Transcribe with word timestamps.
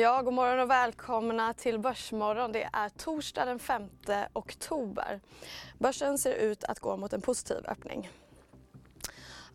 Ja, 0.00 0.22
god 0.22 0.34
morgon 0.34 0.60
och 0.60 0.70
välkomna 0.70 1.54
till 1.54 1.78
Börsmorgon. 1.78 2.52
Det 2.52 2.68
är 2.72 2.88
torsdag 2.88 3.44
den 3.44 3.58
5 3.58 3.88
oktober. 4.32 5.20
Börsen 5.78 6.18
ser 6.18 6.34
ut 6.34 6.64
att 6.64 6.80
gå 6.80 6.96
mot 6.96 7.12
en 7.12 7.20
positiv 7.20 7.56
öppning. 7.68 8.10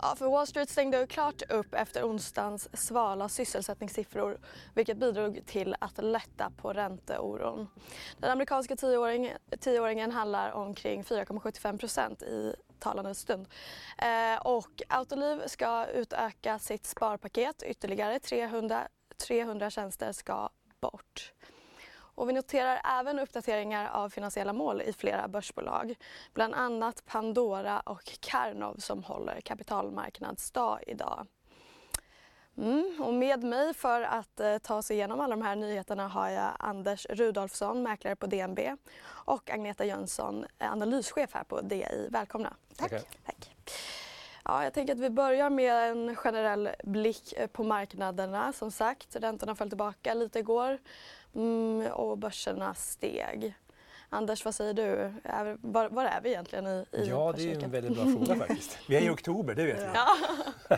Ja, 0.01 0.15
för 0.17 0.29
Wall 0.29 0.47
Street 0.47 0.69
stängde 0.69 1.07
klart 1.07 1.41
upp 1.51 1.73
efter 1.73 2.03
onsdagens 2.03 2.69
svala 2.87 3.29
sysselsättningssiffror 3.29 4.37
vilket 4.73 4.97
bidrog 4.97 5.41
till 5.45 5.75
att 5.79 6.03
lätta 6.03 6.51
på 6.57 6.73
ränteoron. 6.73 7.67
Den 8.17 8.31
amerikanska 8.31 8.75
tioåringen, 8.75 9.37
tioåringen 9.59 10.11
handlar 10.11 10.51
omkring 10.51 11.03
4,75% 11.03 12.23
i 12.23 12.55
talande 12.79 13.15
stund. 13.15 13.47
Eh, 13.97 14.41
och 14.41 14.81
Autoliv 14.89 15.47
ska 15.47 15.85
utöka 15.85 16.59
sitt 16.59 16.85
sparpaket 16.85 17.63
ytterligare 17.63 18.19
300 18.19 18.87
300 19.17 19.69
tjänster 19.69 20.11
ska 20.11 20.49
bort. 20.79 21.33
Och 22.15 22.29
vi 22.29 22.33
noterar 22.33 22.81
även 22.99 23.19
uppdateringar 23.19 23.89
av 23.89 24.09
finansiella 24.09 24.53
mål 24.53 24.81
i 24.81 24.93
flera 24.93 25.27
börsbolag. 25.27 25.95
Bland 26.33 26.53
annat 26.53 27.05
Pandora 27.05 27.79
och 27.79 28.19
Karnov 28.19 28.75
som 28.77 29.03
håller 29.03 29.41
kapitalmarknadsdag 29.41 30.79
idag. 30.87 31.27
Mm, 32.57 33.01
och 33.01 33.13
med 33.13 33.43
mig 33.43 33.73
för 33.73 34.01
att 34.01 34.39
eh, 34.39 34.57
ta 34.57 34.81
sig 34.81 34.95
igenom 34.95 35.19
alla 35.19 35.35
de 35.35 35.41
här 35.41 35.55
nyheterna 35.55 36.07
har 36.07 36.29
jag 36.29 36.51
Anders 36.59 37.05
Rudolfsson, 37.09 37.83
mäklare 37.83 38.15
på 38.15 38.25
DNB 38.27 38.59
och 39.07 39.49
Agneta 39.49 39.85
Jönsson, 39.85 40.45
analyschef 40.57 41.33
här 41.33 41.43
på 41.43 41.61
DI. 41.61 42.07
Välkomna. 42.09 42.53
Tack. 42.75 42.91
Tack. 43.25 43.55
Ja, 44.47 44.63
jag 44.63 44.73
tänker 44.73 44.93
att 44.93 44.99
vi 44.99 45.09
börjar 45.09 45.49
med 45.49 45.91
en 45.91 46.15
generell 46.15 46.69
blick 46.83 47.33
eh, 47.37 47.47
på 47.47 47.63
marknaderna. 47.63 48.53
Som 48.53 48.71
sagt, 48.71 49.15
räntorna 49.15 49.55
föll 49.55 49.69
tillbaka 49.69 50.13
lite 50.13 50.39
igår 50.39 50.77
mm, 51.35 51.91
och 51.91 52.17
börserna 52.17 52.73
steg. 52.73 53.55
Anders, 54.09 54.45
vad 54.45 54.55
säger 54.55 54.73
du? 54.73 55.13
Var, 55.61 55.89
var 55.89 56.05
är 56.05 56.21
vi 56.21 56.29
egentligen 56.29 56.67
i, 56.67 56.85
i 56.91 57.05
Ja, 57.09 57.33
det 57.37 57.51
är 57.51 57.63
en 57.63 57.71
väldigt 57.71 57.95
bra 57.95 58.03
fråga 58.03 58.35
faktiskt. 58.35 58.77
Vi 58.87 58.95
är 58.95 59.01
i 59.01 59.09
oktober, 59.09 59.55
det 59.55 59.65
vet 59.65 59.79
vi. 59.79 59.85
Ja. 59.93 60.77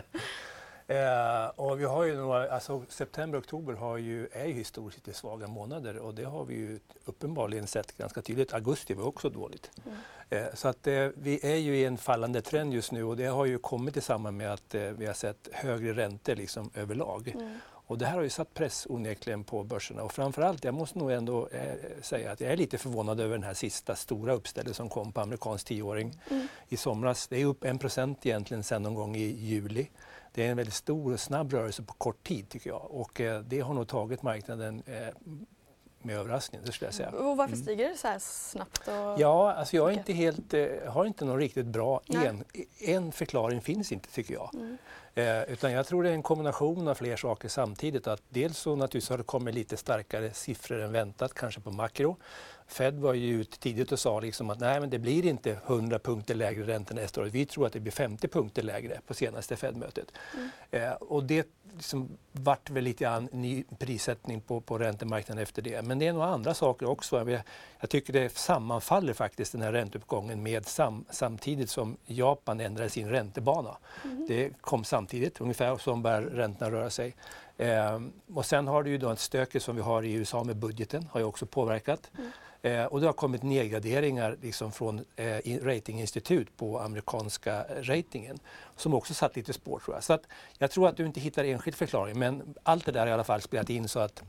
eh, 0.88 1.46
och 1.56 1.80
vi 1.80 1.84
har 1.84 2.04
ju 2.04 2.16
några, 2.16 2.50
alltså, 2.50 2.82
september 2.88 3.38
och 3.38 3.44
oktober 3.44 3.74
har 3.74 3.96
ju, 3.96 4.28
är 4.32 4.46
ju 4.46 4.52
historiskt 4.52 5.06
lite 5.06 5.18
svaga 5.18 5.46
månader 5.46 5.98
och 5.98 6.14
det 6.14 6.24
har 6.24 6.44
vi 6.44 6.54
ju 6.54 6.78
uppenbarligen 7.04 7.66
sett 7.66 7.96
ganska 7.96 8.22
tydligt. 8.22 8.54
Augusti 8.54 8.94
var 8.94 9.04
också 9.04 9.30
dåligt. 9.30 9.70
Mm. 9.86 9.98
Eh, 10.30 10.54
så 10.54 10.68
att 10.68 10.86
eh, 10.86 11.08
vi 11.14 11.40
är 11.42 11.56
ju 11.56 11.76
i 11.76 11.84
en 11.84 11.98
fallande 11.98 12.42
trend 12.42 12.74
just 12.74 12.92
nu 12.92 13.04
och 13.04 13.16
det 13.16 13.26
har 13.26 13.44
ju 13.44 13.58
kommit 13.58 13.96
i 13.96 14.00
samband 14.00 14.36
med 14.36 14.52
att 14.52 14.74
eh, 14.74 14.82
vi 14.82 15.06
har 15.06 15.14
sett 15.14 15.48
högre 15.52 15.92
räntor 15.92 16.34
liksom 16.34 16.70
överlag. 16.74 17.28
Mm. 17.28 17.58
Och 17.88 17.98
det 17.98 18.06
här 18.06 18.14
har 18.14 18.22
ju 18.22 18.30
satt 18.30 18.54
press 18.54 18.86
onekligen 18.90 19.44
på 19.44 19.64
börserna 19.64 20.02
och 20.02 20.12
framförallt, 20.12 20.64
jag 20.64 20.74
måste 20.74 20.98
nog 20.98 21.10
ändå 21.10 21.48
eh, 21.48 22.02
säga 22.02 22.32
att 22.32 22.40
jag 22.40 22.52
är 22.52 22.56
lite 22.56 22.78
förvånad 22.78 23.20
över 23.20 23.34
den 23.34 23.42
här 23.42 23.54
sista 23.54 23.96
stora 23.96 24.32
uppstället 24.32 24.76
som 24.76 24.88
kom 24.88 25.12
på 25.12 25.20
amerikansk 25.20 25.66
tioåring 25.66 26.20
mm. 26.30 26.48
i 26.68 26.76
somras. 26.76 27.26
Det 27.26 27.40
är 27.40 27.44
upp 27.44 27.64
en 27.64 27.78
procent 27.78 28.26
egentligen 28.26 28.62
sedan 28.62 28.82
någon 28.82 28.94
gång 28.94 29.16
i 29.16 29.26
juli. 29.26 29.88
Det 30.34 30.46
är 30.46 30.50
en 30.50 30.56
väldigt 30.56 30.74
stor 30.74 31.12
och 31.12 31.20
snabb 31.20 31.52
rörelse 31.52 31.82
på 31.82 31.92
kort 31.92 32.26
tid 32.26 32.48
tycker 32.48 32.70
jag 32.70 32.90
och 32.90 33.20
eh, 33.20 33.40
det 33.40 33.60
har 33.60 33.74
nog 33.74 33.88
tagit 33.88 34.22
marknaden 34.22 34.82
eh, 34.86 35.08
med 36.02 36.16
överraskning, 36.16 36.60
det 36.64 36.72
skulle 36.72 36.86
jag 36.86 36.94
säga. 36.94 37.10
Och 37.10 37.36
varför 37.36 37.54
mm. 37.54 37.64
stiger 37.64 37.88
det 37.88 37.96
så 37.96 38.08
här 38.08 38.18
snabbt? 38.18 38.88
Och... 38.88 39.20
Ja, 39.20 39.52
alltså 39.52 39.76
jag 39.76 39.92
inte 39.92 40.12
helt, 40.12 40.54
eh, 40.54 40.66
har 40.86 41.04
inte 41.04 41.24
någon 41.24 41.38
riktigt 41.38 41.66
bra 41.66 42.00
en, 42.06 42.44
en 42.78 43.12
förklaring 43.12 43.60
finns 43.60 43.92
inte 43.92 44.12
tycker 44.12 44.34
jag. 44.34 44.50
Mm. 44.54 44.78
Eh, 45.14 45.42
utan 45.42 45.72
jag 45.72 45.86
tror 45.86 46.02
det 46.02 46.10
är 46.10 46.14
en 46.14 46.22
kombination 46.22 46.88
av 46.88 46.94
fler 46.94 47.16
saker 47.16 47.48
samtidigt. 47.48 48.06
Att 48.06 48.22
dels 48.28 48.58
så 48.58 48.76
naturligtvis 48.76 49.10
har 49.10 49.18
det 49.18 49.24
kommit 49.24 49.54
lite 49.54 49.76
starkare 49.76 50.32
siffror 50.32 50.80
än 50.80 50.92
väntat, 50.92 51.34
kanske 51.34 51.60
på 51.60 51.70
makro. 51.70 52.16
Fed 52.68 52.98
var 52.98 53.14
ju 53.14 53.40
ut 53.40 53.60
tidigt 53.60 53.92
och 53.92 53.98
sa 53.98 54.20
liksom 54.20 54.50
att 54.50 54.60
nej, 54.60 54.80
men 54.80 54.90
det 54.90 54.98
blir 54.98 55.26
inte 55.26 55.50
100 55.66 55.98
punkter 55.98 56.34
lägre 56.34 56.66
ränta 56.66 56.94
nästa 56.94 57.20
år. 57.20 57.24
Vi 57.24 57.46
tror 57.46 57.66
att 57.66 57.72
det 57.72 57.80
blir 57.80 57.92
50 57.92 58.28
punkter 58.28 58.62
lägre 58.62 59.00
på 59.06 59.14
senaste 59.14 59.56
Fed-mötet. 59.56 60.12
Mm. 60.34 60.48
Eh, 60.70 60.92
och 60.92 61.24
det 61.24 61.48
liksom 61.78 62.08
vart 62.32 62.70
väl 62.70 62.84
lite 62.84 63.04
grann 63.04 63.28
ny 63.32 63.64
prissättning 63.78 64.40
på, 64.40 64.60
på 64.60 64.78
räntemarknaden 64.78 65.42
efter 65.42 65.62
det. 65.62 65.82
Men 65.82 65.98
det 65.98 66.06
är 66.06 66.12
några 66.12 66.26
andra 66.26 66.54
saker 66.54 66.86
också. 66.86 67.30
Jag, 67.30 67.40
jag 67.80 67.90
tycker 67.90 68.12
det 68.12 68.36
sammanfaller 68.36 69.12
faktiskt 69.12 69.52
den 69.52 69.62
här 69.62 69.72
ränteuppgången 69.72 70.42
med 70.42 70.66
sam, 70.66 71.04
samtidigt 71.10 71.70
som 71.70 71.96
Japan 72.06 72.60
ändrade 72.60 72.90
sin 72.90 73.10
räntebana. 73.10 73.76
Mm. 74.04 74.26
Det 74.28 74.50
kom 74.60 74.84
samtidigt, 74.84 75.40
ungefär 75.40 75.76
som 75.76 76.02
bär 76.02 76.22
räntorna 76.22 76.70
röra 76.70 76.90
sig. 76.90 77.14
Eh, 77.56 78.00
och 78.34 78.46
sen 78.46 78.66
har 78.66 78.82
du 78.82 78.90
ju 78.90 78.98
då 78.98 79.10
ett 79.10 79.18
stöke 79.18 79.60
som 79.60 79.76
vi 79.76 79.82
har 79.82 80.02
i 80.02 80.12
USA 80.12 80.44
med 80.44 80.56
budgeten, 80.56 81.08
har 81.12 81.20
ju 81.20 81.26
också 81.26 81.46
påverkat. 81.46 82.10
Mm. 82.18 82.30
Eh, 82.62 82.84
och 82.84 83.00
det 83.00 83.06
har 83.06 83.12
kommit 83.12 83.42
nedgraderingar 83.42 84.36
liksom 84.42 84.72
från 84.72 85.04
eh, 85.16 85.60
ratinginstitut 85.62 86.56
på 86.56 86.80
amerikanska 86.80 87.64
ratingen 87.80 88.38
som 88.80 88.94
också 88.94 89.14
satt 89.14 89.36
lite 89.36 89.52
spår 89.52 89.78
tror 89.78 89.96
jag. 89.96 90.04
Så 90.04 90.12
att 90.12 90.22
jag 90.58 90.70
tror 90.70 90.88
att 90.88 90.96
du 90.96 91.06
inte 91.06 91.20
hittar 91.20 91.44
enskild 91.44 91.76
förklaring 91.76 92.18
men 92.18 92.54
allt 92.62 92.86
det 92.86 92.92
där 92.92 93.00
har 93.00 93.06
i 93.06 93.12
alla 93.12 93.24
fall 93.24 93.40
spelat 93.40 93.70
in 93.70 93.88
så 93.88 94.00
att 94.00 94.22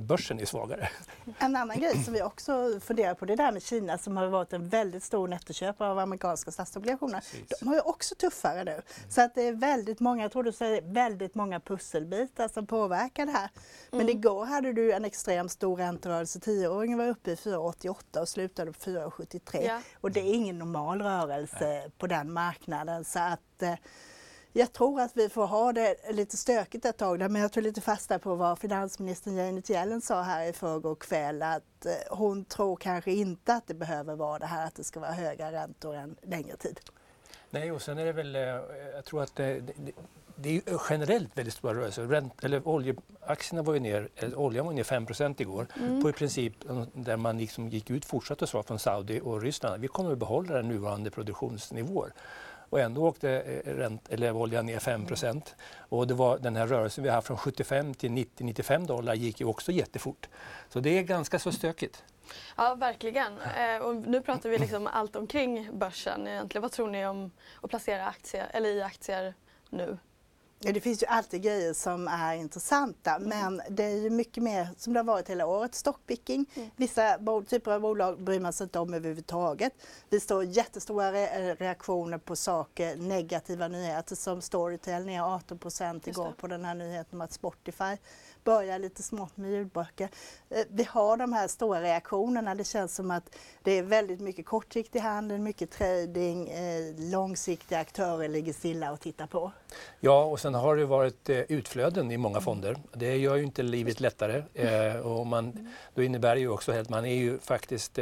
börsen 0.00 0.40
är 0.40 0.44
svagare. 0.44 0.88
En 1.38 1.56
annan 1.56 1.78
grej 1.80 2.04
som 2.04 2.14
vi 2.14 2.22
också 2.22 2.80
funderar 2.80 3.14
på 3.14 3.24
det 3.24 3.32
är 3.32 3.36
det 3.36 3.42
här 3.42 3.52
med 3.52 3.62
Kina 3.62 3.98
som 3.98 4.16
har 4.16 4.26
varit 4.26 4.52
en 4.52 4.68
väldigt 4.68 5.02
stor 5.04 5.28
nettoköpare 5.28 5.90
av 5.90 5.98
amerikanska 5.98 6.50
statsobligationer. 6.50 7.20
Precis. 7.20 7.58
De 7.60 7.68
har 7.68 7.74
ju 7.74 7.80
också 7.80 8.14
tuffare 8.14 8.64
nu. 8.64 8.82
Så 9.08 9.20
att 9.20 9.34
det 9.34 9.42
är 9.42 9.52
väldigt 9.52 10.00
många, 10.00 10.22
jag 10.22 10.32
tror 10.32 10.42
du 10.42 10.52
säger 10.52 10.82
väldigt 10.82 11.34
många 11.34 11.60
pusselbitar 11.60 12.48
som 12.48 12.66
påverkar 12.66 13.26
det 13.26 13.32
här. 13.32 13.48
Men 13.90 14.00
mm. 14.00 14.18
igår 14.18 14.44
hade 14.44 14.72
du 14.72 14.92
en 14.92 15.04
extremt 15.04 15.52
stor 15.52 15.76
ränterörelse. 15.76 16.40
Tioåringen 16.40 16.98
var 16.98 17.08
uppe 17.08 17.30
i 17.30 17.34
4,88 17.34 18.20
och 18.20 18.28
slutade 18.28 18.72
på 18.72 18.78
4,73. 18.78 19.66
Ja. 19.66 19.80
Och 20.00 20.10
det 20.10 20.20
är 20.20 20.34
ingen 20.34 20.58
normal 20.58 21.02
rörelse 21.02 21.58
Nej. 21.60 21.90
på 21.98 22.06
den 22.06 22.32
marknaden. 22.32 23.04
Så 23.04 23.18
att, 23.18 23.53
eh, 23.62 23.74
jag 24.56 24.72
tror 24.72 25.00
att 25.00 25.16
vi 25.16 25.28
får 25.28 25.46
ha 25.46 25.72
det 25.72 25.96
lite 26.10 26.36
stökigt 26.36 26.84
ett 26.84 26.96
tag, 26.96 27.30
men 27.30 27.42
jag 27.42 27.52
tog 27.52 27.62
lite 27.62 27.80
fasta 27.80 28.18
på 28.18 28.34
vad 28.34 28.58
finansministern 28.58 29.36
Janet 29.36 29.70
Yellen 29.70 30.00
sa 30.00 30.22
här 30.22 30.46
i 30.46 30.52
förrgår 30.52 30.94
kväll 30.94 31.42
att 31.42 31.86
eh, 31.86 31.92
hon 32.10 32.44
tror 32.44 32.76
kanske 32.76 33.12
inte 33.12 33.54
att 33.54 33.66
det 33.66 33.74
behöver 33.74 34.16
vara 34.16 34.38
det 34.38 34.46
här 34.46 34.66
att 34.66 34.74
det 34.74 34.84
ska 34.84 35.00
vara 35.00 35.12
höga 35.12 35.52
räntor 35.52 35.94
en 35.94 36.16
längre 36.22 36.56
tid. 36.56 36.80
Nej, 37.50 37.72
och 37.72 37.82
sen 37.82 37.98
är 37.98 38.04
det 38.04 38.12
väl, 38.12 38.36
eh, 38.36 38.42
jag 38.94 39.04
tror 39.04 39.22
att 39.22 39.36
det, 39.36 39.60
det, 39.60 39.92
det 40.36 40.56
är 40.56 40.80
generellt 40.90 41.38
väldigt 41.38 41.54
stora 41.54 41.74
rörelser. 41.74 42.06
Ränt, 42.06 42.44
eller 42.44 42.68
oljeaktierna 42.68 43.62
var 43.62 43.74
ju 43.74 43.80
ner, 43.80 44.08
oljan 44.36 44.66
var 44.66 44.72
ner 44.72 44.84
5% 44.84 45.34
igår 45.38 45.66
mm. 45.76 46.02
på 46.02 46.10
i 46.10 46.12
princip 46.12 46.54
där 46.92 47.16
man 47.16 47.38
liksom 47.38 47.68
gick 47.68 47.90
ut 47.90 48.04
fortsatt 48.04 48.42
och 48.42 48.48
sa 48.48 48.62
från 48.62 48.78
Saudi 48.78 49.20
och 49.20 49.42
Ryssland 49.42 49.80
vi 49.80 49.88
kommer 49.88 50.12
att 50.12 50.18
behålla 50.18 50.54
den 50.54 50.68
nuvarande 50.68 51.10
produktionsnivåer 51.10 52.12
och 52.74 52.80
ändå 52.80 53.06
åkte 53.06 53.30
eh, 53.30 53.74
rent, 53.76 54.08
eller 54.08 54.36
oljan 54.36 54.66
ner 54.66 54.78
5 54.78 55.06
Och 55.76 56.06
det 56.06 56.14
var 56.14 56.38
den 56.38 56.56
här 56.56 56.66
rörelsen 56.66 57.04
vi 57.04 57.10
har 57.10 57.16
haft 57.16 57.26
från 57.26 57.36
75 57.36 57.94
till 57.94 58.10
90-95 58.10 58.86
dollar 58.86 59.14
gick 59.14 59.40
ju 59.40 59.46
också 59.46 59.72
jättefort. 59.72 60.28
Så 60.68 60.80
det 60.80 60.98
är 60.98 61.02
ganska 61.02 61.38
så 61.38 61.52
stökigt. 61.52 62.04
Ja, 62.56 62.74
verkligen. 62.74 63.32
Eh, 63.40 63.78
och 63.82 63.96
nu 63.96 64.20
pratar 64.20 64.50
vi 64.50 64.58
liksom 64.58 64.86
allt 64.86 65.16
omkring 65.16 65.78
börsen 65.78 66.26
egentligen. 66.26 66.62
Vad 66.62 66.72
tror 66.72 66.88
ni 66.88 67.06
om 67.06 67.30
att 67.62 67.70
placera 67.70 68.06
aktier, 68.06 68.46
eller 68.52 68.68
i 68.68 68.82
aktier 68.82 69.34
nu? 69.70 69.98
Det 70.58 70.80
finns 70.80 71.02
ju 71.02 71.06
alltid 71.06 71.42
grejer 71.42 71.72
som 71.72 72.08
är 72.08 72.34
intressanta 72.34 73.14
mm. 73.14 73.28
men 73.28 73.76
det 73.76 73.84
är 73.84 73.96
ju 73.96 74.10
mycket 74.10 74.42
mer 74.42 74.68
som 74.76 74.92
det 74.92 74.98
har 74.98 75.04
varit 75.04 75.30
hela 75.30 75.46
året, 75.46 75.74
stockpicking. 75.74 76.46
Mm. 76.54 76.70
Vissa 76.76 77.18
typer 77.48 77.72
av 77.72 77.80
bolag 77.80 78.22
bryr 78.22 78.40
man 78.40 78.52
sig 78.52 78.64
inte 78.64 78.78
om 78.78 78.94
överhuvudtaget. 78.94 79.72
Vi 80.08 80.20
står 80.20 80.44
jättestora 80.44 81.12
re 81.12 81.54
reaktioner 81.54 82.18
på 82.18 82.36
saker, 82.36 82.96
negativa 82.96 83.68
nyheter 83.68 84.16
som 84.16 84.40
Storytel 84.40 85.06
ner 85.06 85.22
18 85.22 85.58
procent 85.58 86.06
igår 86.06 86.32
på 86.38 86.46
den 86.46 86.64
här 86.64 86.74
nyheten 86.74 87.18
om 87.18 87.20
att 87.20 87.32
Spotify 87.32 87.96
börjar 88.44 88.78
lite 88.78 89.02
smått 89.02 89.36
med 89.36 89.50
ljudböcker. 89.50 90.08
Eh, 90.50 90.64
vi 90.68 90.84
har 90.84 91.16
de 91.16 91.32
här 91.32 91.48
stora 91.48 91.82
reaktionerna. 91.82 92.54
Det 92.54 92.64
känns 92.64 92.94
som 92.94 93.10
att 93.10 93.36
det 93.62 93.78
är 93.78 93.82
väldigt 93.82 94.20
mycket 94.20 94.46
kortsiktig 94.46 95.00
handel, 95.00 95.38
mycket 95.38 95.70
trading, 95.70 96.48
eh, 96.48 96.94
långsiktiga 96.98 97.78
aktörer 97.78 98.28
ligger 98.28 98.52
stilla 98.52 98.92
och 98.92 99.00
tittar 99.00 99.26
på. 99.26 99.52
Ja, 100.00 100.24
och 100.24 100.40
sen 100.40 100.54
har 100.54 100.76
det 100.76 100.86
varit 100.86 101.28
eh, 101.28 101.38
utflöden 101.38 102.10
i 102.10 102.16
många 102.16 102.40
fonder. 102.40 102.76
Det 102.92 103.16
gör 103.16 103.36
ju 103.36 103.42
inte 103.42 103.62
livet 103.62 104.00
lättare. 104.00 104.42
och 105.00 105.26
man, 105.26 105.68
då 105.94 106.02
innebär 106.02 106.34
det 106.34 106.40
ju 106.40 106.48
också 106.48 106.72
att 106.72 106.88
man 106.88 107.04
är 107.04 107.14
ju 107.14 107.38
faktiskt 107.38 107.98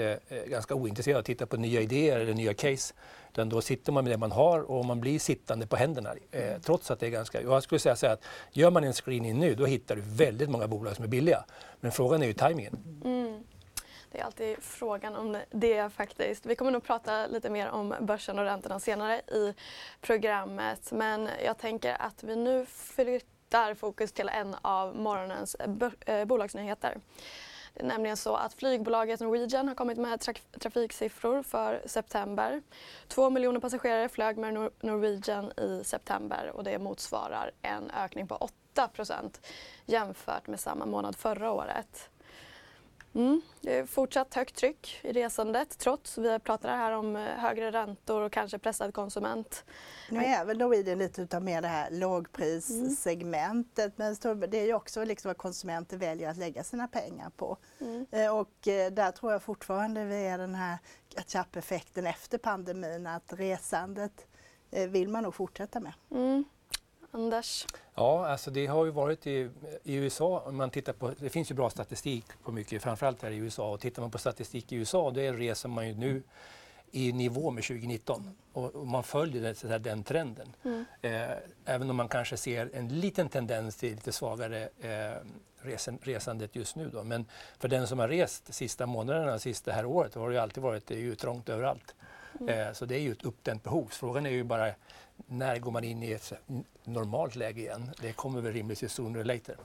ganska 0.46 0.74
ointresserad 0.74 1.16
av 1.16 1.20
att 1.20 1.26
titta 1.26 1.46
på 1.46 1.56
nya 1.56 1.80
idéer 1.80 2.20
eller 2.20 2.34
nya 2.34 2.54
case. 2.54 2.94
Utan 3.32 3.48
då 3.48 3.60
sitter 3.60 3.92
man 3.92 4.04
med 4.04 4.12
det 4.12 4.16
man 4.18 4.32
har 4.32 4.70
och 4.70 4.84
man 4.84 5.00
blir 5.00 5.18
sittande 5.18 5.66
på 5.66 5.76
händerna. 5.76 6.14
Eh, 6.30 6.60
trots 6.60 6.90
att 6.90 7.00
det 7.00 7.06
är 7.06 7.10
ganska... 7.10 7.42
Jag 7.42 7.62
skulle 7.62 7.78
säga 7.78 7.96
så 7.96 8.06
att 8.06 8.24
gör 8.50 8.70
man 8.70 8.84
en 8.84 8.92
screening 8.92 9.38
nu 9.38 9.54
då 9.54 9.66
hittar 9.66 9.96
du 9.96 10.02
väldigt 10.04 10.50
många 10.50 10.68
bolag 10.68 10.96
som 10.96 11.04
är 11.04 11.08
billiga. 11.08 11.44
Men 11.80 11.92
frågan 11.92 12.22
är 12.22 12.26
ju 12.26 12.32
tajmingen. 12.32 13.00
Mm. 13.04 13.44
Det 14.10 14.20
är 14.20 14.24
alltid 14.24 14.56
frågan 14.60 15.16
om 15.16 15.38
det 15.50 15.92
faktiskt. 15.92 16.46
Vi 16.46 16.56
kommer 16.56 16.70
nog 16.70 16.84
prata 16.84 17.26
lite 17.26 17.50
mer 17.50 17.68
om 17.68 17.94
börsen 18.00 18.38
och 18.38 18.44
räntorna 18.44 18.80
senare 18.80 19.16
i 19.18 19.54
programmet. 20.00 20.92
Men 20.92 21.28
jag 21.44 21.58
tänker 21.58 22.02
att 22.02 22.22
vi 22.22 22.36
nu 22.36 22.66
flyttar 22.66 23.74
fokus 23.74 24.12
till 24.12 24.28
en 24.28 24.56
av 24.62 24.96
morgonens 24.96 25.56
eh, 26.06 26.24
bolagsnyheter. 26.24 26.98
Det 27.74 27.82
är 27.82 27.86
nämligen 27.86 28.16
så 28.16 28.36
att 28.36 28.54
flygbolaget 28.54 29.20
Norwegian 29.20 29.68
har 29.68 29.74
kommit 29.74 29.98
med 29.98 30.20
traf 30.20 30.36
trafiksiffror 30.60 31.42
för 31.42 31.82
september. 31.86 32.62
Två 33.08 33.30
miljoner 33.30 33.60
passagerare 33.60 34.08
flög 34.08 34.38
med 34.38 34.54
Nor 34.54 34.70
Norwegian 34.80 35.52
i 35.58 35.82
september 35.84 36.50
och 36.54 36.64
det 36.64 36.78
motsvarar 36.78 37.50
en 37.62 37.90
ökning 37.90 38.26
på 38.28 38.48
8% 38.74 39.40
jämfört 39.86 40.46
med 40.46 40.60
samma 40.60 40.86
månad 40.86 41.16
förra 41.16 41.52
året. 41.52 42.10
Mm. 43.14 43.40
Det 43.60 43.78
är 43.78 43.86
fortsatt 43.86 44.34
högt 44.34 44.56
tryck 44.56 45.00
i 45.02 45.12
resandet 45.12 45.78
trots, 45.78 46.18
vi 46.18 46.38
pratar 46.38 46.76
här 46.76 46.92
om 46.92 47.16
eh, 47.16 47.22
högre 47.22 47.70
räntor 47.70 48.22
och 48.22 48.32
kanske 48.32 48.58
pressad 48.58 48.94
konsument. 48.94 49.64
Nu 50.10 50.24
är 50.24 50.44
väl 50.44 50.58
Norwegian 50.58 50.98
lite 50.98 51.22
utav 51.22 51.42
mer 51.42 51.62
det 51.62 51.68
här 51.68 51.90
lågprissegmentet 51.90 53.98
mm. 53.98 54.16
men 54.30 54.50
det 54.50 54.60
är 54.60 54.66
ju 54.66 54.74
också 54.74 55.04
liksom 55.04 55.28
vad 55.28 55.36
konsumenter 55.36 55.96
väljer 55.96 56.30
att 56.30 56.36
lägga 56.36 56.64
sina 56.64 56.88
pengar 56.88 57.30
på. 57.36 57.56
Mm. 57.80 58.06
Eh, 58.10 58.36
och 58.36 58.68
eh, 58.68 58.92
där 58.92 59.10
tror 59.10 59.32
jag 59.32 59.42
fortfarande 59.42 60.04
vi 60.04 60.26
är 60.26 60.38
den 60.38 60.54
här 60.54 60.78
catch-up-effekten 61.08 62.06
efter 62.06 62.38
pandemin 62.38 63.06
att 63.06 63.32
resandet 63.32 64.26
vill 64.88 65.08
man 65.08 65.22
nog 65.22 65.34
fortsätta 65.34 65.80
med. 65.80 65.92
Mm. 66.10 66.44
Anders? 67.14 67.66
Ja, 67.94 68.26
alltså 68.26 68.50
det 68.50 68.66
har 68.66 68.84
ju 68.84 68.90
varit 68.90 69.26
i, 69.26 69.50
i 69.82 69.94
USA, 69.94 70.50
man 70.50 70.70
tittar 70.70 70.92
på, 70.92 71.10
det 71.18 71.30
finns 71.30 71.50
ju 71.50 71.54
bra 71.54 71.70
statistik 71.70 72.24
på 72.42 72.52
mycket, 72.52 72.82
framförallt 72.82 73.22
här 73.22 73.30
i 73.30 73.36
USA. 73.36 73.72
Och 73.72 73.80
tittar 73.80 74.02
man 74.02 74.10
på 74.10 74.18
statistik 74.18 74.72
i 74.72 74.76
USA, 74.76 75.10
då 75.10 75.20
reser 75.20 75.68
man 75.68 75.88
ju 75.88 75.94
nu 75.94 76.22
i 76.90 77.12
nivå 77.12 77.50
med 77.50 77.64
2019 77.64 78.36
och, 78.52 78.74
och 78.74 78.86
man 78.86 79.02
följer 79.02 79.42
det, 79.42 79.54
så 79.54 79.78
den 79.78 80.04
trenden. 80.04 80.56
Mm. 80.64 80.84
Eh, 81.02 81.36
även 81.64 81.90
om 81.90 81.96
man 81.96 82.08
kanske 82.08 82.36
ser 82.36 82.70
en 82.74 82.88
liten 82.88 83.28
tendens 83.28 83.76
till 83.76 83.90
lite 83.90 84.12
svagare 84.12 84.68
eh, 84.80 85.26
resen, 85.62 85.98
resandet 86.02 86.56
just 86.56 86.76
nu. 86.76 86.88
Då. 86.88 87.02
Men 87.02 87.26
för 87.58 87.68
den 87.68 87.86
som 87.86 87.98
har 87.98 88.08
rest 88.08 88.46
de 88.46 88.52
sista 88.52 88.86
månaderna, 88.86 89.38
sista 89.38 89.72
här 89.72 89.84
året, 89.84 90.14
har 90.14 90.28
det 90.28 90.34
ju 90.34 90.40
alltid 90.40 90.62
varit 90.62 90.86
det 90.86 90.94
är 90.94 90.98
ju 91.00 91.14
trångt 91.14 91.48
överallt. 91.48 91.94
Mm. 92.40 92.68
Eh, 92.68 92.72
så 92.72 92.84
det 92.86 92.94
är 92.94 93.00
ju 93.00 93.12
ett 93.12 93.24
uppdämt 93.24 93.62
behov. 93.62 93.88
Frågan 93.90 94.26
är 94.26 94.30
ju 94.30 94.44
bara 94.44 94.74
när 95.26 95.58
går 95.58 95.70
man 95.70 95.84
in 95.84 96.02
i 96.02 96.12
ett 96.12 96.32
normalt 96.84 97.36
läge 97.36 97.60
igen? 97.60 97.90
Det 98.00 98.12
kommer 98.12 98.40
väl 98.40 98.52
rimligtvis 98.52 98.92
sooner 98.92 99.20
or 99.20 99.24
later. 99.24 99.56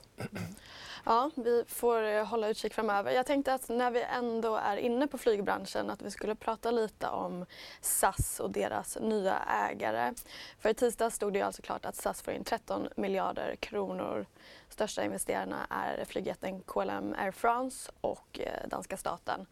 Ja, 1.04 1.30
vi 1.36 1.64
får 1.68 2.02
eh, 2.02 2.24
hålla 2.24 2.48
utkik 2.48 2.74
framöver. 2.74 3.12
Jag 3.12 3.26
tänkte 3.26 3.54
att 3.54 3.68
när 3.68 3.90
vi 3.90 4.02
ändå 4.02 4.56
är 4.56 4.76
inne 4.76 5.06
på 5.06 5.18
flygbranschen 5.18 5.90
att 5.90 6.02
vi 6.02 6.10
skulle 6.10 6.34
prata 6.34 6.70
lite 6.70 7.08
om 7.08 7.46
SAS 7.80 8.40
och 8.40 8.50
deras 8.50 8.98
nya 9.00 9.38
ägare. 9.38 10.14
För 10.58 10.68
i 10.68 10.74
tisdags 10.74 11.16
stod 11.16 11.32
det 11.32 11.42
alltså 11.42 11.62
klart 11.62 11.84
att 11.84 11.96
SAS 11.96 12.22
får 12.22 12.34
in 12.34 12.44
13 12.44 12.88
miljarder 12.96 13.56
kronor. 13.56 14.26
Största 14.68 15.04
investerarna 15.04 15.66
är 15.70 16.04
flygjätten 16.04 16.60
KLM 16.60 17.14
Air 17.18 17.30
France 17.30 17.92
och 18.00 18.40
eh, 18.40 18.68
danska 18.68 18.96
staten. 18.96 19.46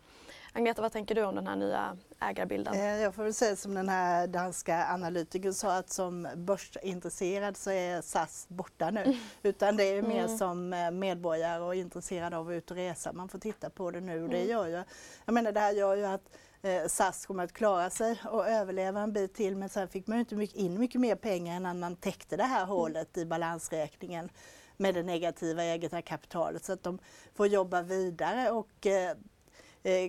Agneta, 0.56 0.82
vad 0.82 0.92
tänker 0.92 1.14
du 1.14 1.22
om 1.22 1.34
den 1.34 1.46
här 1.46 1.56
nya 1.56 1.96
ägarbilden? 2.20 2.74
Eh, 2.74 3.00
jag 3.00 3.14
får 3.14 3.22
väl 3.22 3.34
säga 3.34 3.56
som 3.56 3.74
den 3.74 3.88
här 3.88 4.26
danska 4.26 4.86
analytikern 4.86 5.54
sa 5.54 5.76
att 5.76 5.90
som 5.90 6.28
börsintresserad 6.36 7.56
så 7.56 7.70
är 7.70 8.00
SAS 8.00 8.46
borta 8.48 8.90
nu. 8.90 9.02
Mm. 9.02 9.16
Utan 9.42 9.76
det 9.76 9.84
är 9.84 10.02
mer 10.02 10.24
mm. 10.24 10.38
som 10.38 10.72
eh, 10.72 10.90
medborgare 10.90 11.62
och 11.62 11.74
intresserad 11.74 12.34
av 12.34 12.48
att 12.48 12.52
ut 12.52 12.70
och 12.70 12.76
resa 12.76 13.12
man 13.12 13.28
får 13.28 13.38
titta 13.38 13.70
på 13.70 13.90
det 13.90 14.00
nu. 14.00 14.18
Mm. 14.18 14.30
Det 14.30 14.44
gör 14.44 14.66
ju, 14.66 14.82
jag 15.24 15.32
menar 15.32 15.52
det 15.52 15.60
här 15.60 15.72
gör 15.72 15.96
ju 15.96 16.04
att 16.04 16.36
eh, 16.62 16.86
SAS 16.86 17.26
kommer 17.26 17.44
att 17.44 17.52
klara 17.52 17.90
sig 17.90 18.20
och 18.24 18.48
överleva 18.48 19.00
en 19.00 19.12
bit 19.12 19.34
till 19.34 19.56
men 19.56 19.68
sen 19.68 19.88
fick 19.88 20.06
man 20.06 20.16
ju 20.18 20.20
inte 20.20 20.58
in 20.58 20.78
mycket 20.78 21.00
mer 21.00 21.14
pengar 21.14 21.70
än 21.70 21.80
man 21.80 21.96
täckte 21.96 22.36
det 22.36 22.44
här 22.44 22.62
mm. 22.62 22.68
hålet 22.68 23.16
i 23.16 23.24
balansräkningen 23.24 24.28
med 24.76 24.94
det 24.94 25.02
negativa 25.02 25.64
egna 25.64 26.02
kapitalet 26.02 26.64
så 26.64 26.72
att 26.72 26.82
de 26.82 26.98
får 27.34 27.46
jobba 27.46 27.82
vidare 27.82 28.50
och 28.50 28.86
eh, 28.86 29.16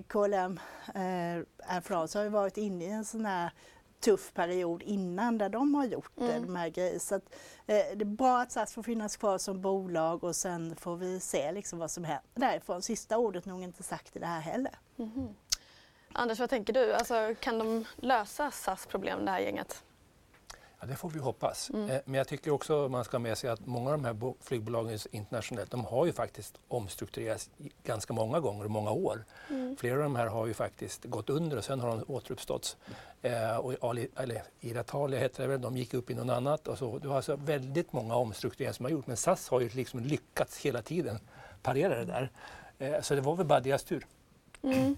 KLM 0.08 0.60
eh, 0.96 1.38
Air 1.68 1.82
France 1.82 2.18
har 2.20 2.24
ju 2.24 2.30
varit 2.30 2.58
inne 2.58 2.86
i 2.86 2.90
en 2.90 3.06
sån 3.06 3.26
här 3.26 3.52
tuff 4.00 4.34
period 4.34 4.84
innan 4.84 5.38
där 5.38 5.50
de 5.50 5.76
har 5.76 5.86
gjort 5.86 6.18
mm. 6.18 6.46
de 6.46 6.56
här 6.56 6.70
grejerna. 6.70 7.00
Så 7.00 7.16
att, 7.16 7.36
eh, 7.68 7.76
det 7.96 8.02
är 8.02 8.06
bra 8.06 8.42
att 8.42 8.52
SAS 8.52 8.74
får 8.74 8.84
finnas 8.84 9.18
kvar 9.18 9.38
som 9.38 9.62
bolag 9.62 10.24
och 10.24 10.36
sen 10.36 10.76
får 10.76 10.96
vi 10.96 11.20
se 11.20 11.52
liksom 11.52 11.80
vad 11.80 11.92
som 11.92 12.04
händer 12.04 12.24
därifrån. 12.34 12.82
Sista 12.82 13.18
ordet 13.18 13.46
nog 13.46 13.64
inte 13.64 13.84
sagt 13.84 14.16
i 14.16 14.20
det 14.20 14.26
här 14.26 14.42
heller. 14.42 14.76
Mm. 14.98 15.28
Anders, 16.14 16.40
vad 16.40 16.50
tänker 16.50 16.74
du? 16.74 16.94
Alltså, 16.94 17.36
kan 17.40 17.60
de 17.60 17.86
lösa 17.96 18.52
SAS 18.52 18.86
problem, 18.86 19.26
det 19.26 19.32
här 19.32 19.40
gänget? 19.40 19.84
Ja, 20.80 20.88
det 20.88 20.96
får 20.96 21.10
vi 21.10 21.20
hoppas. 21.20 21.70
Mm. 21.70 21.90
Eh, 21.90 22.02
men 22.06 22.14
jag 22.14 22.28
tycker 22.28 22.52
också 22.52 22.90
man 22.90 23.04
ska 23.04 23.18
ha 23.18 23.20
med 23.20 23.38
sig 23.38 23.50
att 23.50 23.66
många 23.66 23.92
av 23.92 24.02
de 24.02 24.06
här 24.06 24.34
flygbolagen 24.42 25.00
internationellt, 25.12 25.72
de 25.72 25.86
har 25.86 26.06
ju 26.06 26.12
faktiskt 26.12 26.58
omstrukturerats 26.68 27.50
ganska 27.84 28.14
många 28.14 28.40
gånger 28.40 28.66
i 28.66 28.68
många 28.68 28.92
år. 28.92 29.26
Mm. 29.50 29.78
Flera 29.78 29.96
av 29.96 30.04
de 30.04 30.16
här 30.16 30.28
har 30.28 30.48
ju 30.48 30.54
faktiskt 30.54 31.04
gått 31.04 31.30
under 31.30 31.58
och 31.58 31.64
sen 31.64 31.80
har 31.80 31.90
de 31.90 32.04
återuppstått. 32.08 32.78
Eh, 33.22 33.58
och 33.58 33.90
Ali, 33.90 34.10
eller 34.16 34.44
Iratalia 34.60 35.20
heter 35.20 35.44
det 35.44 35.50
väl, 35.50 35.62
de 35.62 35.78
gick 35.78 35.94
upp 35.94 36.10
i 36.10 36.14
något 36.14 36.30
annat. 36.30 36.68
Och 36.68 36.78
så. 36.78 37.00
Det 37.00 37.08
var 37.08 37.16
alltså 37.16 37.36
väldigt 37.36 37.94
många 37.94 38.16
omstruktureringar 38.16 38.74
som 38.74 38.86
har 38.86 38.92
gjort, 38.92 39.08
men 39.08 39.18
SAS 39.18 39.50
har 39.50 39.62
ju 39.62 39.70
liksom 39.70 40.00
lyckats 40.00 40.58
hela 40.58 40.82
tiden 40.82 41.20
parera 41.62 41.96
det 41.96 42.06
där. 42.06 42.32
Eh, 42.80 43.02
så 43.02 43.16
det 43.16 43.22
var 43.22 43.36
väl 43.36 43.46
bara 43.46 43.60
deras 43.60 43.84
tur. 43.84 44.08
Mm. 44.64 44.96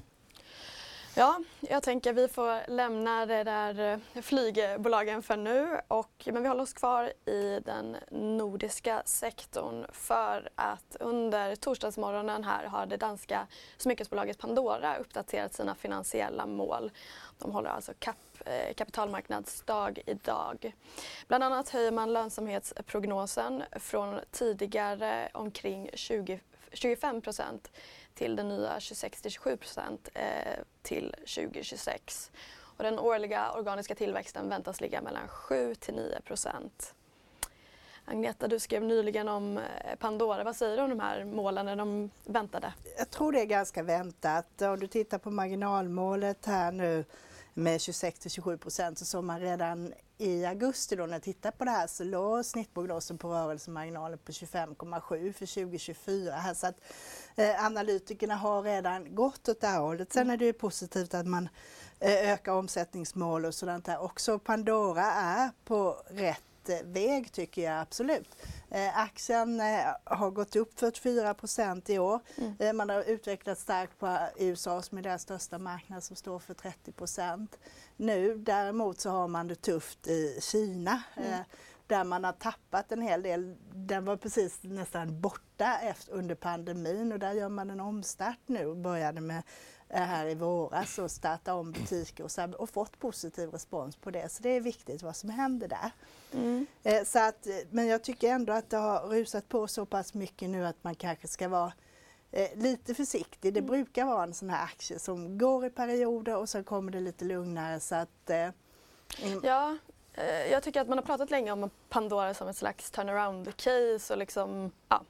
Ja, 1.15 1.39
jag 1.59 1.83
tänker 1.83 2.13
vi 2.13 2.27
får 2.27 2.69
lämna 2.69 3.25
det 3.25 3.43
där 3.43 4.01
eh, 4.15 4.21
flygbolagen 4.21 5.23
för 5.23 5.37
nu. 5.37 5.79
Och, 5.87 6.27
men 6.31 6.43
vi 6.43 6.49
håller 6.49 6.63
oss 6.63 6.73
kvar 6.73 7.13
i 7.25 7.59
den 7.65 7.97
nordiska 8.11 9.01
sektorn 9.05 9.85
för 9.91 10.49
att 10.55 10.95
under 10.99 11.55
torsdagsmorgonen 11.55 12.43
här 12.43 12.65
har 12.65 12.85
det 12.85 12.97
danska 12.97 13.47
smyckesbolaget 13.77 14.37
Pandora 14.37 14.97
uppdaterat 14.97 15.53
sina 15.53 15.75
finansiella 15.75 16.45
mål. 16.45 16.91
De 17.39 17.51
håller 17.51 17.69
alltså 17.69 17.93
kap, 17.99 18.15
eh, 18.45 18.73
kapitalmarknadsdag 18.73 19.99
idag. 20.05 20.73
Bland 21.27 21.43
annat 21.43 21.69
höjer 21.69 21.91
man 21.91 22.13
lönsamhetsprognosen 22.13 23.63
från 23.71 24.19
tidigare 24.31 25.29
omkring 25.33 25.89
20, 25.93 26.39
25 26.73 27.21
procent 27.21 27.71
till 28.13 28.35
den 28.35 28.47
nya 28.49 28.77
26-27 28.79 29.55
procent 29.57 30.09
eh, 30.13 30.63
till 30.81 31.11
2026. 31.11 32.31
Och 32.61 32.83
den 32.83 32.99
årliga 32.99 33.51
organiska 33.51 33.95
tillväxten 33.95 34.49
väntas 34.49 34.81
ligga 34.81 35.01
mellan 35.01 35.27
7 35.27 35.75
till 35.75 35.95
9 35.95 36.21
procent. 36.21 36.93
Agneta, 38.05 38.47
du 38.47 38.59
skrev 38.59 38.83
nyligen 38.83 39.27
om 39.27 39.57
eh, 39.57 39.95
Pandora. 39.99 40.43
Vad 40.43 40.55
säger 40.55 40.77
du 40.77 40.83
om 40.83 40.89
de 40.89 40.99
här 40.99 41.23
målen 41.23 41.65
när 41.65 41.75
de 41.75 42.09
väntade? 42.25 42.73
Jag 42.97 43.09
tror 43.09 43.31
det 43.31 43.41
är 43.41 43.45
ganska 43.45 43.83
väntat. 43.83 44.61
Om 44.61 44.79
du 44.79 44.87
tittar 44.87 45.17
på 45.17 45.31
marginalmålet 45.31 46.45
här 46.45 46.71
nu 46.71 47.05
med 47.53 47.81
26 47.81 48.19
till 48.19 48.31
27 48.31 48.57
procent 48.57 48.99
så 48.99 49.05
såg 49.05 49.23
man 49.23 49.39
redan 49.39 49.93
i 50.17 50.45
augusti 50.45 50.95
då 50.95 51.05
när 51.05 51.13
jag 51.13 51.23
tittade 51.23 51.57
på 51.57 51.65
det 51.65 51.71
här 51.71 51.87
så 51.87 52.03
låg 52.03 52.45
snittprognosen 52.45 53.17
på 53.17 53.33
rörelsemarginalen 53.33 54.17
på 54.17 54.31
25,7 54.31 55.33
för 55.33 55.45
2024. 55.45 56.31
Här, 56.31 56.53
så 56.53 56.67
att, 56.67 56.75
eh, 57.39 57.65
analytikerna 57.65 58.35
har 58.35 58.61
redan 58.61 59.15
gått 59.15 59.49
åt 59.49 59.61
det 59.61 59.67
här 59.67 59.79
hållet. 59.79 60.13
Sen 60.13 60.29
är 60.29 60.37
det 60.37 60.45
ju 60.45 60.53
positivt 60.53 61.13
att 61.13 61.27
man 61.27 61.49
eh, 61.99 62.31
ökar 62.31 62.51
omsättningsmål 62.51 63.45
och 63.45 63.53
sådant 63.53 63.85
där 63.85 64.01
också. 64.01 64.39
Pandora 64.39 65.05
är 65.05 65.49
på 65.65 66.01
rätt 66.09 66.43
väg 66.83 67.31
tycker 67.31 67.61
jag 67.61 67.81
absolut. 67.81 68.35
Eh, 68.69 68.97
aktien 68.97 69.59
eh, 69.59 69.85
har 70.03 70.31
gått 70.31 70.55
upp 70.55 70.79
44 70.79 71.33
procent 71.33 71.89
i 71.89 71.99
år. 71.99 72.19
Mm. 72.37 72.53
Eh, 72.59 72.73
man 72.73 72.89
har 72.89 73.03
utvecklats 73.03 73.61
starkt 73.61 73.99
på 73.99 74.17
USA 74.37 74.81
som 74.81 74.97
är 74.97 75.01
deras 75.01 75.21
största 75.21 75.57
marknad 75.57 76.03
som 76.03 76.15
står 76.15 76.39
för 76.39 76.53
30 76.53 76.91
procent. 76.91 77.59
Nu 77.97 78.37
däremot 78.37 78.99
så 78.99 79.09
har 79.09 79.27
man 79.27 79.47
det 79.47 79.55
tufft 79.55 80.07
i 80.07 80.39
Kina. 80.41 81.03
Mm. 81.15 81.43
Där 81.89 82.03
man 82.03 82.23
har 82.23 82.31
tappat 82.31 82.91
en 82.91 83.01
hel 83.01 83.21
del. 83.21 83.55
Den 83.73 84.05
var 84.05 84.17
precis 84.17 84.59
nästan 84.61 85.21
borta 85.21 85.79
efter, 85.83 86.13
under 86.13 86.35
pandemin 86.35 87.11
och 87.11 87.19
där 87.19 87.33
gör 87.33 87.49
man 87.49 87.69
en 87.69 87.79
omstart 87.79 88.39
nu 88.45 88.75
började 88.75 89.21
med 89.21 89.43
eh, 89.89 90.01
här 90.01 90.25
i 90.25 90.35
våras 90.35 90.99
och 90.99 91.11
starta 91.11 91.53
om 91.53 91.71
butiker 91.71 92.23
och, 92.23 92.31
så, 92.31 92.51
och 92.57 92.69
fått 92.69 92.99
positiv 92.99 93.49
respons 93.49 93.95
på 93.95 94.11
det. 94.11 94.31
Så 94.31 94.43
det 94.43 94.49
är 94.49 94.61
viktigt 94.61 95.03
vad 95.03 95.15
som 95.15 95.29
händer 95.29 95.67
där. 95.67 95.91
Mm. 96.33 96.65
Eh, 96.83 97.03
så 97.03 97.19
att, 97.19 97.47
men 97.69 97.87
jag 97.87 98.03
tycker 98.03 98.29
ändå 98.29 98.53
att 98.53 98.69
det 98.69 98.77
har 98.77 99.07
rusat 99.07 99.49
på 99.49 99.67
så 99.67 99.85
pass 99.85 100.13
mycket 100.13 100.49
nu 100.49 100.65
att 100.65 100.83
man 100.83 100.95
kanske 100.95 101.27
ska 101.27 101.47
vara 101.47 101.73
eh, 102.31 102.49
lite 102.55 102.93
försiktig. 102.93 103.53
Det 103.53 103.59
mm. 103.59 103.71
brukar 103.71 104.05
vara 104.05 104.23
en 104.23 104.33
sån 104.33 104.49
här 104.49 104.63
aktie 104.63 104.99
som 104.99 105.37
går 105.37 105.65
i 105.65 105.69
perioder 105.69 106.37
och 106.37 106.49
sen 106.49 106.63
kommer 106.63 106.91
det 106.91 106.99
lite 106.99 107.25
lugnare. 107.25 107.79
Så 107.79 107.95
att, 107.95 108.29
eh, 108.29 108.49
ja, 109.43 109.69
Eh, 109.71 109.75
jag 110.51 110.63
tycker 110.63 110.81
att 110.81 110.87
man 110.87 110.97
har 110.97 111.05
pratat 111.05 111.31
länge 111.31 111.51
om 111.51 111.69
Pandora 111.89 112.33
som 112.33 112.47
ett 112.47 112.57
slags 112.57 112.91
turnaround-case 112.91 114.13
och 114.13 114.17
liksom, 114.17 114.71
ja, 114.89 115.03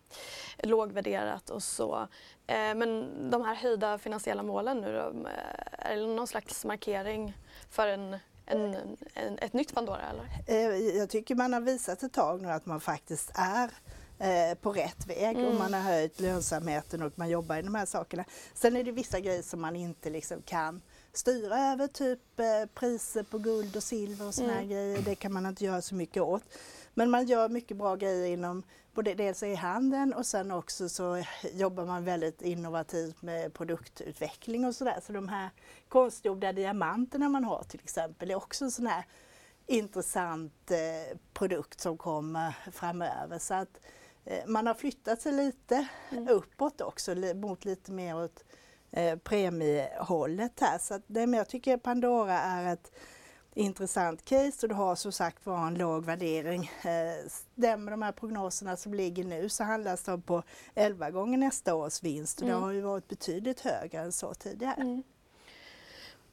lågvärderat 0.57 1.49
och 1.49 1.63
så. 1.63 2.07
Eh, 2.47 2.75
men 2.75 3.09
de 3.31 3.45
här 3.45 3.55
höjda 3.55 3.97
finansiella 3.97 4.43
målen 4.43 4.77
nu 4.77 4.93
då, 4.93 5.27
eh, 5.29 5.91
är 5.91 5.95
det 5.95 6.07
någon 6.07 6.27
slags 6.27 6.65
markering 6.65 7.37
för 7.69 7.87
en, 7.87 8.17
en, 8.45 8.75
en, 9.13 9.39
ett 9.39 9.53
nytt 9.53 9.73
Pandora 9.73 10.01
eller? 10.01 10.97
Jag 10.97 11.09
tycker 11.09 11.35
man 11.35 11.53
har 11.53 11.61
visat 11.61 12.03
ett 12.03 12.13
tag 12.13 12.41
nu 12.41 12.51
att 12.51 12.65
man 12.65 12.81
faktiskt 12.81 13.31
är 13.35 13.69
på 14.55 14.71
rätt 14.71 15.07
väg 15.07 15.37
mm. 15.37 15.47
och 15.47 15.55
man 15.55 15.73
har 15.73 15.81
höjt 15.81 16.19
lönsamheten 16.19 17.01
och 17.01 17.11
man 17.15 17.29
jobbar 17.29 17.57
i 17.57 17.61
de 17.61 17.75
här 17.75 17.85
sakerna. 17.85 18.25
Sen 18.53 18.75
är 18.75 18.83
det 18.83 18.91
vissa 18.91 19.19
grejer 19.19 19.41
som 19.41 19.61
man 19.61 19.75
inte 19.75 20.09
liksom 20.09 20.41
kan 20.41 20.81
styra 21.13 21.57
över, 21.57 21.87
typ 21.87 22.39
eh, 22.39 22.45
priser 22.73 23.23
på 23.23 23.37
guld 23.37 23.75
och 23.75 23.83
silver 23.83 24.27
och 24.27 24.33
såna 24.33 24.53
mm. 24.53 24.69
grejer. 24.69 25.01
Det 25.01 25.15
kan 25.15 25.33
man 25.33 25.45
inte 25.45 25.65
göra 25.65 25.81
så 25.81 25.95
mycket 25.95 26.23
åt. 26.23 26.43
Men 26.93 27.09
man 27.09 27.25
gör 27.25 27.49
mycket 27.49 27.77
bra 27.77 27.95
grejer 27.95 28.25
inom 28.25 28.63
både 28.93 29.13
dels 29.13 29.43
i 29.43 29.55
handeln 29.55 30.13
och 30.13 30.25
sen 30.25 30.51
också 30.51 30.89
så 30.89 31.23
jobbar 31.53 31.85
man 31.85 32.05
väldigt 32.05 32.41
innovativt 32.41 33.21
med 33.21 33.53
produktutveckling 33.53 34.65
och 34.65 34.75
sådär. 34.75 34.99
Så 35.05 35.13
de 35.13 35.27
här 35.27 35.49
konstgjorda 35.89 36.53
diamanterna 36.53 37.29
man 37.29 37.43
har 37.43 37.63
till 37.63 37.79
exempel 37.83 38.31
är 38.31 38.35
också 38.35 38.65
en 38.65 38.71
sån 38.71 38.87
här 38.87 39.05
intressant 39.67 40.71
eh, 40.71 41.17
produkt 41.33 41.81
som 41.81 41.97
kommer 41.97 42.55
framöver. 42.71 43.39
Så 43.39 43.53
att 43.53 43.79
eh, 44.25 44.47
man 44.47 44.67
har 44.67 44.73
flyttat 44.73 45.21
sig 45.21 45.31
lite 45.31 45.87
mm. 46.11 46.27
uppåt 46.27 46.81
också 46.81 47.15
mot 47.15 47.65
lite 47.65 47.91
mer 47.91 48.15
åt 48.15 48.43
eh, 48.91 49.15
premiehållet 49.15 50.59
här. 50.59 50.77
Så 50.77 51.01
det, 51.07 51.27
men 51.27 51.37
jag 51.37 51.47
tycker 51.47 51.77
Pandora 51.77 52.39
är 52.39 52.73
ett 52.73 52.91
intressant 53.53 54.25
case 54.25 54.65
och 54.65 54.69
du 54.69 54.75
har 54.75 54.95
som 54.95 55.11
sagt 55.11 55.45
var 55.45 55.67
en 55.67 55.75
låg 55.75 56.05
värdering. 56.05 56.71
Eh, 56.81 57.29
stämmer 57.29 57.91
de 57.91 58.01
här 58.01 58.11
prognoserna 58.11 58.77
som 58.77 58.93
ligger 58.93 59.23
nu 59.23 59.49
så 59.49 59.63
handlas 59.63 60.03
de 60.03 60.21
på 60.21 60.43
11 60.75 61.11
gånger 61.11 61.37
nästa 61.37 61.75
års 61.75 62.03
vinst 62.03 62.41
och 62.41 62.47
mm. 62.47 62.59
det 62.59 62.65
har 62.65 62.71
ju 62.71 62.81
varit 62.81 63.07
betydligt 63.07 63.59
högre 63.59 63.99
än 63.99 64.11
så 64.11 64.33
tidigare. 64.33 64.81
Mm. 64.81 65.03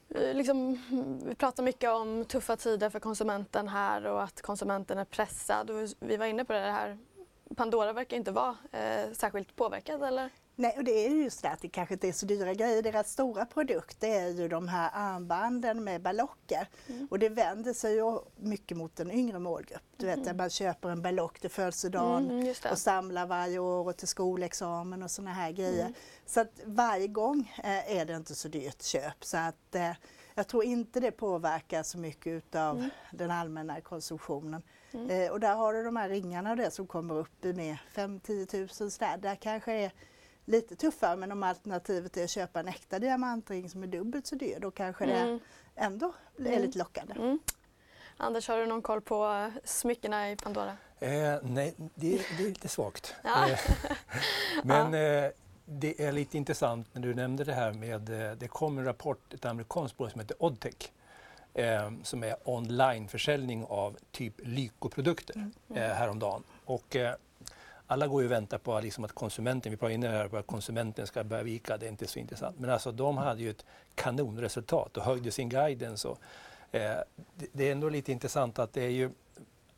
Eh, 0.09 0.35
liksom, 0.35 0.83
vi 1.27 1.35
pratar 1.35 1.63
mycket 1.63 1.91
om 1.91 2.25
tuffa 2.25 2.57
tider 2.57 2.91
för 2.91 3.01
konsumenten 3.01 3.69
här 3.69 4.07
och 4.07 4.23
att 4.23 4.43
konsumenten 4.43 4.99
är 4.99 5.05
pressad. 5.05 5.71
Vi 6.01 6.17
var 6.17 6.27
inne 6.27 6.45
på 6.45 6.53
det 6.53 6.59
här, 6.59 6.99
Pandora 7.57 7.93
verkar 7.93 8.17
inte 8.17 8.33
vara 8.33 8.57
eh, 8.73 9.13
särskilt 9.13 9.57
påverkad 9.57 10.03
eller? 10.03 10.31
Nej, 10.59 10.75
och 10.77 10.85
det 10.85 11.07
är 11.07 11.11
just 11.11 11.43
det 11.43 11.51
att 11.51 11.61
det 11.61 11.69
kanske 11.69 11.95
inte 11.95 12.09
är 12.09 12.13
så 12.13 12.27
dyra 12.27 12.55
grejer. 12.55 12.83
Deras 12.83 13.13
stora 13.13 13.47
produkt 13.47 14.01
det 14.01 14.17
är 14.17 14.29
ju 14.29 14.49
de 14.49 14.69
här 14.69 14.91
armbanden 14.93 15.85
med 15.85 16.03
ballocker. 16.03 16.69
Mm. 16.87 17.09
Och 17.11 17.19
det 17.19 17.29
vänder 17.29 17.73
sig 17.73 17.95
ju 17.95 18.19
mycket 18.37 18.77
mot 18.77 19.01
en 19.01 19.11
yngre 19.11 19.39
målgrupp. 19.39 19.83
Du 19.97 20.07
vet, 20.07 20.19
mm. 20.19 20.37
man 20.37 20.51
köper 20.51 20.89
en 20.89 21.03
ballock 21.03 21.41
till 21.41 21.51
födelsedagen 21.51 22.31
mm, 22.31 22.55
och 22.71 22.79
samlar 22.79 23.27
varje 23.27 23.59
år 23.59 23.89
och 23.89 23.97
till 23.97 24.09
skolexamen 24.09 25.03
och 25.03 25.11
sådana 25.11 25.33
här 25.33 25.53
grejer. 25.53 25.81
Mm. 25.81 25.95
Så 26.27 26.41
att 26.41 26.61
varje 26.65 27.09
gång 27.09 27.53
eh, 27.65 27.97
är 27.97 28.05
det 28.05 28.17
inte 28.17 28.35
så 28.35 28.49
dyrt 28.49 28.83
köp. 28.83 29.25
Så 29.25 29.37
att, 29.37 29.75
eh, 29.75 29.93
jag 30.35 30.49
tror 30.49 30.65
inte 30.65 31.01
det 31.01 31.11
påverkar 31.11 31.83
så 31.83 31.99
mycket 31.99 32.27
utav 32.27 32.79
mm. 32.79 32.91
den 33.13 33.31
allmänna 33.31 33.81
konsumtionen. 33.81 34.63
Mm. 34.93 35.11
Eh, 35.11 35.31
och 35.31 35.41
där 35.41 35.55
har 35.55 35.73
du 35.73 35.85
de 35.85 35.97
här 35.97 36.09
ringarna 36.09 36.57
där 36.57 36.71
som 36.71 36.87
kommer 36.87 37.15
upp 37.15 37.45
i 37.45 37.53
med 37.53 37.77
5-10 37.95 38.81
000 38.83 38.91
där. 38.99 39.19
Där 39.19 39.35
kanske 39.35 39.73
är 39.73 39.93
lite 40.47 40.77
tuffare 40.77 41.17
men 41.17 41.33
om 41.33 41.43
alternativet 41.43 42.17
är 42.17 42.25
att 42.25 42.31
köpa 42.31 42.61
en 42.61 42.69
äkta 42.69 42.99
diamantring 42.99 43.71
som 43.71 43.83
är 43.83 43.87
dubbelt 43.87 44.27
så 44.27 44.35
dyr 44.35 44.59
då 44.61 44.71
kanske 44.71 45.05
mm. 45.05 45.27
det 45.27 45.41
ändå 45.81 46.13
är 46.39 46.47
mm. 46.47 46.63
lite 46.63 46.79
lockande. 46.79 47.15
Mm. 47.15 47.39
Anders, 48.17 48.49
har 48.49 48.59
du 48.59 48.67
någon 48.67 48.83
koll 48.83 49.01
på 49.01 49.51
smyckena 49.65 50.31
i 50.31 50.37
Pandora? 50.37 50.77
Eh, 50.99 51.35
nej, 51.43 51.75
det, 51.77 52.23
det, 52.39 52.45
är 52.45 52.49
lite 52.49 52.69
svagt. 52.69 53.15
Ja. 53.25 53.49
Eh, 53.49 53.59
men 54.65 54.93
ja. 54.93 54.99
eh, 54.99 55.31
det 55.65 56.05
är 56.05 56.13
lite 56.13 56.37
intressant 56.37 56.89
när 56.93 57.03
du 57.03 57.15
nämnde 57.15 57.45
det 57.45 57.55
här 57.55 57.73
med, 57.73 58.31
eh, 58.31 58.37
det 58.37 58.49
kom 58.49 58.79
en 58.79 58.85
rapport, 58.85 59.35
ett 59.35 59.45
amerikanskt 59.45 59.97
bolag 59.97 60.13
som 60.13 60.21
heter 60.21 60.43
Oddtech 60.43 60.93
eh, 61.57 61.91
som 62.03 62.25
är 62.25 62.37
onlineförsäljning 62.45 63.65
av 63.65 63.97
typ 64.11 64.35
Lyko-produkter 64.39 65.35
mm. 65.35 65.53
eh, 65.75 65.97
häromdagen. 65.97 66.43
Och, 66.65 66.97
eh, 66.97 67.15
alla 67.87 68.07
går 68.07 68.23
ju 68.23 68.27
och 68.27 68.33
väntar 68.33 68.59
på 68.59 68.81
liksom 68.81 69.05
att 69.05 69.13
konsumenten, 69.13 69.71
vi 69.71 69.77
pratade 69.77 69.95
innan 69.95 70.11
här 70.11 70.29
på 70.29 70.37
att 70.37 70.47
konsumenten 70.47 71.07
ska 71.07 71.25
börja 71.25 71.43
vika, 71.43 71.77
det 71.77 71.87
är 71.87 71.91
inte 71.91 72.07
så 72.07 72.19
intressant. 72.19 72.59
Men 72.59 72.71
alltså 72.71 72.93
de 72.93 73.17
hade 73.17 73.43
ju 73.43 73.51
ett 73.51 73.65
kanonresultat 73.95 74.97
och 74.97 75.03
höjde 75.03 75.31
sin 75.31 75.49
guidance. 75.49 76.09
Och, 76.09 76.19
eh, 76.73 76.97
det, 77.35 77.47
det, 77.53 77.69
är 77.69 77.73
ändå 77.73 77.89
lite 77.89 78.13
intressant 78.13 78.59
att 78.59 78.73
det 78.73 78.83
är 78.83 78.91
ju, 78.91 79.11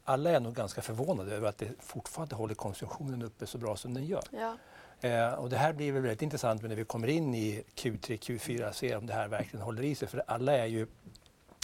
alla 0.05 0.31
är 0.31 0.41
nog 0.41 0.55
ganska 0.55 0.83
förvånade 0.83 1.35
över 1.35 1.49
att 1.49 1.59
det 1.59 1.69
fortfarande 1.81 2.35
håller 2.35 2.55
konsumtionen 2.55 3.23
uppe 3.23 3.47
så 3.47 3.59
bra 3.59 3.77
som 3.77 3.95
den 3.95 4.07
gör. 4.07 4.25
Ja. 4.31 4.57
Eh, 5.01 5.35
och 5.35 5.51
det 5.51 5.57
här 5.57 5.73
blir 5.73 5.93
väl 5.93 6.03
väldigt 6.03 6.23
intressant 6.23 6.63
när 6.63 6.77
vi 6.77 6.85
kommer 6.85 7.09
in 7.09 7.35
i 7.35 7.63
Q3, 7.75 8.19
Q4 8.19 8.69
och 8.69 8.75
ser 8.75 8.97
om 8.97 9.07
det 9.07 9.15
här 9.15 9.29
verkligen 9.29 9.65
håller 9.65 9.83
i 9.83 9.95
sig. 9.95 10.09
För 10.09 10.23
alla 10.27 10.53
är 10.53 10.67
ju 10.67 10.87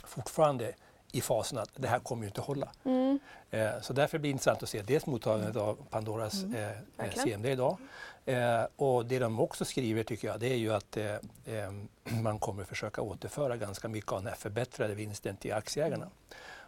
fortfarande 0.04 0.72
i 1.14 1.20
fasen 1.20 1.58
att 1.58 1.70
det 1.76 1.88
här 1.88 1.98
kommer 1.98 2.22
ju 2.22 2.28
inte 2.28 2.40
hålla. 2.40 2.68
Mm. 2.84 3.18
Eh, 3.50 3.80
så 3.80 3.92
därför 3.92 4.18
blir 4.18 4.28
det 4.28 4.32
intressant 4.32 4.62
att 4.62 4.68
se 4.68 4.82
dels 4.82 5.06
mottagandet 5.06 5.56
av 5.56 5.78
Pandoras 5.90 6.42
mm. 6.42 6.72
eh, 6.98 7.10
CMD 7.10 7.46
idag. 7.46 7.76
Eh, 8.24 8.64
och 8.76 9.06
det 9.06 9.18
de 9.18 9.40
också 9.40 9.64
skriver 9.64 10.02
tycker 10.02 10.28
jag 10.28 10.40
det 10.40 10.52
är 10.52 10.56
ju 10.56 10.72
att 10.72 10.96
eh, 10.96 11.14
eh, 11.14 11.72
man 12.22 12.38
kommer 12.38 12.64
försöka 12.64 13.02
återföra 13.02 13.56
ganska 13.56 13.88
mycket 13.88 14.12
av 14.12 14.18
den 14.18 14.28
här 14.28 14.36
förbättrade 14.36 14.94
vinsten 14.94 15.36
till 15.36 15.52
aktieägarna. 15.52 16.10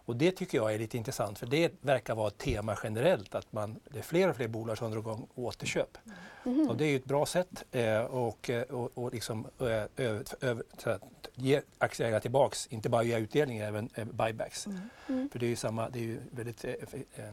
Och 0.07 0.17
det 0.17 0.31
tycker 0.31 0.59
jag 0.59 0.75
är 0.75 0.79
lite 0.79 0.97
intressant 0.97 1.39
för 1.39 1.47
det 1.47 1.73
verkar 1.81 2.15
vara 2.15 2.29
ett 2.29 2.39
tema 2.39 2.79
generellt 2.83 3.35
att 3.35 3.53
man, 3.53 3.81
det 3.85 3.99
är 3.99 4.03
fler 4.03 4.31
och 4.31 4.37
fler 4.37 4.49
bolag 4.49 4.79
som 4.79 4.91
drar 4.91 4.99
igång 4.99 5.27
återköp. 5.35 5.99
Mm. 6.45 6.69
Och 6.69 6.77
det 6.77 6.85
är 6.85 6.89
ju 6.89 6.97
ett 6.97 7.05
bra 7.05 7.27
sätt 7.27 7.65
eh, 7.73 8.01
och, 8.01 8.51
eh, 8.51 8.63
och, 8.63 8.91
och 8.95 9.13
liksom, 9.13 9.47
eh, 9.61 9.67
över, 9.97 10.25
över, 10.41 10.63
att 10.85 11.01
ge 11.37 11.61
aktieägarna 11.79 12.21
tillbaks, 12.21 12.67
inte 12.67 12.89
bara 12.89 13.03
ge 13.03 13.19
utdelning, 13.19 13.59
även 13.59 13.91
eh, 13.95 14.05
buybacks. 14.05 14.67
Mm. 14.67 14.81
Mm. 15.09 15.29
För 15.29 15.39
det 15.39 15.47
är 15.47 15.49
ju 15.49 15.57
samma, 15.57 15.89
det 15.89 15.99
är 15.99 16.03
ju 16.03 16.21
väldigt 16.31 16.65
eh, 16.65 16.73
eh, 16.73 17.25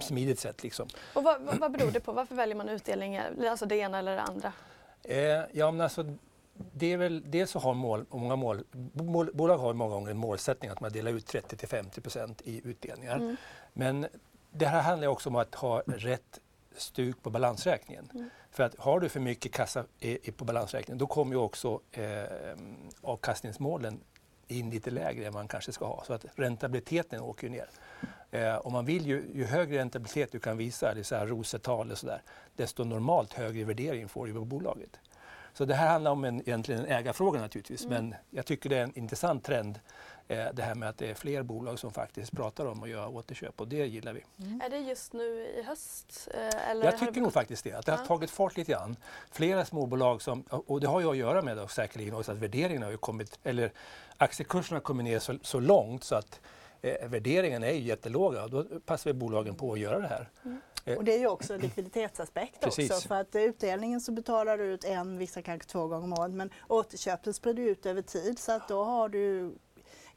smidigt 0.00 0.38
sätt. 0.38 0.62
Liksom. 0.62 0.88
Och 1.14 1.22
vad, 1.22 1.58
vad 1.60 1.72
beror 1.72 1.90
det 1.90 2.00
på? 2.00 2.12
Varför 2.12 2.34
väljer 2.34 2.56
man 2.56 2.68
utdelning, 2.68 3.16
alltså 3.50 3.66
det 3.66 3.76
ena 3.76 3.98
eller 3.98 4.14
det 4.14 4.22
andra? 4.22 4.52
ja, 5.52 5.70
men 5.70 5.80
alltså, 5.80 6.14
det 6.72 6.92
är 6.92 6.96
väl 6.96 7.22
dels 7.26 7.50
så 7.50 7.58
har 7.58 7.74
mål, 7.74 8.04
många 8.10 8.36
mål, 8.36 8.64
mål, 8.92 9.30
bolag 9.34 9.58
har 9.58 9.74
många 9.74 9.94
gånger 9.94 10.10
en 10.10 10.16
målsättning 10.16 10.70
att 10.70 10.80
man 10.80 10.92
delar 10.92 11.10
ut 11.10 11.26
30 11.26 11.56
till 11.56 11.68
50 11.68 12.00
procent 12.00 12.42
i 12.44 12.60
utdelningar. 12.64 13.16
Mm. 13.16 13.36
Men 13.72 14.06
det 14.50 14.66
här 14.66 14.82
handlar 14.82 15.08
också 15.08 15.28
om 15.28 15.36
att 15.36 15.54
ha 15.54 15.82
rätt 15.86 16.40
stuk 16.76 17.22
på 17.22 17.30
balansräkningen. 17.30 18.10
Mm. 18.14 18.30
För 18.50 18.62
att 18.62 18.74
har 18.78 19.00
du 19.00 19.08
för 19.08 19.20
mycket 19.20 19.52
kassa 19.52 19.84
i, 20.00 20.28
i 20.28 20.32
på 20.32 20.44
balansräkningen 20.44 20.98
då 20.98 21.06
kommer 21.06 21.32
ju 21.32 21.38
också 21.38 21.80
eh, 21.92 22.24
avkastningsmålen 23.02 24.00
in 24.46 24.70
lite 24.70 24.90
lägre 24.90 25.26
än 25.26 25.32
man 25.32 25.48
kanske 25.48 25.72
ska 25.72 25.86
ha. 25.86 26.04
Så 26.06 26.12
att 26.12 26.24
räntabiliteten 26.34 27.20
åker 27.20 27.48
ner. 27.48 27.68
Eh, 28.30 28.56
och 28.56 28.72
man 28.72 28.84
vill 28.84 29.06
ju, 29.06 29.24
ju 29.34 29.44
högre 29.44 29.78
räntabilitet 29.78 30.32
du 30.32 30.38
kan 30.38 30.56
visa, 30.56 30.94
det 30.94 31.00
är 31.00 31.04
så 31.04 31.16
här 31.16 31.26
rosetal 31.26 31.90
och 31.90 31.98
sådär, 31.98 32.22
desto 32.56 32.84
normalt 32.84 33.32
högre 33.32 33.64
värdering 33.64 34.08
får 34.08 34.26
du 34.26 34.32
på 34.32 34.44
bolaget. 34.44 35.00
Så 35.52 35.64
det 35.64 35.74
här 35.74 35.88
handlar 35.88 36.10
om 36.10 36.24
en, 36.24 36.40
egentligen 36.40 36.80
en 36.80 36.86
ägarfråga 36.86 37.40
naturligtvis, 37.40 37.84
mm. 37.84 37.92
men 37.94 38.14
jag 38.30 38.46
tycker 38.46 38.70
det 38.70 38.76
är 38.76 38.82
en 38.82 38.98
intressant 38.98 39.44
trend 39.44 39.80
det 40.26 40.62
här 40.62 40.74
med 40.74 40.88
att 40.88 40.98
det 40.98 41.10
är 41.10 41.14
fler 41.14 41.42
bolag 41.42 41.78
som 41.78 41.92
faktiskt 41.92 42.32
pratar 42.32 42.66
om 42.66 42.82
att 42.82 42.88
göra 42.88 43.08
återköp 43.08 43.60
och 43.60 43.68
det 43.68 43.86
gillar 43.86 44.12
vi. 44.12 44.24
Mm. 44.38 44.60
Är 44.60 44.70
det 44.70 44.78
just 44.78 45.12
nu 45.12 45.24
i 45.58 45.62
höst? 45.62 46.28
Eh, 46.34 46.70
eller 46.70 46.84
jag 46.84 46.98
tycker 46.98 47.20
nog 47.20 47.32
faktiskt 47.32 47.64
det, 47.64 47.72
att 47.72 47.86
det 47.86 47.92
har 47.92 48.06
tagit 48.06 48.30
fart 48.30 48.56
lite 48.56 48.72
grann. 48.72 48.96
Flera 49.30 49.64
småbolag 49.64 50.22
som, 50.22 50.42
och 50.42 50.80
det 50.80 50.86
har 50.86 51.00
ju 51.00 51.10
att 51.10 51.16
göra 51.16 51.42
med 51.42 51.56
då, 51.56 51.68
säkerligen 51.68 52.14
också 52.14 52.32
att 52.32 52.38
värderingen 52.38 52.82
har 52.82 52.90
ju 52.90 52.96
kommit, 52.96 53.38
eller 53.42 53.72
aktiekurserna 54.16 54.76
har 54.76 54.82
kommit 54.82 55.04
ner 55.04 55.18
så, 55.18 55.38
så 55.42 55.60
långt 55.60 56.04
så 56.04 56.14
att 56.14 56.40
eh, 56.82 57.08
värderingen 57.08 57.62
är 57.62 57.72
ju 57.72 57.80
jättelåga 57.80 58.44
och 58.44 58.50
då 58.50 58.64
passar 58.64 59.10
vi 59.10 59.14
bolagen 59.14 59.54
på 59.54 59.72
att 59.72 59.78
göra 59.78 60.00
det 60.00 60.08
här. 60.08 60.30
Mm. 60.44 60.60
Eh, 60.84 60.96
och 60.96 61.04
det 61.04 61.14
är 61.14 61.18
ju 61.18 61.26
också 61.26 61.54
en 61.54 61.60
likviditetsaspekt 61.60 62.60
Precis. 62.60 62.90
också 62.90 63.08
för 63.08 63.20
att 63.20 63.34
utdelningen 63.34 64.00
så 64.00 64.12
betalar 64.12 64.58
du 64.58 64.64
ut 64.64 64.84
en, 64.84 65.18
vissa 65.18 65.42
kanske 65.42 65.68
två 65.68 65.86
gånger 65.86 66.04
om 66.04 66.12
året 66.12 66.34
men 66.34 66.50
återköpet 66.68 67.36
sprider 67.36 67.62
ut 67.62 67.86
över 67.86 68.02
tid 68.02 68.38
så 68.38 68.52
att 68.52 68.68
då 68.68 68.84
har 68.84 69.08
du 69.08 69.54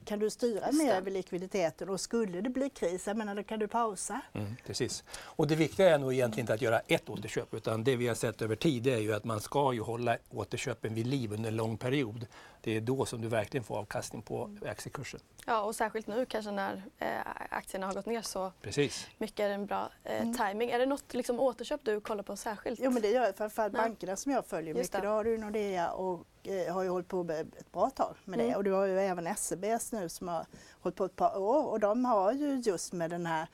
kan 0.07 0.19
du 0.19 0.29
styra 0.29 0.71
mer 0.71 0.93
över 0.93 1.11
likviditeten 1.11 1.89
och 1.89 1.99
skulle 1.99 2.41
det 2.41 2.49
bli 2.49 2.69
kris, 2.69 3.07
jag 3.07 3.17
menar, 3.17 3.35
då 3.35 3.43
kan 3.43 3.59
du 3.59 3.67
pausa. 3.67 4.21
Mm, 4.33 4.55
precis. 4.65 5.03
Och 5.11 5.47
det 5.47 5.55
viktiga 5.55 5.89
är 5.89 5.97
nog 5.97 6.13
egentligen 6.13 6.43
inte 6.43 6.53
att 6.53 6.61
göra 6.61 6.79
ett 6.79 7.09
återköp 7.09 7.53
utan 7.53 7.83
det 7.83 7.95
vi 7.95 8.07
har 8.07 8.15
sett 8.15 8.41
över 8.41 8.55
tid 8.55 8.87
är 8.87 8.97
ju 8.97 9.13
att 9.13 9.23
man 9.23 9.41
ska 9.41 9.73
ju 9.73 9.81
hålla 9.81 10.17
återköpen 10.29 10.93
vid 10.93 11.07
liv 11.07 11.33
under 11.33 11.49
en 11.49 11.55
lång 11.55 11.77
period. 11.77 12.27
Det 12.61 12.77
är 12.77 12.81
då 12.81 13.05
som 13.05 13.21
du 13.21 13.27
verkligen 13.27 13.63
får 13.63 13.77
avkastning 13.77 14.21
på 14.21 14.57
aktiekursen. 14.65 15.19
Ja, 15.45 15.61
och 15.61 15.75
särskilt 15.75 16.07
nu 16.07 16.25
kanske 16.25 16.51
när 16.51 16.83
eh, 16.97 17.07
aktierna 17.49 17.87
har 17.87 17.93
gått 17.93 18.05
ner 18.05 18.21
så 18.21 18.51
Precis. 18.61 19.07
mycket 19.17 19.39
är 19.39 19.47
det 19.47 19.53
en 19.53 19.65
bra 19.65 19.91
eh, 20.03 20.21
mm. 20.21 20.37
timing. 20.37 20.69
Är 20.69 20.79
det 20.79 20.85
något 20.85 21.13
liksom, 21.13 21.39
återköp 21.39 21.81
du 21.83 22.01
kollar 22.01 22.23
på 22.23 22.35
särskilt? 22.35 22.79
Jo, 22.83 22.91
men 22.91 23.01
det 23.01 23.09
gör 23.09 23.23
jag. 23.23 23.37
Framförallt 23.37 23.73
bankerna 23.73 24.15
som 24.15 24.31
jag 24.31 24.45
följer 24.45 24.75
Just 24.75 24.93
mycket. 24.93 25.01
Det. 25.01 25.07
Då 25.07 25.13
har 25.13 25.23
du 25.23 25.37
Nordea 25.37 25.91
och 25.91 26.27
har 26.69 26.83
ju 26.83 26.89
hållit 26.89 27.07
på 27.07 27.21
ett 27.31 27.71
bra 27.71 27.89
tag 27.89 28.15
med 28.25 28.39
mm. 28.39 28.51
det. 28.51 28.55
Och 28.55 28.63
du 28.63 28.71
har 28.71 28.85
ju 28.85 28.99
även 28.99 29.35
SEBs 29.35 29.91
nu 29.91 30.09
som 30.09 30.27
har 30.27 30.45
hållit 30.81 30.95
på 30.95 31.05
ett 31.05 31.15
par 31.15 31.37
år 31.37 31.65
och 31.65 31.79
de 31.79 32.05
har 32.05 32.31
ju 32.31 32.55
just 32.55 32.93
med 32.93 33.09
den 33.09 33.25
här 33.25 33.47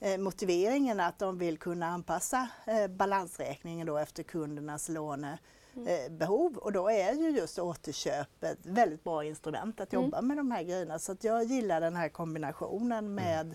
eh, 0.00 0.18
motiveringen 0.18 1.00
att 1.00 1.18
de 1.18 1.38
vill 1.38 1.58
kunna 1.58 1.86
anpassa 1.86 2.48
eh, 2.66 2.86
balansräkningen 2.88 3.86
då 3.86 3.96
efter 3.96 4.22
kundernas 4.22 4.88
låne 4.88 5.38
Eh, 5.76 6.12
behov 6.12 6.56
och 6.56 6.72
då 6.72 6.90
är 6.90 7.12
ju 7.12 7.30
just 7.30 7.58
återköp 7.58 8.44
ett 8.44 8.66
väldigt 8.66 9.04
bra 9.04 9.24
instrument 9.24 9.80
att 9.80 9.92
mm. 9.92 10.04
jobba 10.04 10.18
mm. 10.18 10.28
med 10.28 10.36
de 10.36 10.50
här 10.50 10.62
grejerna. 10.62 10.98
Så 10.98 11.12
att 11.12 11.24
jag 11.24 11.44
gillar 11.44 11.80
den 11.80 11.96
här 11.96 12.08
kombinationen 12.08 12.98
mm. 12.98 13.14
med 13.14 13.54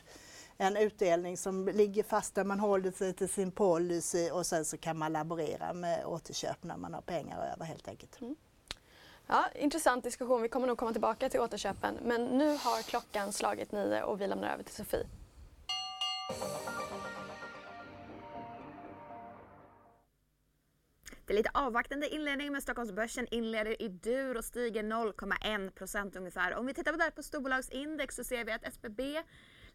en 0.58 0.78
utdelning 0.78 1.38
som 1.38 1.68
ligger 1.68 2.04
fast 2.04 2.36
där 2.36 2.44
man 2.44 2.60
håller 2.60 2.92
sig 2.92 3.14
till 3.14 3.30
sin 3.30 3.52
policy 3.52 4.30
och 4.30 4.46
sen 4.46 4.66
så 4.66 4.78
kan 4.78 4.98
man 4.98 5.14
laborera 5.14 5.74
med 5.74 6.06
återköp 6.06 6.64
när 6.64 6.78
man 6.78 6.94
har 6.94 7.02
pengar 7.02 7.54
över 7.54 7.66
helt 7.66 7.88
enkelt. 7.88 8.20
Ja, 9.34 9.50
intressant 9.56 10.04
diskussion. 10.04 10.42
Vi 10.42 10.50
kommer 10.50 10.68
nog 10.68 10.78
komma 10.78 10.92
tillbaka 10.92 11.30
till 11.30 11.40
återköpen. 11.40 11.98
Men 12.02 12.26
nu 12.26 12.50
har 12.50 12.84
klockan 12.84 13.34
slagit 13.34 13.72
nio 13.72 14.04
och 14.04 14.22
vi 14.22 14.28
lämnar 14.28 14.54
över 14.54 14.64
till 14.64 14.76
Sofie. 14.76 15.08
Det 21.26 21.34
är 21.34 21.38
lite 21.38 21.50
avvaktande 21.54 22.10
inledning 22.10 22.52
men 22.52 22.62
Stockholmsbörsen 22.62 23.28
inleder 23.32 23.82
i 23.82 23.88
dur 23.88 24.38
och 24.38 24.46
stiger 24.46 24.84
0,1% 24.84 26.18
ungefär. 26.18 26.56
Om 26.56 26.66
vi 26.66 26.74
tittar 26.74 26.92
på 26.92 26.98
där 26.98 27.12
på 27.12 27.24
storbolagsindex 27.24 28.16
så 28.16 28.24
ser 28.24 28.46
vi 28.46 28.52
att 28.52 28.64
SBB 28.68 29.24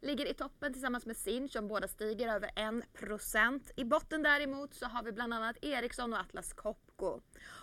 ligger 0.01 0.27
i 0.31 0.35
toppen 0.35 0.73
tillsammans 0.73 1.07
med 1.07 1.17
Sinch 1.17 1.53
som 1.53 1.69
båda 1.69 1.89
stiger 1.89 2.35
över 2.35 2.49
1% 2.49 3.71
I 3.77 3.85
botten 3.85 4.23
däremot 4.23 4.75
så 4.75 4.87
har 4.87 5.03
vi 5.03 5.13
bland 5.13 5.35
annat 5.35 5.57
Ericsson 5.65 6.13
och 6.13 6.21
Atlas 6.21 6.53
Copco. 6.53 6.86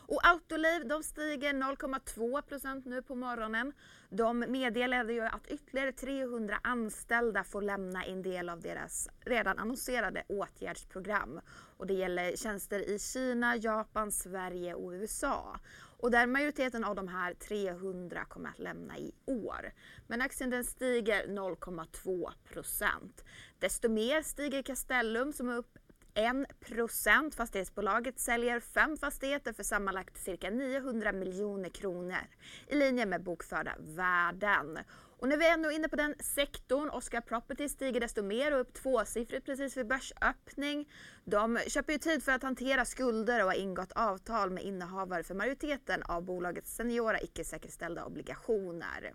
Och 0.05 0.27
Autoliv 0.27 0.87
de 0.87 1.03
stiger 1.03 1.53
0,2% 1.53 2.81
nu 2.85 3.01
på 3.01 3.15
morgonen. 3.15 3.73
De 4.09 4.39
meddelade 4.39 5.13
ju 5.13 5.21
att 5.21 5.47
ytterligare 5.47 5.91
300 5.91 6.59
anställda 6.63 7.43
får 7.43 7.61
lämna 7.61 8.03
en 8.03 8.21
del 8.21 8.49
av 8.49 8.61
deras 8.61 9.09
redan 9.19 9.59
annonserade 9.59 10.23
åtgärdsprogram. 10.27 11.41
Och 11.77 11.87
det 11.87 11.93
gäller 11.93 12.35
tjänster 12.35 12.89
i 12.89 12.99
Kina, 12.99 13.55
Japan, 13.55 14.11
Sverige 14.11 14.73
och 14.73 14.91
USA. 14.91 15.59
Och 15.97 16.11
där 16.11 16.27
majoriteten 16.27 16.83
av 16.83 16.95
de 16.95 17.07
här 17.07 17.33
300 17.33 18.25
kommer 18.25 18.49
att 18.49 18.59
lämna 18.59 18.97
i 18.97 19.11
år. 19.25 19.73
Men 20.07 20.21
aktien 20.21 20.49
den 20.49 20.63
stiger 20.63 21.27
0,2% 21.27 23.23
Desto 23.59 23.89
mer 23.89 24.21
stiger 24.21 24.61
Castellum 24.61 25.33
som 25.33 25.49
är 25.49 25.57
upp 25.57 25.77
1 26.15 27.35
Fastighetsbolaget 27.35 28.19
säljer 28.19 28.59
fem 28.59 28.97
fastigheter 28.97 29.53
för 29.53 29.63
sammanlagt 29.63 30.17
cirka 30.17 30.49
900 30.49 31.11
miljoner 31.11 31.69
kronor 31.69 32.27
i 32.67 32.75
linje 32.75 33.05
med 33.05 33.23
bokförda 33.23 33.75
värden. 33.79 34.79
Och 35.19 35.27
när 35.29 35.37
vi 35.37 35.47
är 35.47 35.53
ändå 35.53 35.71
inne 35.71 35.87
på 35.89 35.95
den 35.95 36.15
sektorn, 36.19 36.89
Oscar 36.89 37.21
Property 37.21 37.69
stiger 37.69 37.99
desto 37.99 38.23
mer 38.23 38.53
och 38.53 38.61
upp 38.61 38.73
tvåsiffrigt 38.73 39.45
precis 39.45 39.77
vid 39.77 39.87
börsöppning. 39.87 40.89
De 41.25 41.59
köper 41.67 41.93
ju 41.93 41.99
tid 41.99 42.23
för 42.23 42.31
att 42.31 42.43
hantera 42.43 42.85
skulder 42.85 43.39
och 43.39 43.47
har 43.47 43.55
ingått 43.55 43.91
avtal 43.91 44.49
med 44.49 44.63
innehavare 44.63 45.23
för 45.23 45.35
majoriteten 45.35 46.03
av 46.03 46.23
bolagets 46.23 46.75
seniora 46.75 47.21
icke 47.21 47.43
säkerställda 47.43 48.05
obligationer. 48.05 49.13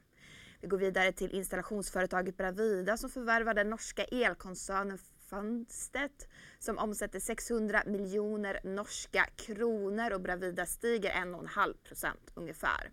Vi 0.61 0.69
går 0.69 0.79
vidare 0.79 1.13
till 1.13 1.35
installationsföretaget 1.35 2.37
Bravida 2.37 2.97
som 2.97 3.11
förvärvar 3.11 3.55
den 3.55 3.71
norska 3.71 4.05
elkoncernen 4.05 4.99
fönstret 5.31 6.29
som 6.59 6.79
omsätter 6.79 7.21
600 7.21 7.83
miljoner 7.87 8.61
norska 8.65 9.27
kronor 9.37 10.13
och 10.13 10.21
Bravida 10.21 10.67
stiger 10.67 11.11
1,5 11.11 11.75
procent 11.85 12.31
ungefär. 12.35 12.91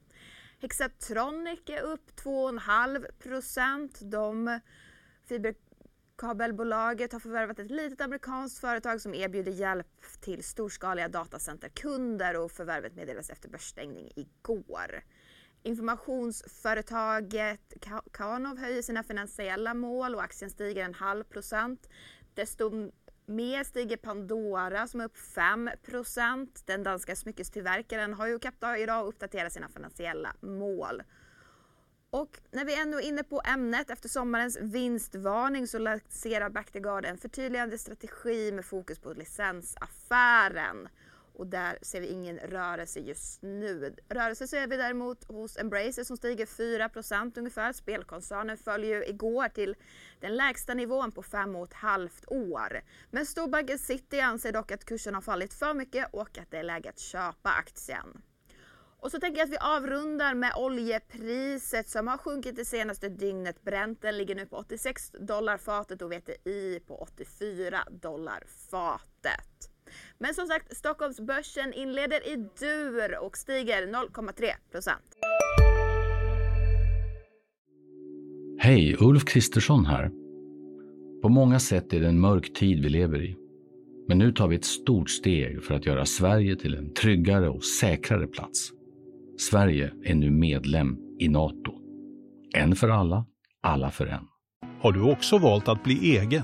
Hexatronic 0.62 1.60
är 1.66 1.82
upp 1.82 2.12
2,5 2.16 3.12
procent. 3.20 4.00
De 4.02 4.60
Fiberkabelbolaget 5.26 7.14
har 7.14 7.20
förvärvat 7.20 7.60
ett 7.60 7.72
litet 7.72 8.02
amerikanskt 8.02 8.60
företag 8.60 9.02
som 9.02 9.14
erbjuder 9.14 9.52
hjälp 9.52 10.22
till 10.22 10.44
storskaliga 10.44 11.08
datacenterkunder 11.08 12.38
och 12.38 12.52
förvärvet 12.52 12.96
meddelades 12.96 13.30
efter 13.30 13.50
börsstängning 13.50 14.12
igår. 14.16 15.04
Informationsföretaget 15.64 17.74
Kanov 18.12 18.58
höjer 18.58 18.82
sina 18.82 19.04
finansiella 19.04 19.74
mål 19.74 20.16
och 20.16 20.24
aktien 20.24 20.52
stiger 20.52 20.86
en 20.86 20.94
halv 20.94 21.24
procent. 21.24 21.90
Desto 22.36 22.92
mer 23.26 23.64
stiger 23.64 23.98
Pandora 23.98 24.88
som 24.88 25.00
är 25.00 25.06
upp 25.06 25.18
5 25.18 25.70
Den 26.66 26.84
danska 26.84 27.16
smyckestillverkaren 27.16 28.14
har 28.14 28.28
ju 28.28 28.40
Kapta 28.40 28.78
idag 28.78 29.08
uppdaterat 29.08 29.54
sina 29.54 29.70
finansiella 29.70 30.34
mål. 30.40 31.04
Och 32.10 32.40
när 32.52 32.66
vi 32.66 32.82
ändå 32.82 32.98
är 32.98 33.02
inne 33.02 33.24
på 33.24 33.42
ämnet, 33.46 33.90
efter 33.90 34.10
sommarens 34.10 34.58
vinstvarning 34.62 35.68
så 35.68 35.78
lanserar 35.78 36.50
Bactiguard 36.50 37.06
en 37.06 37.18
förtydligande 37.18 37.78
strategi 37.78 38.52
med 38.52 38.66
fokus 38.66 39.00
på 39.00 39.14
licensaffären 39.14 40.90
och 41.36 41.48
där 41.48 41.78
ser 41.82 42.02
vi 42.02 42.08
ingen 42.08 42.38
rörelse 42.38 43.00
just 43.00 43.42
nu. 43.42 43.96
Rörelse 44.10 44.48
ser 44.48 44.68
vi 44.68 44.78
däremot 44.78 45.24
hos 45.24 45.58
Embracer 45.58 46.04
som 46.04 46.18
stiger 46.18 46.46
4% 46.46 47.40
ungefär. 47.40 47.74
Spelkoncernen 47.74 48.58
följer 48.58 48.96
ju 48.96 49.06
igår 49.06 49.50
till 49.50 49.76
den 50.20 50.36
lägsta 50.36 50.74
nivån 50.74 51.12
på 51.12 51.24
fem 51.24 51.56
och 51.56 51.68
ett 51.68 51.74
halvt 51.74 52.26
år. 52.28 52.82
Men 53.12 53.26
storbanken 53.26 53.80
City 53.80 54.20
anser 54.20 54.52
dock 54.52 54.72
att 54.72 54.86
kursen 54.86 55.16
har 55.16 55.22
fallit 55.22 55.54
för 55.54 55.74
mycket 55.74 56.08
och 56.14 56.38
att 56.38 56.52
det 56.52 56.58
är 56.58 56.64
läge 56.64 56.90
att 56.90 57.00
köpa 57.00 57.50
aktien. 57.50 58.22
Och 59.06 59.12
så 59.12 59.20
tänker 59.20 59.40
jag 59.40 59.46
att 59.46 59.52
vi 59.54 59.58
avrundar 59.58 60.34
med 60.34 60.54
oljepriset 60.56 61.90
som 61.90 62.08
har 62.08 62.18
sjunkit 62.18 62.56
det 62.56 62.66
senaste 62.66 63.10
dygnet. 63.10 63.62
Brenten 63.62 64.18
ligger 64.18 64.36
nu 64.36 64.46
på 64.46 64.56
86 64.56 65.12
dollar 65.12 65.58
fatet 65.58 66.02
och 66.02 66.12
VTI 66.12 66.80
på 66.88 66.96
84 66.98 67.84
dollar 67.92 68.44
fatet. 68.72 69.75
Men 70.18 70.34
som 70.34 70.48
sagt, 70.48 70.78
Stockholmsbörsen 70.78 71.74
inleder 71.74 72.28
i 72.28 72.36
dur 72.36 73.18
och 73.22 73.38
stiger 73.38 73.88
0,3 73.88 74.52
procent. 74.72 75.18
Hej, 78.60 78.96
Ulf 79.00 79.26
Kristersson 79.26 79.86
här. 79.86 80.12
På 81.22 81.30
många 81.30 81.60
sätt 81.60 81.94
är 81.94 82.00
det 82.00 82.08
en 82.08 82.20
mörk 82.20 82.54
tid 82.54 82.84
vi 82.84 82.90
lever 82.90 83.22
i. 83.22 83.38
Men 84.08 84.18
nu 84.18 84.32
tar 84.32 84.48
vi 84.48 84.56
ett 84.56 84.66
stort 84.66 85.10
steg 85.10 85.64
för 85.64 85.74
att 85.74 85.86
göra 85.86 86.06
Sverige 86.06 86.56
till 86.56 86.76
en 86.76 86.94
tryggare 86.94 87.50
och 87.50 87.64
säkrare 87.64 88.28
plats. 88.28 88.72
Sverige 89.38 89.92
är 90.04 90.16
nu 90.16 90.32
medlem 90.32 90.98
i 91.20 91.30
Nato. 91.30 91.74
En 92.56 92.76
för 92.76 92.90
alla, 92.90 93.26
alla 93.62 93.92
för 93.92 94.06
en. 94.06 94.28
Har 94.82 94.92
du 94.92 95.02
också 95.02 95.38
valt 95.38 95.68
att 95.68 95.84
bli 95.84 96.18
egen? 96.18 96.44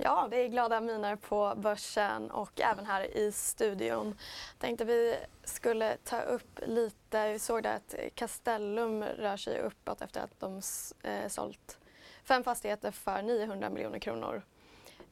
Ja, 0.00 0.28
det 0.30 0.36
är 0.36 0.48
glada 0.48 0.80
miner 0.80 1.16
på 1.16 1.54
börsen 1.56 2.30
och 2.30 2.60
även 2.60 2.86
här 2.86 3.16
i 3.16 3.32
studion. 3.32 4.18
Tänkte 4.58 4.84
vi 4.84 5.16
skulle 5.44 5.96
ta 5.96 6.20
upp 6.20 6.60
lite, 6.66 7.32
vi 7.32 7.38
såg 7.38 7.62
där 7.62 7.74
att 7.74 7.94
Castellum 8.14 9.04
rör 9.04 9.36
sig 9.36 9.60
uppåt 9.60 10.02
efter 10.02 10.20
att 10.20 10.40
de 10.40 10.62
eh, 11.02 11.28
sålt 11.28 11.78
fem 12.24 12.44
fastigheter 12.44 12.90
för 12.90 13.22
900 13.22 13.70
miljoner 13.70 13.98
kronor. 13.98 14.42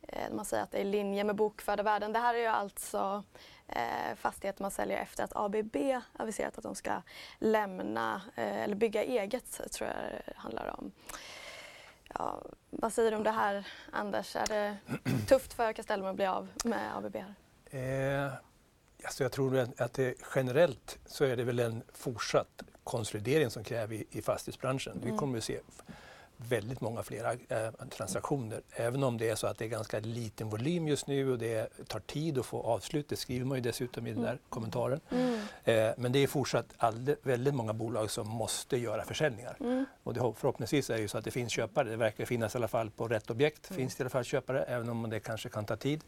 Eh, 0.09 0.33
man 0.33 0.44
säger 0.44 0.62
att 0.62 0.70
det 0.70 0.79
är 0.79 0.83
i 0.83 0.85
linje 0.85 1.25
med 1.25 1.37
bokförda 1.37 1.83
värden. 1.83 2.12
Det 2.12 2.18
här 2.18 2.35
är 2.35 2.38
ju 2.38 2.46
alltså 2.46 3.22
eh, 3.68 4.14
fastigheter 4.16 4.62
man 4.62 4.70
säljer 4.70 4.99
efter 4.99 5.25
att 5.25 5.37
ABB 5.37 5.77
aviserat 6.12 6.59
att 6.59 6.64
de 6.64 6.75
ska 6.75 7.03
lämna 7.38 8.22
eh, 8.35 8.62
eller 8.62 8.77
bygga 8.77 9.05
eget, 9.05 9.72
tror 9.72 9.90
jag 9.90 9.96
det 10.27 10.33
handlar 10.37 10.75
om. 10.79 10.92
Ja, 12.18 12.42
vad 12.70 12.92
säger 12.92 13.11
du 13.11 13.16
om 13.16 13.22
det 13.22 13.31
här, 13.31 13.66
Anders? 13.90 14.37
Är 14.37 14.46
det 14.46 14.76
tufft 15.29 15.52
för 15.52 15.72
Castellum 15.72 16.07
att 16.07 16.16
bli 16.16 16.26
av 16.26 16.48
med 16.64 16.96
ABB? 16.96 17.16
Eh, 17.70 18.33
Alltså 19.05 19.24
jag 19.24 19.33
tror 19.33 19.68
att 19.79 19.92
det 19.92 20.14
generellt 20.35 20.98
så 21.07 21.24
är 21.24 21.37
det 21.37 21.44
väl 21.44 21.59
en 21.59 21.83
fortsatt 21.92 22.62
konsolidering 22.85 23.50
som 23.50 23.64
kräver 23.64 23.94
i, 23.94 24.07
i 24.11 24.22
fastighetsbranschen. 24.22 24.92
Mm. 24.96 25.12
Vi 25.12 25.18
kommer 25.18 25.38
att 25.38 25.44
se 25.44 25.61
väldigt 26.37 26.81
många 26.81 27.03
fler 27.03 27.38
äh, 27.49 27.87
transaktioner. 27.90 28.61
Även 28.70 29.05
om 29.05 29.18
det 29.18 29.31
är 29.31 29.35
så 29.35 29.46
att 29.46 29.59
det 29.59 29.64
är 29.64 29.68
ganska 29.68 30.01
liten 30.01 30.49
volym 30.49 30.88
just 30.88 31.07
nu 31.07 31.33
och 31.33 31.38
det 31.38 31.88
tar 31.88 32.01
tid 32.01 32.38
att 32.38 32.46
få 32.46 32.62
avslut. 32.62 33.09
Det 33.09 33.16
skriver 33.16 33.46
man 33.46 33.59
ju 33.59 33.62
dessutom 33.62 34.07
i 34.07 34.12
den 34.12 34.22
där 34.22 34.29
mm. 34.29 34.40
kommentaren. 34.49 35.01
Mm. 35.11 35.40
Eh, 35.64 35.94
men 35.96 36.12
det 36.12 36.18
är 36.18 36.27
fortsatt 36.27 36.66
väldigt 37.22 37.55
många 37.55 37.72
bolag 37.72 38.11
som 38.11 38.29
måste 38.29 38.77
göra 38.77 39.05
försäljningar. 39.05 39.57
Mm. 39.61 39.85
Och 40.03 40.14
det, 40.14 40.33
förhoppningsvis 40.37 40.90
är 40.90 40.94
det 40.94 41.01
ju 41.01 41.09
så 41.09 41.18
att 41.18 41.25
det 41.25 41.31
finns 41.31 41.53
köpare. 41.53 41.90
Det 41.90 41.96
verkar 41.96 42.25
finnas 42.25 42.55
i 42.55 42.59
alla 42.59 42.68
fall 42.68 42.90
på 42.90 43.09
rätt 43.09 43.31
objekt. 43.31 43.70
Mm. 43.70 43.77
Finns 43.77 43.94
det 43.94 44.01
i 44.01 44.03
alla 44.03 44.11
fall 44.11 44.25
köpare, 44.25 44.62
även 44.62 44.88
om 44.88 45.11
det 45.11 45.20
kanske 45.20 45.49
kan 45.49 45.64
ta 45.64 45.77
tid. 45.77 46.05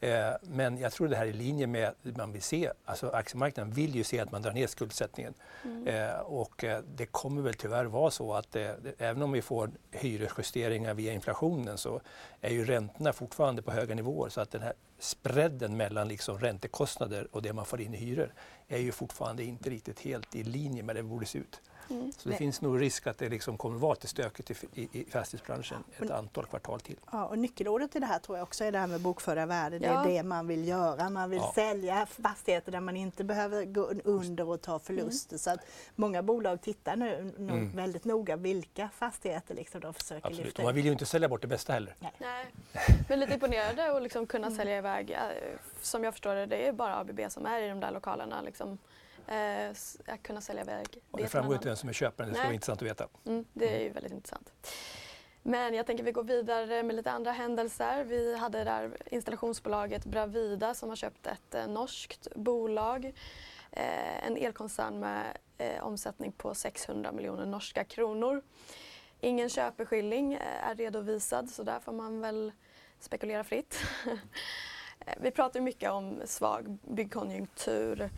Eh, 0.00 0.30
men 0.42 0.78
jag 0.78 0.92
tror 0.92 1.08
det 1.08 1.16
här 1.16 1.26
är 1.26 1.30
i 1.30 1.32
linje 1.32 1.66
med 1.66 1.88
att 1.88 2.16
man 2.16 2.32
vill 2.32 2.42
se, 2.42 2.70
alltså 2.84 3.10
aktiemarknaden 3.10 3.72
vill 3.72 3.94
ju 3.94 4.04
se 4.04 4.20
att 4.20 4.32
man 4.32 4.42
drar 4.42 4.52
ner 4.52 4.66
skuldsättningen. 4.66 5.34
Mm. 5.64 5.86
Eh, 5.86 6.20
och 6.20 6.64
eh, 6.64 6.82
det 6.96 7.06
kommer 7.06 7.42
väl 7.42 7.54
tyvärr 7.54 7.84
vara 7.84 8.10
så 8.10 8.34
att 8.34 8.56
eh, 8.56 8.70
även 8.98 9.22
om 9.22 9.32
vi 9.32 9.42
får 9.42 9.70
hyresjusteringar 9.90 10.94
via 10.94 11.12
inflationen 11.12 11.78
så 11.78 12.00
är 12.40 12.50
ju 12.50 12.64
räntorna 12.64 13.12
fortfarande 13.12 13.62
på 13.62 13.70
höga 13.70 13.94
nivåer 13.94 14.28
så 14.28 14.40
att 14.40 14.50
den 14.50 14.62
här 14.62 14.72
spreaden 14.98 15.76
mellan 15.76 16.08
liksom 16.08 16.38
räntekostnader 16.38 17.28
och 17.32 17.42
det 17.42 17.52
man 17.52 17.64
får 17.64 17.80
in 17.80 17.94
i 17.94 17.96
hyror 17.96 18.34
är 18.68 18.78
ju 18.78 18.92
fortfarande 18.92 19.44
inte 19.44 19.70
riktigt 19.70 20.00
helt 20.00 20.34
i 20.34 20.42
linje 20.42 20.82
med 20.82 20.96
det 20.96 21.02
borde 21.02 21.26
se 21.26 21.38
ut. 21.38 21.60
Mm. 21.92 22.12
Så 22.12 22.20
det 22.22 22.28
Nej. 22.28 22.38
finns 22.38 22.60
nog 22.60 22.80
risk 22.80 23.06
att 23.06 23.18
det 23.18 23.28
liksom 23.28 23.58
kommer 23.58 23.78
vara 23.78 23.92
lite 23.92 24.08
stökigt 24.08 24.50
i, 24.50 24.54
i, 24.74 24.88
i 24.92 25.04
fastighetsbranschen 25.10 25.84
ett 25.92 26.00
Men, 26.00 26.12
antal 26.12 26.46
kvartal 26.46 26.80
till. 26.80 26.96
Ja, 27.12 27.26
och 27.26 27.38
nyckelordet 27.38 27.96
i 27.96 27.98
det 27.98 28.06
här 28.06 28.18
tror 28.18 28.38
jag 28.38 28.42
också 28.42 28.64
är 28.64 28.72
det 28.72 28.78
här 28.78 28.86
med 28.86 29.00
bokföra 29.00 29.46
värden. 29.46 29.82
Ja. 29.82 30.02
Det 30.02 30.10
är 30.10 30.14
det 30.14 30.22
man 30.22 30.46
vill 30.46 30.68
göra. 30.68 31.10
Man 31.10 31.30
vill 31.30 31.38
ja. 31.38 31.52
sälja 31.54 32.06
fastigheter 32.06 32.72
där 32.72 32.80
man 32.80 32.96
inte 32.96 33.24
behöver 33.24 33.64
gå 33.64 33.90
under 34.04 34.48
och 34.48 34.62
ta 34.62 34.78
förluster. 34.78 35.34
Mm. 35.34 35.38
Så 35.38 35.50
att 35.50 35.60
många 35.94 36.22
bolag 36.22 36.62
tittar 36.62 36.96
nu 36.96 37.32
mm. 37.38 37.76
väldigt 37.76 38.04
noga 38.04 38.36
vilka 38.36 38.88
fastigheter 38.88 39.54
liksom 39.54 39.80
de 39.80 39.94
försöker 39.94 40.26
Absolut. 40.26 40.44
lyfta 40.46 40.62
och 40.62 40.66
Man 40.66 40.74
vill 40.74 40.84
ju 40.84 40.92
inte 40.92 41.06
sälja 41.06 41.28
bort 41.28 41.42
det 41.42 41.48
bästa 41.48 41.72
heller. 41.72 41.94
Nej. 41.98 42.12
Nej. 42.18 42.46
Men 43.08 43.20
lite 43.20 43.34
imponerade 43.34 43.96
att 43.96 44.02
liksom 44.02 44.26
kunna 44.26 44.46
mm. 44.46 44.56
sälja 44.58 44.78
iväg. 44.78 45.18
Som 45.82 46.04
jag 46.04 46.14
förstår 46.14 46.34
det, 46.34 46.46
det 46.46 46.68
är 46.68 46.72
bara 46.72 46.96
ABB 46.96 47.20
som 47.28 47.46
är 47.46 47.62
i 47.62 47.68
de 47.68 47.80
där 47.80 47.90
lokalerna. 47.90 48.42
Liksom 48.42 48.78
eh, 49.26 49.70
att 50.06 50.22
kunna 50.22 50.40
sälja 50.40 50.62
iväg 50.62 50.86
och 51.10 51.18
det. 51.18 51.28
framgår 51.28 51.54
inte 51.54 51.68
vem 51.68 51.76
som 51.76 51.88
är 51.88 51.92
köparen, 51.92 52.30
det 52.30 52.34
skulle 52.34 52.46
vara 52.46 52.54
intressant 52.54 52.82
att 52.82 52.88
veta. 52.88 53.08
Mm, 53.26 53.44
det 53.52 53.76
är 53.76 53.82
ju 53.82 53.90
väldigt 53.90 54.12
intressant. 54.12 54.52
Men 55.42 55.74
jag 55.74 55.86
tänker 55.86 56.04
vi 56.04 56.12
går 56.12 56.24
vidare 56.24 56.82
med 56.82 56.96
lite 56.96 57.10
andra 57.10 57.32
händelser. 57.32 58.04
Vi 58.04 58.36
hade 58.36 58.64
där 58.64 58.96
installationsbolaget 59.10 60.04
Bravida 60.04 60.74
som 60.74 60.88
har 60.88 60.96
köpt 60.96 61.26
ett 61.26 61.54
eh, 61.54 61.66
norskt 61.66 62.28
bolag. 62.34 63.04
Eh, 63.70 64.26
en 64.26 64.36
elkoncern 64.36 65.00
med 65.00 65.38
eh, 65.58 65.84
omsättning 65.84 66.32
på 66.32 66.54
600 66.54 67.12
miljoner 67.12 67.46
norska 67.46 67.84
kronor. 67.84 68.42
Ingen 69.20 69.48
köpeskilling 69.48 70.34
eh, 70.34 70.68
är 70.68 70.74
redovisad 70.74 71.50
så 71.50 71.62
där 71.62 71.80
får 71.80 71.92
man 71.92 72.20
väl 72.20 72.52
spekulera 72.98 73.44
fritt. 73.44 73.78
Eh, 75.06 75.14
vi 75.20 75.30
pratar 75.30 75.60
mycket 75.60 75.90
om 75.90 76.22
svag 76.24 76.78
byggkonjunktur 76.82 78.10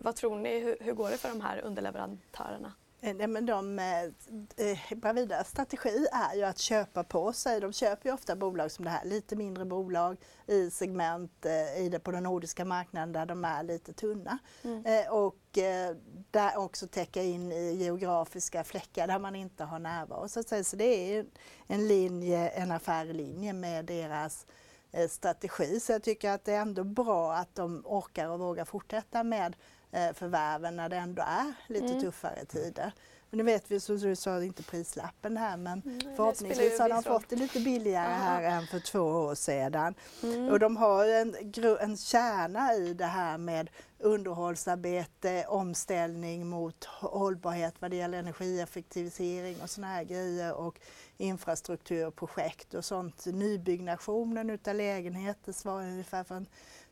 vad 0.00 0.16
tror 0.16 0.36
ni, 0.36 0.58
hur, 0.58 0.76
hur 0.80 0.92
går 0.92 1.10
det 1.10 1.16
för 1.16 1.28
de 1.28 1.40
här 1.40 1.60
underleverantörerna? 1.60 2.72
Eh, 3.00 3.14
nej, 3.14 3.26
men 3.26 3.46
de, 3.46 3.78
eh, 3.78 4.96
Bravidas 4.96 5.48
strategi 5.48 6.06
är 6.12 6.36
ju 6.36 6.42
att 6.42 6.58
köpa 6.58 7.04
på 7.04 7.32
sig. 7.32 7.60
De 7.60 7.72
köper 7.72 8.08
ju 8.08 8.14
ofta 8.14 8.36
bolag 8.36 8.70
som 8.70 8.84
det 8.84 8.90
här, 8.90 9.04
lite 9.04 9.36
mindre 9.36 9.64
bolag 9.64 10.16
i 10.46 10.70
segment 10.70 11.46
eh, 11.46 11.84
i 11.84 11.88
det, 11.88 11.98
på 11.98 12.10
den 12.10 12.22
nordiska 12.22 12.64
marknaden 12.64 13.12
där 13.12 13.26
de 13.26 13.44
är 13.44 13.62
lite 13.62 13.92
tunna. 13.92 14.38
Mm. 14.64 14.84
Eh, 14.86 15.12
och 15.12 15.58
eh, 15.58 15.96
där 16.30 16.58
också 16.58 16.86
täcka 16.86 17.22
in 17.22 17.52
i 17.52 17.74
geografiska 17.74 18.64
fläckar 18.64 19.06
där 19.06 19.18
man 19.18 19.36
inte 19.36 19.64
har 19.64 19.78
närvaro. 19.78 20.28
Så, 20.28 20.40
att 20.40 20.48
säga. 20.48 20.64
så 20.64 20.76
det 20.76 21.16
är 21.16 21.26
en 21.66 21.88
linje, 21.88 22.48
en 22.48 22.72
affärlinje 22.72 23.52
med 23.52 23.84
deras 23.84 24.46
Eh, 24.92 25.08
strategi. 25.08 25.80
Så 25.80 25.92
jag 25.92 26.02
tycker 26.02 26.30
att 26.30 26.44
det 26.44 26.52
är 26.52 26.60
ändå 26.60 26.84
bra 26.84 27.34
att 27.34 27.54
de 27.54 27.82
orkar 27.84 28.28
och 28.28 28.38
vågar 28.38 28.64
fortsätta 28.64 29.22
med 29.24 29.56
eh, 29.92 30.12
förvärven 30.14 30.76
när 30.76 30.88
det 30.88 30.96
ändå 30.96 31.22
är 31.22 31.52
lite 31.66 31.86
mm. 31.86 32.00
tuffare 32.00 32.44
tider. 32.44 32.92
Men 33.30 33.38
nu 33.38 33.44
vet 33.44 33.70
vi, 33.70 33.80
som 33.80 33.98
du 33.98 34.16
sa, 34.16 34.42
inte 34.42 34.62
prislappen 34.62 35.36
här 35.36 35.56
men 35.56 35.82
mm, 35.86 36.00
förhoppningsvis 36.16 36.78
har 36.78 36.88
de 36.88 37.02
fått 37.02 37.28
det 37.28 37.36
lite 37.36 37.60
billigare 37.60 38.12
här 38.12 38.42
än 38.42 38.66
för 38.66 38.80
två 38.80 39.00
år 39.00 39.34
sedan. 39.34 39.94
Mm. 40.22 40.48
Och 40.48 40.58
de 40.58 40.76
har 40.76 41.06
en, 41.06 41.34
en 41.80 41.96
kärna 41.96 42.74
i 42.74 42.94
det 42.94 43.04
här 43.04 43.38
med 43.38 43.70
underhållsarbete, 43.98 45.44
omställning 45.48 46.46
mot 46.46 46.84
hållbarhet 46.84 47.74
vad 47.78 47.90
det 47.90 47.96
gäller 47.96 48.18
energieffektivisering 48.18 49.56
och 49.62 49.70
sådana 49.70 49.92
här 49.92 50.04
grejer 50.04 50.54
och 50.54 50.80
infrastrukturprojekt 51.16 52.74
och 52.74 52.84
sånt. 52.84 53.26
Nybyggnationen 53.26 54.50
utav 54.50 54.74
lägenheter 54.74 55.52
svarar 55.52 55.84
ungefär 55.84 56.24
för 56.24 56.44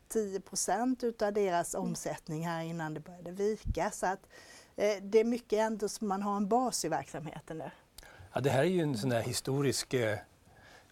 10 0.09 0.39
procent 0.39 1.03
utav 1.03 1.33
deras 1.33 1.73
omsättning 1.73 2.47
här 2.47 2.63
innan 2.63 2.93
det 2.93 2.99
började 2.99 3.31
vika. 3.31 3.91
Så 3.91 4.05
att 4.05 4.27
Eh, 4.77 4.97
det 5.01 5.19
är 5.19 5.23
mycket 5.23 5.59
ändå 5.59 5.89
som 5.89 6.07
man 6.07 6.21
har 6.21 6.37
en 6.37 6.47
bas 6.47 6.85
i 6.85 6.89
verksamheten 6.89 7.57
där. 7.57 7.73
Ja, 8.33 8.41
det 8.41 8.49
här 8.49 8.59
är 8.59 8.67
ju 8.67 8.81
en 8.81 8.97
sån 8.97 9.09
där 9.09 9.21
historisk 9.21 9.93
eh, 9.93 10.17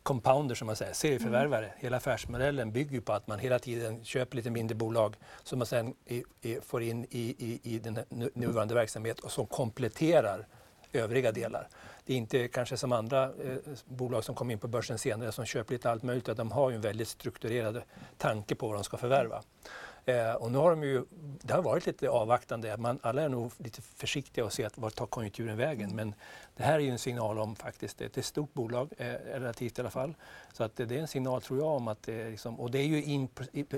compounder 0.03 0.55
som 0.55 0.65
man 0.65 0.75
säger, 0.75 0.93
serieförvärvare. 0.93 1.65
Mm. 1.65 1.77
Hela 1.79 1.97
affärsmodellen 1.97 2.71
bygger 2.71 3.01
på 3.01 3.13
att 3.13 3.27
man 3.27 3.39
hela 3.39 3.59
tiden 3.59 4.03
köper 4.05 4.37
lite 4.37 4.49
mindre 4.49 4.75
bolag 4.75 5.15
som 5.43 5.59
man 5.59 5.65
sen 5.65 5.93
i, 6.05 6.23
i, 6.41 6.59
får 6.61 6.83
in 6.83 7.05
i, 7.09 7.35
i, 7.37 7.59
i 7.63 7.79
den 7.79 7.99
nuvarande 8.33 8.73
verksamhet 8.73 9.19
och 9.19 9.31
som 9.31 9.47
kompletterar 9.47 10.47
övriga 10.93 11.31
delar. 11.31 11.67
Det 12.05 12.13
är 12.13 12.17
inte 12.17 12.47
kanske 12.47 12.77
som 12.77 12.91
andra 12.91 13.23
eh, 13.23 13.57
bolag 13.85 14.23
som 14.23 14.35
kom 14.35 14.51
in 14.51 14.59
på 14.59 14.67
börsen 14.67 14.97
senare 14.97 15.31
som 15.31 15.45
köper 15.45 15.73
lite 15.73 15.91
allt 15.91 16.03
möjligt, 16.03 16.25
de 16.25 16.51
har 16.51 16.69
ju 16.69 16.75
en 16.75 16.81
väldigt 16.81 17.07
strukturerad 17.07 17.81
tanke 18.17 18.55
på 18.55 18.67
vad 18.67 18.75
de 18.75 18.83
ska 18.83 18.97
förvärva. 18.97 19.41
Eh, 20.05 20.33
och 20.33 20.51
nu 20.51 20.57
har 20.57 20.69
de 20.69 20.83
ju, 20.83 21.05
det 21.41 21.53
har 21.53 21.61
varit 21.61 21.85
lite 21.85 22.09
avvaktande. 22.09 22.77
Man, 22.77 22.99
alla 23.01 23.21
är 23.21 23.29
nog 23.29 23.51
lite 23.57 23.81
försiktiga 23.81 24.45
och 24.45 24.53
ser 24.53 24.67
att 24.67 24.77
vart 24.77 24.95
tar 24.95 25.05
konjunkturen 25.05 25.57
vägen. 25.57 25.95
Men 25.95 26.15
det 26.55 26.63
här 26.63 26.73
är 26.73 26.79
ju 26.79 26.89
en 26.89 26.99
signal 26.99 27.39
om 27.39 27.55
faktiskt, 27.55 27.97
det 27.97 28.17
är 28.17 28.19
ett 28.19 28.25
stort 28.25 28.53
bolag 28.53 28.89
eh, 28.97 29.05
relativt 29.25 29.77
i 29.77 29.81
alla 29.81 29.89
fall. 29.89 30.15
Så 30.53 30.63
att 30.63 30.75
det, 30.75 30.85
det 30.85 30.95
är 30.95 30.99
en 30.99 31.07
signal 31.07 31.41
tror 31.41 31.59
jag 31.59 31.67
om 31.67 31.87
att 31.87 32.03
det 32.03 32.21
är 32.21 32.31
liksom, 32.31 32.59
och 32.59 32.71
det 32.71 32.79
är 32.79 32.85
ju 32.85 33.03
in, 33.03 33.29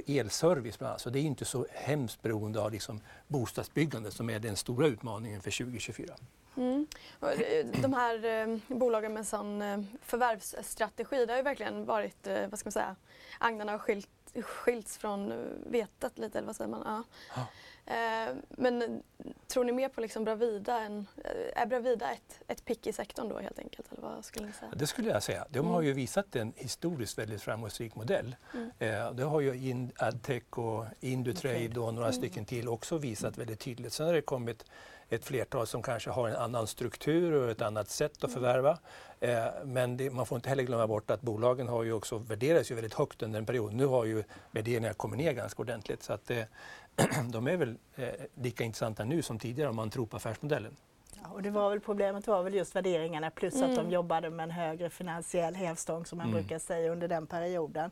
elservice 0.08 0.80
bland 0.80 0.90
annat, 0.90 1.02
så 1.02 1.10
det 1.10 1.20
är 1.20 1.24
inte 1.24 1.46
så 1.46 1.66
hemskt 1.72 2.22
beroende 2.22 2.62
av 2.62 2.72
liksom 2.72 3.02
bostadsbyggande 3.28 4.12
som 4.12 4.30
är 4.30 4.40
den 4.40 4.56
stora 4.56 4.88
utmaningen 4.88 5.42
för 5.42 5.52
2024. 5.52 6.14
Mm. 6.58 6.88
Eh, 7.22 7.82
de 7.82 7.94
här 7.94 8.26
eh, 8.26 8.58
bolagen 8.68 9.14
med 9.14 9.28
sån 9.28 9.62
eh, 9.62 9.80
förvärvsstrategi, 10.02 11.26
det 11.26 11.34
har 11.34 11.38
ju 11.38 11.44
verkligen 11.44 11.86
varit, 11.86 12.28
eh, 12.28 12.48
vad 12.50 12.60
ska 12.60 12.68
man 12.68 12.72
säga, 12.72 12.96
agnarna 13.40 13.72
har 13.72 13.80
skilt 13.80 14.10
skilts 14.44 14.98
från 14.98 15.34
vetet 15.66 16.18
lite, 16.18 16.38
eller 16.38 16.46
vad 16.46 16.56
säger 16.56 16.70
man? 16.70 16.82
Ja. 16.86 17.04
ja. 17.36 17.48
Eh, 17.88 18.36
men 18.50 19.04
tror 19.48 19.64
ni 19.64 19.72
mer 19.72 19.90
på 19.90 20.02
liksom 20.02 20.24
Bravida? 20.24 20.80
Än, 20.80 21.08
är 21.56 21.66
Bravida 21.66 22.12
ett, 22.12 22.40
ett 22.48 22.66
pick 22.66 22.88
i 22.88 22.94
sektorn 22.94 23.30
då 23.30 23.40
helt 23.40 23.60
enkelt? 23.60 23.92
Eller 23.92 24.02
vad 24.02 24.26
skulle 24.26 24.48
ni 24.48 24.54
säga? 24.54 24.72
Det 24.76 24.88
skulle 24.88 25.10
jag 25.10 25.24
säga. 25.24 25.46
De 25.50 25.68
har 25.68 25.82
ju 25.82 25.88
mm. 25.88 25.96
visat 25.96 26.36
en 26.36 26.54
historiskt 26.56 27.18
väldigt 27.18 27.42
framgångsrik 27.42 27.96
modell. 27.96 28.36
Mm. 28.54 28.72
Eh, 28.80 29.12
det 29.12 29.24
har 29.24 29.42
ju 29.42 29.70
in, 29.70 29.92
Adtech 29.98 30.58
och 30.58 30.86
Indutrade 31.00 31.80
och 31.80 31.94
några 31.94 32.08
mm. 32.08 32.18
stycken 32.18 32.46
till 32.46 32.68
också 32.68 32.98
visat 32.98 33.38
väldigt 33.38 33.60
tydligt. 33.60 33.94
Sen 33.94 34.06
har 34.06 34.14
det 34.14 34.22
kommit 34.22 34.66
ett 35.10 35.26
flertal 35.26 35.68
som 35.68 35.82
kanske 35.82 36.10
har 36.10 36.30
en 36.30 36.36
annan 36.36 36.68
struktur 36.68 37.34
och 37.34 37.52
ett 37.52 37.62
annat 37.62 37.90
sätt 37.90 38.12
att 38.12 38.24
mm. 38.24 38.34
förvärva. 38.34 38.78
Eh, 39.20 39.46
men 39.66 39.98
det, 39.98 40.10
man 40.10 40.26
får 40.26 40.36
inte 40.36 40.50
heller 40.50 40.64
glömma 40.64 40.88
bort 40.88 41.12
att 41.12 41.22
bolagen 41.22 41.68
har 41.68 41.84
ju 41.84 41.94
också 41.94 42.18
värderats 42.18 42.72
ju 42.72 42.76
väldigt 42.76 42.94
högt 42.94 43.24
under 43.24 43.40
en 43.40 43.46
period. 43.46 43.74
Nu 43.74 43.86
har 43.86 44.06
ju 44.06 44.24
värderingarna 44.52 44.94
kommit 44.94 45.18
ner 45.18 45.34
ganska 45.34 45.62
ordentligt 45.62 46.04
så 46.04 46.14
att 46.14 46.32
eh, 46.32 46.44
de 47.32 47.48
är 47.48 47.58
väl 47.58 47.78
eh, 47.96 48.08
lika 48.36 48.64
intressanta 48.64 49.04
nu 49.04 49.22
som 49.22 49.40
tidigare 49.40 49.70
om 49.70 49.76
man 49.76 49.90
tror 49.90 50.06
på 50.06 50.18
affärsmodellen. 50.18 50.76
Ja, 51.22 51.30
och 51.34 51.42
det 51.42 51.50
var 51.50 51.70
väl 51.70 51.80
problemet 51.80 52.28
var 52.28 52.44
väl 52.44 52.54
just 52.54 52.76
värderingarna 52.76 53.32
plus 53.32 53.56
mm. 53.56 53.70
att 53.70 53.76
de 53.76 53.82
mm. 53.82 53.94
jobbade 53.94 54.30
med 54.30 54.44
en 54.44 54.52
högre 54.52 54.90
finansiell 54.90 55.56
hävstång 55.56 56.06
som 56.06 56.18
man 56.18 56.28
mm. 56.28 56.40
brukar 56.40 56.60
säga 56.60 56.92
under 56.92 57.08
den 57.08 57.28
perioden. 57.28 57.92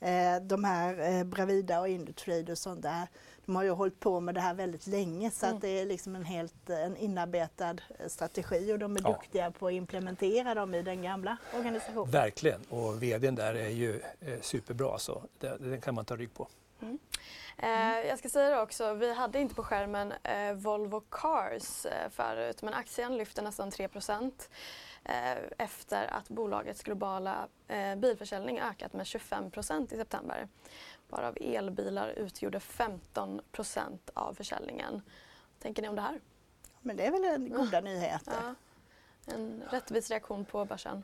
Eh, 0.00 0.42
de 0.42 0.64
här 0.64 1.18
eh, 1.18 1.24
Bravida 1.24 1.80
och 1.80 1.88
Indutrade 1.88 2.52
och 2.52 2.58
sånt 2.58 2.82
där, 2.82 3.06
de 3.46 3.56
har 3.56 3.62
ju 3.62 3.70
hållit 3.70 4.00
på 4.00 4.20
med 4.20 4.34
det 4.34 4.40
här 4.40 4.54
väldigt 4.54 4.86
länge 4.86 5.30
så 5.30 5.46
mm. 5.46 5.56
att 5.56 5.62
det 5.62 5.68
är 5.68 5.86
liksom 5.86 6.16
en 6.16 6.24
helt 6.24 6.70
en 6.70 6.96
inarbetad 6.96 7.76
eh, 7.98 8.08
strategi 8.08 8.72
och 8.72 8.78
de 8.78 8.96
är 8.96 9.00
ja. 9.04 9.08
duktiga 9.08 9.50
på 9.50 9.66
att 9.66 9.72
implementera 9.72 10.54
dem 10.54 10.74
i 10.74 10.82
den 10.82 11.02
gamla 11.02 11.36
organisationen. 11.54 12.10
Verkligen 12.10 12.60
och 12.68 13.02
VDn 13.02 13.34
där 13.34 13.54
är 13.54 13.68
ju 13.68 14.00
eh, 14.20 14.40
superbra 14.40 14.98
så 14.98 15.22
det, 15.38 15.56
den 15.58 15.80
kan 15.80 15.94
man 15.94 16.04
ta 16.04 16.16
rygg 16.16 16.34
på. 16.34 16.48
Mm. 16.82 16.98
Eh, 17.58 18.08
jag 18.08 18.18
ska 18.18 18.28
säga 18.28 18.50
det 18.50 18.60
också, 18.60 18.94
vi 18.94 19.14
hade 19.14 19.40
inte 19.40 19.54
på 19.54 19.62
skärmen 19.62 20.12
eh, 20.22 20.52
Volvo 20.52 21.00
Cars 21.10 21.86
eh, 21.86 22.10
förut 22.10 22.62
men 22.62 22.74
aktien 22.74 23.16
lyfter 23.16 23.42
nästan 23.42 23.70
3 23.70 23.88
eh, 25.04 25.36
efter 25.58 26.06
att 26.06 26.28
bolagets 26.28 26.82
globala 26.82 27.48
bilförsäljning 27.96 28.60
ökat 28.60 28.92
med 28.92 29.06
25 29.06 29.50
procent 29.50 29.92
i 29.92 29.96
september. 29.96 30.48
Varav 31.08 31.38
elbilar 31.40 32.08
utgjorde 32.08 32.60
15 32.60 33.40
procent 33.52 34.10
av 34.14 34.34
försäljningen. 34.34 34.92
Vad 34.92 35.62
tänker 35.62 35.82
ni 35.82 35.88
om 35.88 35.94
det 35.94 36.02
här? 36.02 36.20
Men 36.80 36.96
det 36.96 37.06
är 37.06 37.10
väl 37.10 37.24
en 37.24 37.50
goda 37.50 37.80
nyheter. 37.80 38.34
Ja, 38.42 38.54
en 39.34 39.62
rättvis 39.70 40.10
reaktion 40.10 40.44
på 40.44 40.64
börsen. 40.64 41.02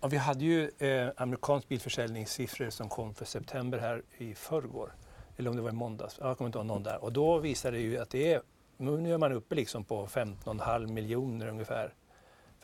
Ja, 0.00 0.08
vi 0.08 0.16
hade 0.16 0.44
ju 0.44 0.70
eh, 0.78 1.10
amerikansk 1.16 1.68
bilförsäljningssiffror 1.68 2.70
som 2.70 2.88
kom 2.88 3.14
för 3.14 3.24
september 3.24 3.78
här 3.78 4.02
i 4.18 4.34
förrgår. 4.34 4.94
Eller 5.36 5.50
om 5.50 5.56
det 5.56 5.62
var 5.62 5.70
i 5.70 5.72
måndags, 5.72 6.18
jag 6.20 6.38
kommer 6.38 6.48
inte 6.48 6.58
ihåg 6.58 6.66
någon 6.66 6.82
där. 6.82 7.04
Och 7.04 7.12
då 7.12 7.38
visade 7.38 7.76
det 7.76 7.82
ju 7.82 7.98
att 7.98 8.10
det 8.10 8.32
är, 8.32 8.42
nu 8.76 9.14
är 9.14 9.18
man 9.18 9.32
uppe 9.32 9.54
liksom 9.54 9.84
på 9.84 10.06
15,5 10.06 10.86
miljoner 10.86 11.48
ungefär. 11.48 11.94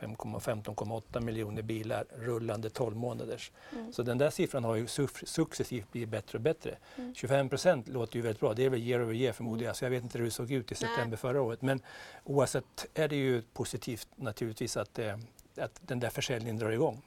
15,8 0.00 1.20
miljoner 1.20 1.62
bilar 1.62 2.04
rullande 2.10 2.70
12 2.70 2.96
månaders. 2.96 3.52
Mm. 3.72 3.92
Så 3.92 4.02
den 4.02 4.18
där 4.18 4.30
siffran 4.30 4.64
har 4.64 4.74
ju 4.74 4.86
successivt 5.24 5.92
blivit 5.92 6.08
bättre 6.08 6.38
och 6.38 6.42
bättre. 6.42 6.76
Mm. 6.96 7.14
25 7.14 7.48
procent 7.48 7.88
låter 7.88 8.16
ju 8.16 8.22
väldigt 8.22 8.40
bra. 8.40 8.54
Det 8.54 8.64
är 8.64 8.70
väl 8.70 8.82
year 8.82 9.04
over 9.04 9.14
year 9.14 9.32
förmodar 9.32 9.64
jag, 9.64 9.76
så 9.76 9.84
jag 9.84 9.90
vet 9.90 10.02
inte 10.02 10.18
hur 10.18 10.24
det 10.24 10.30
såg 10.30 10.50
ut 10.50 10.72
i 10.72 10.74
september 10.74 11.06
Nej. 11.06 11.16
förra 11.16 11.42
året. 11.42 11.62
Men 11.62 11.82
oavsett 12.24 12.86
är 12.94 13.08
det 13.08 13.16
ju 13.16 13.42
positivt 13.42 14.08
naturligtvis 14.16 14.76
att, 14.76 14.98
eh, 14.98 15.18
att 15.56 15.80
den 15.80 16.00
där 16.00 16.10
försäljningen 16.10 16.56
drar 16.56 16.70
igång. 16.70 17.02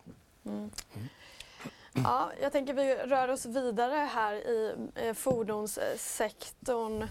Mm. 0.45 0.57
mm. 0.95 1.07
Ja, 1.93 2.31
jag 2.41 2.51
tänker 2.51 2.73
vi 2.73 2.95
rör 2.95 3.27
oss 3.27 3.45
vidare 3.45 3.95
här 3.95 4.33
i 4.33 4.75
eh, 4.95 5.13
fordonssektorn. 5.13 7.07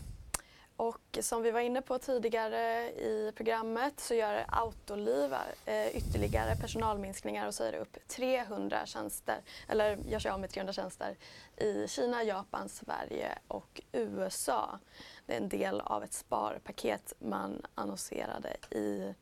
Och 0.81 1.19
som 1.21 1.43
vi 1.43 1.51
var 1.51 1.61
inne 1.61 1.83
på 1.83 1.99
tidigare 1.99 2.90
i 2.90 3.33
programmet 3.37 4.01
så 4.01 4.14
gör 4.14 4.45
Autoliv 4.49 5.35
eh, 5.64 5.97
ytterligare 5.97 6.57
personalminskningar 6.57 7.47
och 7.47 7.55
säger 7.55 7.81
upp 7.81 7.97
300 8.09 8.87
tjänster, 8.87 9.40
eller 9.69 9.97
gör 9.97 10.19
sig 10.19 10.31
av 10.31 10.40
med 10.40 10.51
300 10.51 10.73
tjänster 10.73 11.16
i 11.57 11.88
Kina, 11.88 12.23
Japan, 12.23 12.69
Sverige 12.69 13.38
och 13.49 13.81
USA. 13.93 14.79
Det 15.27 15.33
är 15.33 15.37
en 15.37 15.49
del 15.49 15.81
av 15.81 16.05
ett 16.05 16.12
sparpaket 16.12 17.12
man 17.19 17.62
annonserade 17.75 18.57
i, 18.71 19.14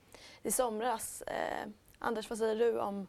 i 0.42 0.50
somras. 0.50 1.22
Eh, 1.22 1.68
Anders, 1.98 2.30
vad 2.30 2.38
säger 2.38 2.56
du 2.56 2.78
om 2.78 3.06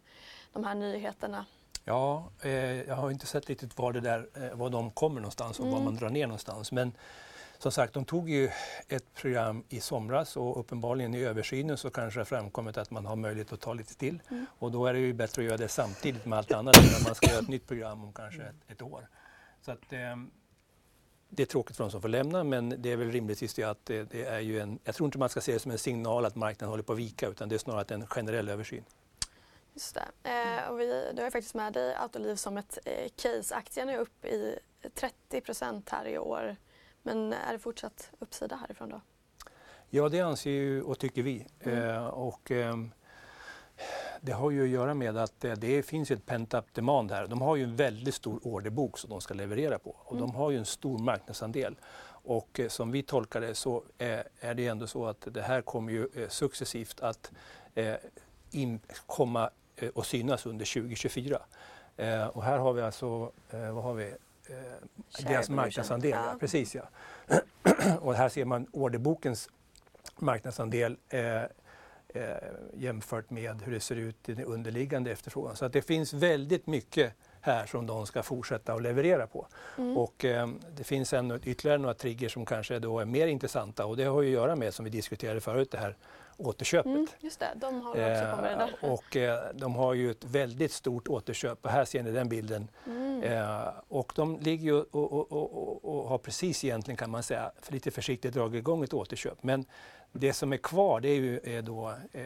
de 0.53 0.63
här 0.63 0.75
nyheterna? 0.75 1.45
Ja, 1.83 2.31
eh, 2.41 2.81
jag 2.81 2.95
har 2.95 3.11
inte 3.11 3.25
sett 3.25 3.49
riktigt 3.49 3.77
var, 3.77 3.93
det 3.93 3.99
där, 3.99 4.29
eh, 4.33 4.57
var 4.57 4.69
de 4.69 4.91
kommer 4.91 5.21
någonstans 5.21 5.59
och 5.59 5.65
mm. 5.65 5.77
var 5.77 5.85
man 5.85 5.95
drar 5.95 6.09
ner 6.09 6.27
någonstans. 6.27 6.71
Men 6.71 6.93
som 7.59 7.71
sagt, 7.71 7.93
de 7.93 8.05
tog 8.05 8.29
ju 8.29 8.49
ett 8.87 9.13
program 9.13 9.63
i 9.69 9.81
somras 9.81 10.37
och 10.37 10.59
uppenbarligen 10.59 11.15
i 11.15 11.23
översynen 11.23 11.77
så 11.77 11.89
kanske 11.89 12.19
det 12.19 12.21
har 12.21 12.25
framkommit 12.25 12.77
att 12.77 12.91
man 12.91 13.05
har 13.05 13.15
möjlighet 13.15 13.53
att 13.53 13.61
ta 13.61 13.73
lite 13.73 13.95
till. 13.95 14.21
Mm. 14.29 14.45
Och 14.59 14.71
då 14.71 14.85
är 14.85 14.93
det 14.93 14.99
ju 14.99 15.13
bättre 15.13 15.41
att 15.41 15.45
göra 15.45 15.57
det 15.57 15.67
samtidigt 15.67 16.25
med 16.25 16.37
allt 16.37 16.51
annat 16.51 16.75
när 16.75 17.03
man 17.07 17.15
ska 17.15 17.29
göra 17.29 17.39
ett 17.39 17.47
nytt 17.47 17.67
program 17.67 18.03
om 18.03 18.13
kanske 18.13 18.41
ett, 18.43 18.55
ett 18.67 18.81
år. 18.81 19.07
Så 19.61 19.71
att, 19.71 19.93
eh, 19.93 19.99
det 21.29 21.43
är 21.43 21.47
tråkigt 21.47 21.77
för 21.77 21.83
de 21.83 21.91
som 21.91 22.01
får 22.01 22.09
lämna 22.09 22.43
men 22.43 22.81
det 22.81 22.91
är 22.91 22.97
väl 22.97 23.11
rimligtvis 23.11 23.53
det 23.53 23.63
att 23.63 23.85
det, 23.85 24.03
det, 24.03 24.25
är 24.25 24.39
ju 24.39 24.59
en, 24.59 24.79
jag 24.83 24.95
tror 24.95 25.07
inte 25.07 25.17
man 25.17 25.29
ska 25.29 25.41
se 25.41 25.53
det 25.53 25.59
som 25.59 25.71
en 25.71 25.77
signal 25.77 26.25
att 26.25 26.35
marknaden 26.35 26.69
håller 26.69 26.83
på 26.83 26.93
att 26.93 26.99
vika 26.99 27.27
utan 27.27 27.49
det 27.49 27.55
är 27.55 27.59
snarare 27.59 27.95
en 27.95 28.07
generell 28.07 28.49
översyn. 28.49 28.83
Just 29.73 29.95
det. 29.95 30.29
Eh, 30.29 30.69
och 30.69 30.79
vi, 30.79 31.11
du 31.13 31.23
har 31.23 31.29
faktiskt 31.29 31.55
med 31.55 31.73
dig 31.73 31.95
Autoliv 31.95 32.35
som 32.35 32.57
ett 32.57 32.79
eh, 32.85 33.09
case. 33.15 33.55
Aktien 33.55 33.89
är 33.89 33.97
upp 33.97 34.25
i 34.25 34.59
30 34.93 35.41
procent 35.41 35.89
här 35.89 36.07
i 36.07 36.17
år. 36.17 36.55
Men 37.09 37.33
är 37.33 37.53
det 37.53 37.59
fortsatt 37.59 38.11
uppsida 38.19 38.55
härifrån 38.55 38.89
då? 38.89 39.01
Ja, 39.89 40.09
det 40.09 40.21
anser 40.21 40.51
ju 40.51 40.81
och 40.81 40.99
tycker 40.99 41.23
vi. 41.23 41.47
Mm. 41.59 41.79
Eh, 41.79 42.07
och, 42.07 42.51
eh, 42.51 42.75
det 44.21 44.31
har 44.31 44.51
ju 44.51 44.63
att 44.63 44.69
göra 44.69 44.93
med 44.93 45.17
att 45.17 45.45
eh, 45.45 45.53
det 45.53 45.83
finns 45.83 46.11
ett 46.11 46.25
pent-up 46.25 46.73
demand 46.73 47.11
här. 47.11 47.27
De 47.27 47.41
har 47.41 47.55
ju 47.55 47.63
en 47.63 47.75
väldigt 47.75 48.15
stor 48.15 48.39
orderbok 48.43 48.97
som 48.97 49.09
de 49.09 49.21
ska 49.21 49.33
leverera 49.33 49.79
på 49.79 49.95
och 50.05 50.11
mm. 50.11 50.21
de 50.21 50.35
har 50.35 50.51
ju 50.51 50.57
en 50.57 50.65
stor 50.65 50.99
marknadsandel. 50.99 51.75
Och 52.07 52.59
eh, 52.59 52.67
som 52.67 52.91
vi 52.91 53.03
tolkar 53.03 53.41
det 53.41 53.55
så 53.55 53.83
är 53.97 54.53
det 54.53 54.67
ändå 54.67 54.87
så 54.87 55.05
att 55.05 55.27
det 55.31 55.41
här 55.41 55.61
kommer 55.61 55.91
ju 55.91 56.07
eh, 56.15 56.29
successivt 56.29 56.99
att 57.01 57.31
in, 58.51 58.79
komma 59.05 59.49
och 59.93 60.05
synas 60.05 60.45
under 60.45 60.73
2024. 60.81 61.39
och 62.33 62.43
här 62.43 62.57
har 62.57 62.73
vi 62.73 62.81
alltså, 62.81 63.31
vad 63.51 63.83
har 63.83 63.93
vi? 63.93 64.13
Eh, 64.49 65.25
deras 65.27 65.49
marknadsandel. 65.49 66.11
Ja. 66.11 66.35
Precis, 66.39 66.75
ja. 66.75 66.83
och 67.99 68.15
här 68.15 68.29
ser 68.29 68.45
man 68.45 68.67
orderbokens 68.71 69.49
marknadsandel 70.19 70.97
eh, 71.09 71.43
eh, 71.43 72.37
jämfört 72.73 73.29
med 73.29 73.61
hur 73.61 73.71
det 73.71 73.79
ser 73.79 73.95
ut 73.95 74.29
i 74.29 74.33
den 74.33 74.45
underliggande 74.45 75.11
efterfrågan. 75.11 75.55
Så 75.55 75.65
att 75.65 75.73
det 75.73 75.81
finns 75.81 76.13
väldigt 76.13 76.67
mycket 76.67 77.13
här 77.41 77.65
som 77.65 77.87
de 77.87 78.05
ska 78.05 78.23
fortsätta 78.23 78.73
att 78.73 78.81
leverera 78.81 79.27
på. 79.27 79.47
Mm. 79.77 79.97
Och 79.97 80.25
eh, 80.25 80.49
det 80.75 80.83
finns 80.83 81.13
ännu 81.13 81.39
ytterligare 81.43 81.77
några 81.77 81.93
triggers 81.93 82.33
som 82.33 82.45
kanske 82.45 82.79
då 82.79 82.99
är 82.99 83.05
mer 83.05 83.27
intressanta 83.27 83.85
och 83.85 83.97
det 83.97 84.03
har 84.03 84.21
ju 84.21 84.27
att 84.27 84.33
göra 84.33 84.55
med, 84.55 84.73
som 84.73 84.85
vi 84.85 84.91
diskuterade 84.91 85.41
förut, 85.41 85.71
det 85.71 85.77
här 85.77 85.95
återköpet. 86.39 86.85
Mm, 86.85 87.07
just 87.19 87.39
det, 87.39 87.47
de 87.55 87.81
har 87.81 87.89
också 87.89 87.99
där. 87.99 88.73
Eh, 88.81 88.91
och 88.91 89.15
eh, 89.17 89.39
de 89.53 89.75
har 89.75 89.93
ju 89.93 90.11
ett 90.11 90.23
väldigt 90.23 90.71
stort 90.71 91.07
återköp 91.07 91.65
och 91.65 91.71
här 91.71 91.85
ser 91.85 92.03
ni 92.03 92.11
den 92.11 92.29
bilden. 92.29 92.67
Mm. 92.85 93.23
Eh, 93.23 93.67
och 93.87 94.13
de 94.15 94.39
ligger 94.39 94.63
ju 94.63 94.81
och, 94.81 95.13
och, 95.13 95.31
och, 95.31 95.85
och, 95.85 96.09
har 96.09 96.17
precis 96.17 96.63
egentligen 96.63 96.97
kan 96.97 97.09
man 97.09 97.23
säga, 97.23 97.51
för 97.61 97.73
lite 97.73 97.91
försiktigt 97.91 98.33
dragit 98.33 98.59
igång 98.59 98.83
ett 98.83 98.93
återköp. 98.93 99.43
Men 99.43 99.65
det 100.11 100.33
som 100.33 100.53
är 100.53 100.57
kvar 100.57 100.99
det 100.99 101.09
är 101.09 101.15
ju 101.15 101.39
är 101.43 101.61
då 101.61 101.93
eh, 102.11 102.23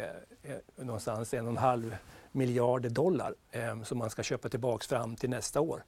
någonstans 0.76 1.34
en 1.34 1.45
och 1.45 1.52
en 1.52 1.58
halv 1.58 1.95
miljarder 2.32 2.89
dollar 2.89 3.36
eh, 3.52 3.84
som 3.84 3.97
man 3.97 4.10
ska 4.10 4.23
köpa 4.23 4.49
tillbaks 4.49 4.88
fram 4.88 5.15
till 5.15 5.30
nästa 5.30 5.62
år 5.62 5.84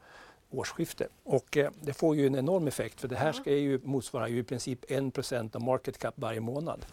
årsskifte. 0.49 1.07
Och 1.23 1.57
eh, 1.57 1.71
det 1.81 1.93
får 1.93 2.15
ju 2.15 2.27
en 2.27 2.35
enorm 2.35 2.67
effekt 2.67 3.01
för 3.01 3.07
det 3.07 3.15
här 3.15 3.31
ska 3.31 3.51
ju 3.51 3.79
motsvara 3.83 4.27
ju 4.27 4.38
i 4.38 4.43
princip 4.43 4.91
1 4.91 5.55
av 5.55 5.61
market 5.61 5.97
cap 5.97 6.13
varje 6.17 6.39
månad. 6.39 6.85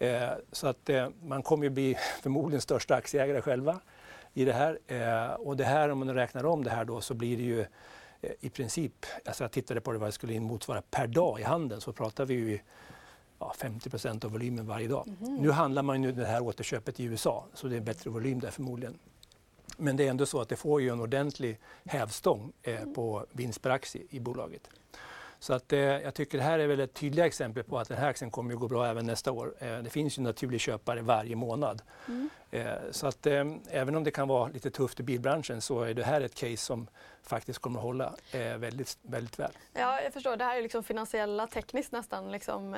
Eh, 0.00 0.30
så 0.52 0.66
att 0.66 0.88
eh, 0.88 1.08
man 1.22 1.42
kommer 1.42 1.64
ju 1.64 1.70
bli 1.70 1.96
förmodligen 2.22 2.60
största 2.60 2.94
aktieägare 2.94 3.40
själva 3.40 3.80
i 4.34 4.44
det 4.44 4.52
här. 4.52 4.78
Eh, 4.86 5.32
och 5.32 5.56
det 5.56 5.64
här, 5.64 5.88
om 5.88 5.98
man 5.98 6.14
räknar 6.14 6.46
om 6.46 6.64
det 6.64 6.70
här 6.70 6.84
då, 6.84 7.00
så 7.00 7.14
blir 7.14 7.36
det 7.36 7.42
ju 7.42 7.60
eh, 7.60 8.30
i 8.40 8.50
princip, 8.50 9.06
alltså 9.24 9.44
jag 9.44 9.52
tittade 9.52 9.80
på 9.80 9.92
det 9.92 9.98
vad 9.98 10.08
det 10.08 10.12
skulle 10.12 10.40
motsvara 10.40 10.82
per 10.90 11.06
dag 11.06 11.40
i 11.40 11.42
handeln, 11.42 11.80
så 11.80 11.92
pratar 11.92 12.24
vi 12.24 12.34
ju 12.34 12.58
ja, 13.38 13.54
50% 13.58 14.24
av 14.24 14.30
volymen 14.32 14.66
varje 14.66 14.88
dag. 14.88 15.08
Mm. 15.20 15.36
Nu 15.36 15.50
handlar 15.50 15.82
man 15.82 16.02
ju 16.02 16.12
det 16.12 16.26
här 16.26 16.42
återköpet 16.42 17.00
i 17.00 17.04
USA, 17.04 17.46
så 17.54 17.66
det 17.68 17.76
är 17.76 17.80
bättre 17.80 18.10
volym 18.10 18.40
där 18.40 18.50
förmodligen. 18.50 18.98
Men 19.76 19.96
det 19.96 20.06
är 20.06 20.10
ändå 20.10 20.26
så 20.26 20.40
att 20.40 20.48
det 20.48 20.56
får 20.56 20.80
ju 20.80 20.88
en 20.88 21.00
ordentlig 21.00 21.58
hävstång 21.84 22.52
eh, 22.62 22.84
på 22.94 23.26
vinst 23.32 23.62
per 23.62 23.70
aktie 23.70 24.02
i 24.10 24.20
bolaget. 24.20 24.70
Så 25.40 25.54
att, 25.54 25.72
eh, 25.72 25.78
jag 25.80 26.14
tycker 26.14 26.38
det 26.38 26.44
här 26.44 26.58
är 26.58 26.66
väl 26.66 26.80
ett 26.80 26.94
tydligt 26.94 27.24
exempel 27.24 27.64
på 27.64 27.78
att 27.78 27.88
den 27.88 27.98
här 27.98 28.08
aktien 28.08 28.30
kommer 28.30 28.54
att 28.54 28.60
gå 28.60 28.68
bra 28.68 28.86
även 28.86 29.06
nästa 29.06 29.32
år. 29.32 29.54
Eh, 29.58 29.78
det 29.78 29.90
finns 29.90 30.18
ju 30.18 30.22
naturlig 30.22 30.60
köpare 30.60 31.02
varje 31.02 31.36
månad. 31.36 31.82
Mm. 32.08 32.30
Eh, 32.50 32.72
så 32.90 33.06
att 33.06 33.26
eh, 33.26 33.44
även 33.70 33.96
om 33.96 34.04
det 34.04 34.10
kan 34.10 34.28
vara 34.28 34.48
lite 34.48 34.70
tufft 34.70 35.00
i 35.00 35.02
bilbranschen 35.02 35.60
så 35.60 35.82
är 35.82 35.94
det 35.94 36.04
här 36.04 36.20
ett 36.20 36.34
case 36.34 36.56
som 36.56 36.88
faktiskt 37.22 37.58
kommer 37.58 37.78
att 37.78 37.84
hålla 37.84 38.14
eh, 38.32 38.56
väldigt, 38.56 38.98
väldigt 39.02 39.38
väl. 39.38 39.52
Ja, 39.72 40.00
jag 40.00 40.12
förstår. 40.12 40.36
Det 40.36 40.44
här 40.44 40.58
är 40.58 40.62
liksom 40.62 40.84
finansiella, 40.84 41.46
tekniskt 41.46 41.92
nästan, 41.92 42.32
liksom, 42.32 42.76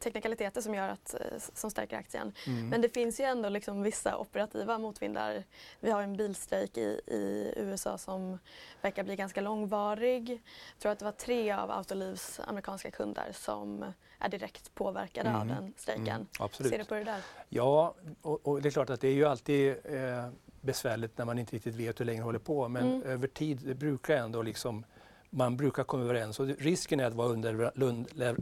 teknikaliteter 0.00 0.60
som, 0.60 0.74
gör 0.74 0.88
att, 0.88 1.14
som 1.54 1.70
stärker 1.70 1.96
aktien. 1.96 2.32
Mm. 2.46 2.68
Men 2.68 2.80
det 2.80 2.88
finns 2.88 3.20
ju 3.20 3.24
ändå 3.24 3.48
liksom 3.48 3.82
vissa 3.82 4.16
operativa 4.16 4.78
motvindar. 4.78 5.44
Vi 5.80 5.90
har 5.90 6.02
en 6.02 6.16
bilstrejk 6.16 6.76
i, 6.78 7.00
i 7.06 7.54
USA 7.56 7.98
som 7.98 8.38
verkar 8.80 9.02
bli 9.02 9.16
ganska 9.16 9.40
långvarig. 9.40 10.30
Jag 10.30 10.78
tror 10.78 10.92
att 10.92 10.98
det 10.98 11.04
var 11.04 11.12
tre 11.12 11.52
av 11.52 11.70
Autolivs 11.70 12.40
amerikanska 12.46 12.90
kunder 12.90 13.32
som 13.32 13.84
är 14.24 14.28
direkt 14.28 14.74
påverkade 14.74 15.28
mm. 15.28 15.40
av 15.40 15.46
den 15.46 15.72
strejken. 15.76 16.08
Mm, 16.08 16.26
absolut. 16.38 16.72
Ser 16.72 16.78
du 16.78 16.84
på 16.84 16.94
det 16.94 17.04
där? 17.04 17.20
Ja, 17.48 17.94
och, 18.22 18.48
och, 18.48 18.62
det 18.62 18.68
är 18.68 18.70
klart 18.70 18.90
att 18.90 19.00
det 19.00 19.08
är 19.08 19.14
ju 19.14 19.24
alltid 19.24 19.70
eh, 19.70 20.28
besvärligt 20.60 21.18
när 21.18 21.24
man 21.24 21.38
inte 21.38 21.56
riktigt 21.56 21.74
vet 21.74 22.00
hur 22.00 22.04
länge 22.04 22.20
det 22.20 22.24
håller 22.24 22.38
på. 22.38 22.68
Men 22.68 22.82
mm. 22.82 23.02
över 23.02 23.28
tid 23.28 23.60
det 23.64 23.74
brukar 23.74 24.16
ändå 24.16 24.42
liksom 24.42 24.84
man 25.30 25.56
brukar 25.56 25.84
komma 25.84 26.02
överens. 26.02 26.40
Och 26.40 26.46
risken 26.46 27.00
är 27.00 27.04
att 27.04 27.14
vara 27.14 27.28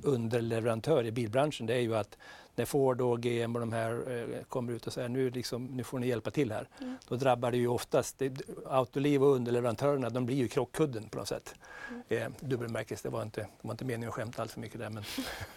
underleverantör 0.02 1.06
i 1.06 1.12
bilbranschen 1.12 1.66
det 1.66 1.74
är 1.74 1.80
ju 1.80 1.96
att 1.96 2.18
när 2.60 2.66
Ford 2.66 3.00
och 3.00 3.20
GM 3.20 3.54
och 3.54 3.60
de 3.60 3.72
här 3.72 3.90
eh, 3.90 4.44
kommer 4.48 4.72
ut 4.72 4.86
och 4.86 4.92
säger 4.92 5.08
nu, 5.08 5.30
liksom, 5.30 5.66
nu 5.66 5.84
får 5.84 5.98
ni 5.98 6.08
hjälpa 6.08 6.30
till 6.30 6.52
här. 6.52 6.68
Mm. 6.80 6.96
Då 7.08 7.16
drabbar 7.16 7.50
det 7.50 7.56
ju 7.56 7.68
oftast, 7.68 8.18
det, 8.18 8.40
Autoliv 8.66 9.22
och 9.22 9.34
underleverantörerna 9.34 10.10
de 10.10 10.26
blir 10.26 10.36
ju 10.36 10.48
krockkudden 10.48 11.08
på 11.08 11.18
något 11.18 11.28
sätt. 11.28 11.54
Mm. 11.90 12.02
Eh, 12.08 12.28
dubbelmärkes, 12.40 13.02
det 13.02 13.08
var 13.08 13.22
inte, 13.22 13.40
det 13.40 13.48
var 13.62 13.70
inte 13.70 13.84
meningen 13.84 14.08
att 14.08 14.14
skämta 14.14 14.42
allt 14.42 14.50
för 14.50 14.60
mycket 14.60 14.80
där 14.80 14.90
men 14.90 15.04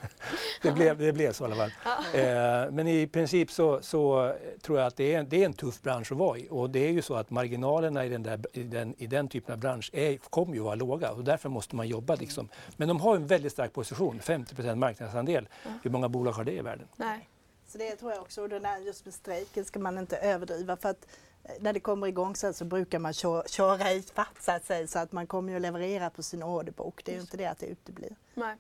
det, 0.62 0.72
blev, 0.72 0.98
det 0.98 1.14
blev 1.14 1.32
så 1.32 1.44
i 1.44 1.52
alla 1.52 1.56
fall. 1.56 1.72
Eh, 2.14 2.72
men 2.72 2.88
i 2.88 3.08
princip 3.08 3.52
så, 3.52 3.82
så, 3.82 4.34
tror 4.62 4.80
jag 4.80 4.88
att 4.88 4.96
det 4.96 5.14
är, 5.14 5.24
det 5.24 5.42
är 5.42 5.46
en 5.46 5.54
tuff 5.54 5.82
bransch 5.82 6.12
att 6.12 6.18
vara 6.18 6.38
i 6.38 6.48
och 6.50 6.70
det 6.70 6.88
är 6.88 6.92
ju 6.92 7.02
så 7.02 7.16
att 7.16 7.30
marginalerna 7.30 8.06
i 8.06 8.10
den, 8.10 8.24
där, 8.24 8.40
i 8.54 8.64
den, 8.64 8.96
i 8.98 9.08
den 9.08 9.28
typen 9.28 9.54
av 9.54 9.60
bransch 9.60 9.90
är, 9.94 10.18
kommer 10.18 10.54
ju 10.54 10.60
vara 10.60 10.76
låga 10.76 11.12
och 11.12 11.24
därför 11.24 11.50
måste 11.50 11.76
man 11.76 11.88
jobba. 11.88 12.16
Liksom. 12.16 12.50
Men 12.78 12.88
de 12.88 13.00
har 13.00 13.16
en 13.16 13.28
väldigt 13.28 13.52
stark 13.52 13.74
position, 13.74 14.20
50% 14.20 14.76
marknadsandel. 14.76 15.48
Mm. 15.66 15.80
Hur 15.84 15.92
många 15.92 16.10
bolag 16.10 16.32
har 16.32 16.44
det 16.44 16.52
i 16.52 16.62
världen? 16.62 16.88
Nej. 16.98 17.30
Så 17.68 17.78
det 17.78 17.96
tror 17.96 18.12
jag 18.12 18.22
också, 18.22 18.42
och 18.42 18.50
den 18.50 18.66
här 18.66 18.80
just 18.80 19.06
med 19.06 19.14
strejken 19.14 19.66
ska 19.66 19.80
man 19.80 19.98
inte 19.98 20.18
överdriva 20.18 20.78
för 20.78 20.90
att 20.90 21.08
eh, 21.44 21.52
när 21.60 21.74
det 21.74 21.80
kommer 21.80 22.08
igång 22.08 22.36
sen 22.36 22.54
så 22.54 22.66
brukar 22.66 23.00
man 23.00 23.14
köra, 23.14 23.48
köra 23.48 23.92
i 23.92 24.02
fatt 24.02 24.38
så 24.42 24.52
att 24.52 24.66
säga 24.66 24.88
så 24.88 25.00
att 25.00 25.12
man 25.12 25.28
kommer 25.28 25.50
ju 25.50 25.56
att 25.56 25.62
leverera 25.62 26.10
på 26.10 26.24
sin 26.24 26.44
orderbok. 26.44 27.06
Det 27.06 27.12
är 27.12 27.16
ju 27.16 27.22
inte 27.22 27.38
det 27.38 27.46
att 27.46 27.60
det 27.60 27.66
uteblir. 27.66 28.16
Nej. 28.34 28.56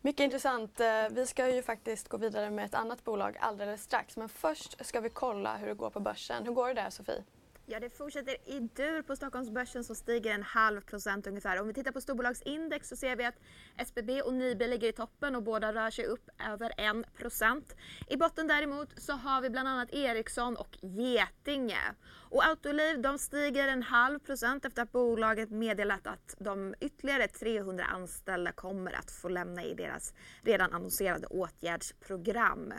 Mycket 0.00 0.24
intressant. 0.24 0.80
Eh, 0.80 1.08
vi 1.10 1.26
ska 1.26 1.48
ju 1.48 1.62
faktiskt 1.62 2.08
gå 2.08 2.16
vidare 2.16 2.50
med 2.50 2.64
ett 2.64 2.74
annat 2.74 3.04
bolag 3.04 3.36
alldeles 3.40 3.82
strax 3.82 4.16
men 4.16 4.28
först 4.28 4.86
ska 4.86 5.00
vi 5.00 5.10
kolla 5.10 5.56
hur 5.56 5.66
det 5.66 5.74
går 5.74 5.90
på 5.90 6.00
börsen. 6.00 6.44
Hur 6.44 6.52
går 6.52 6.68
det 6.68 6.74
där 6.74 6.90
Sofie? 6.90 7.24
Ja, 7.70 7.80
det 7.80 7.90
fortsätter 7.90 8.36
i 8.44 8.60
dur 8.60 9.02
på 9.02 9.16
Stockholmsbörsen 9.16 9.84
som 9.84 9.96
stiger 9.96 10.34
en 10.34 10.42
halv 10.42 10.80
procent 10.80 11.26
ungefär. 11.26 11.60
Om 11.60 11.66
vi 11.68 11.74
tittar 11.74 11.92
på 11.92 12.00
storbolagsindex 12.00 12.88
så 12.88 12.96
ser 12.96 13.16
vi 13.16 13.24
att 13.24 13.34
SBB 13.76 14.22
och 14.22 14.34
Nibe 14.34 14.66
ligger 14.66 14.88
i 14.88 14.92
toppen 14.92 15.36
och 15.36 15.42
båda 15.42 15.72
rör 15.72 15.90
sig 15.90 16.04
upp 16.04 16.28
över 16.52 16.72
en 16.76 17.04
procent. 17.18 17.76
I 18.08 18.16
botten 18.16 18.46
däremot 18.46 19.02
så 19.02 19.12
har 19.12 19.40
vi 19.40 19.50
bland 19.50 19.68
annat 19.68 19.94
Ericsson 19.94 20.56
och 20.56 20.78
Getinge. 20.82 21.94
Och 22.30 22.44
Autoliv 22.46 23.02
de 23.02 23.18
stiger 23.18 23.68
en 23.68 23.82
halv 23.82 24.18
procent 24.18 24.64
efter 24.64 24.82
att 24.82 24.92
bolaget 24.92 25.50
meddelat 25.50 26.06
att 26.06 26.34
de 26.38 26.74
ytterligare 26.80 27.28
300 27.28 27.84
anställda 27.84 28.52
kommer 28.52 28.92
att 28.92 29.10
få 29.10 29.28
lämna 29.28 29.64
i 29.64 29.74
deras 29.74 30.14
redan 30.42 30.72
annonserade 30.72 31.26
åtgärdsprogram. 31.26 32.72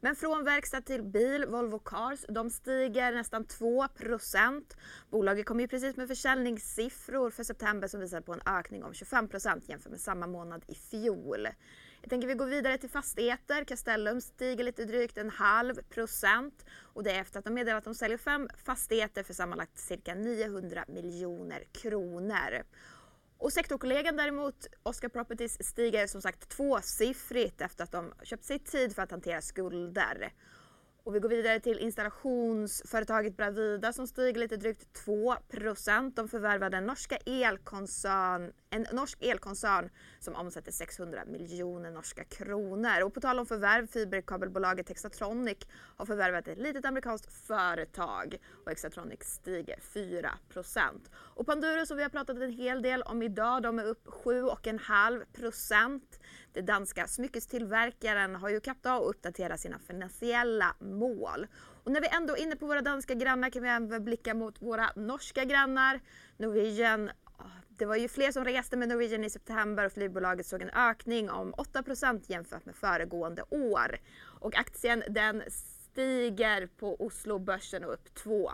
Men 0.00 0.16
från 0.16 0.44
verkstad 0.44 0.80
till 0.80 1.02
bil, 1.02 1.46
Volvo 1.46 1.78
Cars, 1.78 2.24
de 2.28 2.50
stiger 2.50 3.12
nästan 3.12 3.44
2 3.44 3.88
procent. 3.88 4.76
Bolaget 5.10 5.46
kom 5.46 5.60
ju 5.60 5.68
precis 5.68 5.96
med 5.96 6.08
försäljningssiffror 6.08 7.30
för 7.30 7.44
september 7.44 7.88
som 7.88 8.00
visar 8.00 8.20
på 8.20 8.32
en 8.32 8.42
ökning 8.46 8.84
om 8.84 8.94
25 8.94 9.28
procent 9.28 9.68
jämfört 9.68 9.90
med 9.90 10.00
samma 10.00 10.26
månad 10.26 10.64
i 10.68 10.74
fjol. 10.74 11.48
Jag 12.04 12.10
tänker 12.10 12.28
vi 12.28 12.34
går 12.34 12.46
vidare 12.46 12.78
till 12.78 12.90
fastigheter. 12.90 13.64
Castellum 13.64 14.20
stiger 14.20 14.64
lite 14.64 14.84
drygt 14.84 15.18
en 15.18 15.30
halv 15.30 15.82
procent 15.82 16.64
och 16.80 17.02
det 17.02 17.10
är 17.10 17.20
efter 17.20 17.38
att 17.38 17.44
de 17.44 17.54
meddelat 17.54 17.78
att 17.78 17.84
de 17.84 17.94
säljer 17.94 18.18
fem 18.18 18.48
fastigheter 18.64 19.22
för 19.22 19.34
sammanlagt 19.34 19.78
cirka 19.78 20.14
900 20.14 20.84
miljoner 20.88 21.64
kronor. 21.72 22.62
Och 23.38 23.52
sektorkollegan 23.52 24.16
däremot, 24.16 24.66
Oscar 24.82 25.08
Properties, 25.08 25.66
stiger 25.66 26.06
som 26.06 26.22
sagt 26.22 26.48
tvåsiffrigt 26.48 27.60
efter 27.60 27.84
att 27.84 27.92
de 27.92 28.12
köpt 28.22 28.44
sig 28.44 28.58
tid 28.58 28.94
för 28.94 29.02
att 29.02 29.10
hantera 29.10 29.40
skulder. 29.40 30.32
Och 31.04 31.14
vi 31.14 31.20
går 31.20 31.28
vidare 31.28 31.60
till 31.60 31.78
installationsföretaget 31.78 33.36
Bravida 33.36 33.92
som 33.92 34.06
stiger 34.06 34.40
lite 34.40 34.56
drygt 34.56 35.06
2% 35.06 36.12
De 36.16 36.28
förvärvade 36.28 36.76
en, 36.76 36.86
norska 36.86 37.16
elkoncern, 37.16 38.52
en 38.70 38.86
norsk 38.92 39.22
elkoncern 39.22 39.90
som 40.20 40.34
omsätter 40.34 40.72
600 40.72 41.24
miljoner 41.26 41.90
norska 41.90 42.24
kronor. 42.24 43.02
Och 43.02 43.14
på 43.14 43.20
tal 43.20 43.38
om 43.38 43.46
förvärv, 43.46 43.86
fiberkabelbolaget 43.86 44.88
Hexatronic 44.88 45.58
har 45.96 46.06
förvärvat 46.06 46.48
ett 46.48 46.58
litet 46.58 46.84
amerikanskt 46.84 47.32
företag 47.32 48.38
och 48.64 48.70
Hexatronic 48.70 49.20
stiger 49.20 49.78
4 49.80 50.30
Och 51.16 51.46
Panduro 51.46 51.86
som 51.86 51.96
vi 51.96 52.02
har 52.02 52.10
pratat 52.10 52.36
en 52.36 52.52
hel 52.52 52.82
del 52.82 53.02
om 53.02 53.22
idag, 53.22 53.62
de 53.62 53.78
är 53.78 53.84
upp 53.84 54.06
7,5% 54.06 56.00
den 56.54 56.66
danska 56.66 57.06
smyckestillverkaren 57.06 58.36
har 58.36 58.48
ju 58.48 58.60
kappat 58.60 58.92
av 58.92 59.02
och 59.02 59.10
uppdaterat 59.10 59.60
sina 59.60 59.78
finansiella 59.78 60.76
mål. 60.98 61.46
Och 61.84 61.92
när 61.92 62.00
vi 62.00 62.08
ändå 62.08 62.36
är 62.36 62.42
inne 62.42 62.56
på 62.56 62.66
våra 62.66 62.80
danska 62.80 63.14
grannar 63.14 63.50
kan 63.50 63.62
vi 63.62 63.68
även 63.68 64.04
blicka 64.04 64.34
mot 64.34 64.62
våra 64.62 64.90
norska 64.96 65.44
grannar. 65.44 66.00
Norwegian 66.36 67.10
ah, 67.36 67.42
det 67.68 67.84
var 67.84 67.96
ju 67.96 68.08
fler 68.08 68.32
som 68.32 68.44
reste 68.44 68.76
med 68.76 68.88
Norwegian 68.88 69.24
i 69.24 69.30
september 69.30 69.84
och 69.84 69.92
flygbolaget 69.92 70.46
såg 70.46 70.62
en 70.62 70.70
ökning 70.70 71.30
om 71.30 71.54
8% 71.54 72.22
jämfört 72.26 72.66
med 72.66 72.74
föregående 72.74 73.42
år. 73.50 73.98
Och 74.40 74.56
aktien 74.56 75.02
den 75.08 75.42
stiger 75.94 76.66
på 76.66 76.96
Oslobörsen 77.00 77.84
och 77.84 77.92
upp 77.92 78.08
2% 78.14 78.48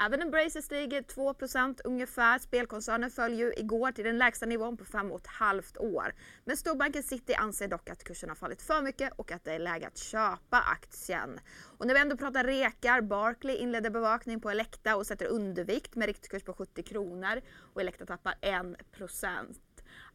Även 0.00 0.22
Embracer 0.22 0.60
stiger 0.60 1.02
2% 1.02 1.80
ungefär. 1.84 2.38
Spelkoncernen 2.38 3.10
föll 3.10 3.34
ju 3.34 3.52
igår 3.56 3.92
till 3.92 4.04
den 4.04 4.18
lägsta 4.18 4.46
nivån 4.46 4.76
på 4.76 4.84
fem 4.84 5.12
och 5.12 5.20
ett 5.20 5.26
halvt 5.26 5.78
år. 5.78 6.14
Men 6.44 6.56
storbanken 6.56 7.02
City 7.02 7.34
anser 7.34 7.68
dock 7.68 7.90
att 7.90 8.04
kursen 8.04 8.28
har 8.28 8.36
fallit 8.36 8.62
för 8.62 8.82
mycket 8.82 9.12
och 9.16 9.32
att 9.32 9.44
det 9.44 9.52
är 9.52 9.58
läge 9.58 9.86
att 9.86 9.98
köpa 9.98 10.60
aktien. 10.60 11.40
Och 11.78 11.86
när 11.86 11.94
vi 11.94 12.00
ändå 12.00 12.16
pratar 12.16 12.44
rekar, 12.44 13.00
Barclay 13.00 13.56
inleder 13.56 13.90
bevakning 13.90 14.40
på 14.40 14.50
Elekta 14.50 14.96
och 14.96 15.06
sätter 15.06 15.26
undervikt 15.26 15.94
med 15.94 16.06
riktkurs 16.06 16.42
på 16.42 16.52
70 16.52 16.82
kronor 16.82 17.40
och 17.74 17.80
Elekta 17.80 18.06
tappar 18.06 18.34
1 18.40 18.90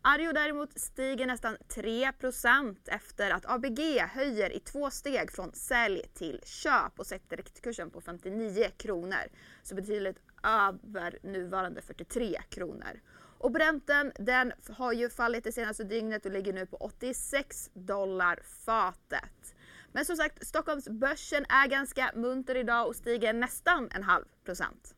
Arjo 0.01 0.31
däremot 0.31 0.79
stiger 0.79 1.25
nästan 1.25 1.57
3% 1.69 2.75
efter 2.85 3.31
att 3.31 3.45
ABG 3.45 3.99
höjer 3.99 4.53
i 4.53 4.59
två 4.59 4.89
steg 4.89 5.31
från 5.31 5.53
sälj 5.53 6.01
till 6.13 6.41
köp 6.45 6.99
och 6.99 7.07
sätter 7.07 7.37
riktkursen 7.37 7.89
på 7.89 8.01
59 8.01 8.69
kronor. 8.77 9.27
Så 9.63 9.75
betydligt 9.75 10.17
över 10.43 11.19
nuvarande 11.23 11.81
43 11.81 12.41
kronor. 12.49 13.01
Och 13.39 13.51
Brenten 13.51 14.11
den 14.15 14.53
har 14.77 14.93
ju 14.93 15.09
fallit 15.09 15.43
det 15.43 15.51
senaste 15.51 15.83
dygnet 15.83 16.25
och 16.25 16.31
ligger 16.31 16.53
nu 16.53 16.65
på 16.65 16.77
86 16.77 17.69
dollar 17.73 18.39
fatet. 18.65 19.55
Men 19.91 20.05
som 20.05 20.15
sagt, 20.15 20.47
Stockholmsbörsen 20.47 21.45
är 21.49 21.67
ganska 21.67 22.11
munter 22.15 22.55
idag 22.55 22.87
och 22.87 22.95
stiger 22.95 23.33
nästan 23.33 23.89
en 23.91 24.03
halv 24.03 24.25
procent. 24.45 24.96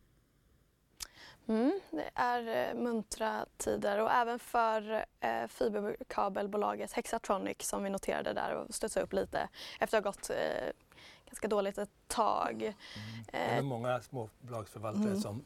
Mm, 1.49 1.79
det 1.91 2.09
är 2.15 2.69
eh, 2.69 2.75
muntra 2.75 3.45
tider 3.57 3.99
och 3.99 4.11
även 4.11 4.39
för 4.39 5.05
eh, 5.19 5.47
fiberkabelbolaget 5.47 6.91
Hexatronic 6.91 7.57
som 7.59 7.83
vi 7.83 7.89
noterade 7.89 8.33
där 8.33 8.53
och 8.55 8.75
studsade 8.75 9.03
upp 9.03 9.13
lite 9.13 9.49
efter 9.79 9.97
att 9.97 10.03
ha 10.03 10.11
gått 10.11 10.29
eh, 10.29 10.71
ganska 11.25 11.47
dåligt 11.47 11.77
ett 11.77 11.89
tag. 12.07 12.61
Mm. 12.63 12.75
Det 13.31 13.37
är 13.37 13.61
många 13.61 14.01
småbolagsförvaltare 14.01 15.03
mm. 15.03 15.21
som 15.21 15.45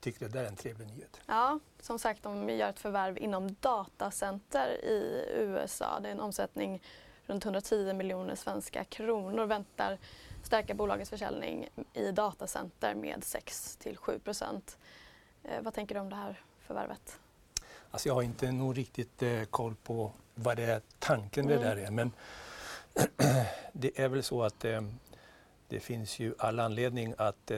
tycker 0.00 0.20
det 0.20 0.32
där 0.32 0.44
är 0.44 0.48
en 0.48 0.56
trevlig 0.56 0.86
nyhet. 0.86 1.20
Ja, 1.26 1.58
som 1.80 1.98
sagt 1.98 2.22
de 2.22 2.48
gör 2.48 2.68
ett 2.68 2.80
förvärv 2.80 3.18
inom 3.18 3.56
datacenter 3.60 4.84
i 4.84 5.24
USA. 5.36 6.00
Det 6.00 6.08
är 6.08 6.12
en 6.12 6.20
omsättning 6.20 6.82
runt 7.26 7.44
110 7.44 7.92
miljoner 7.92 8.34
svenska 8.34 8.84
kronor 8.84 9.46
väntar 9.46 9.98
stärka 10.42 10.74
bolagets 10.74 11.10
försäljning 11.10 11.68
i 11.92 12.10
datacenter 12.10 12.94
med 12.94 13.24
6 13.24 13.76
till 13.76 13.96
7 13.96 14.18
procent. 14.18 14.78
Eh, 15.44 15.60
vad 15.62 15.74
tänker 15.74 15.94
du 15.94 16.00
om 16.00 16.10
det 16.10 16.16
här 16.16 16.40
förvärvet? 16.60 17.18
Alltså 17.90 18.08
jag 18.08 18.14
har 18.14 18.22
inte 18.22 18.52
nog 18.52 18.78
riktigt 18.78 19.22
eh, 19.22 19.42
koll 19.44 19.74
på 19.74 20.12
vad 20.34 20.56
det 20.56 20.64
är 20.64 20.80
tanken 20.98 21.46
med 21.46 21.56
mm. 21.56 21.68
det 21.68 21.74
där 21.74 21.86
är 21.86 21.90
men 21.90 22.12
det 23.72 24.00
är 24.00 24.08
väl 24.08 24.22
så 24.22 24.42
att 24.42 24.64
eh, 24.64 24.82
det 25.68 25.80
finns 25.80 26.18
ju 26.18 26.34
all 26.38 26.60
anledning 26.60 27.14
att 27.18 27.50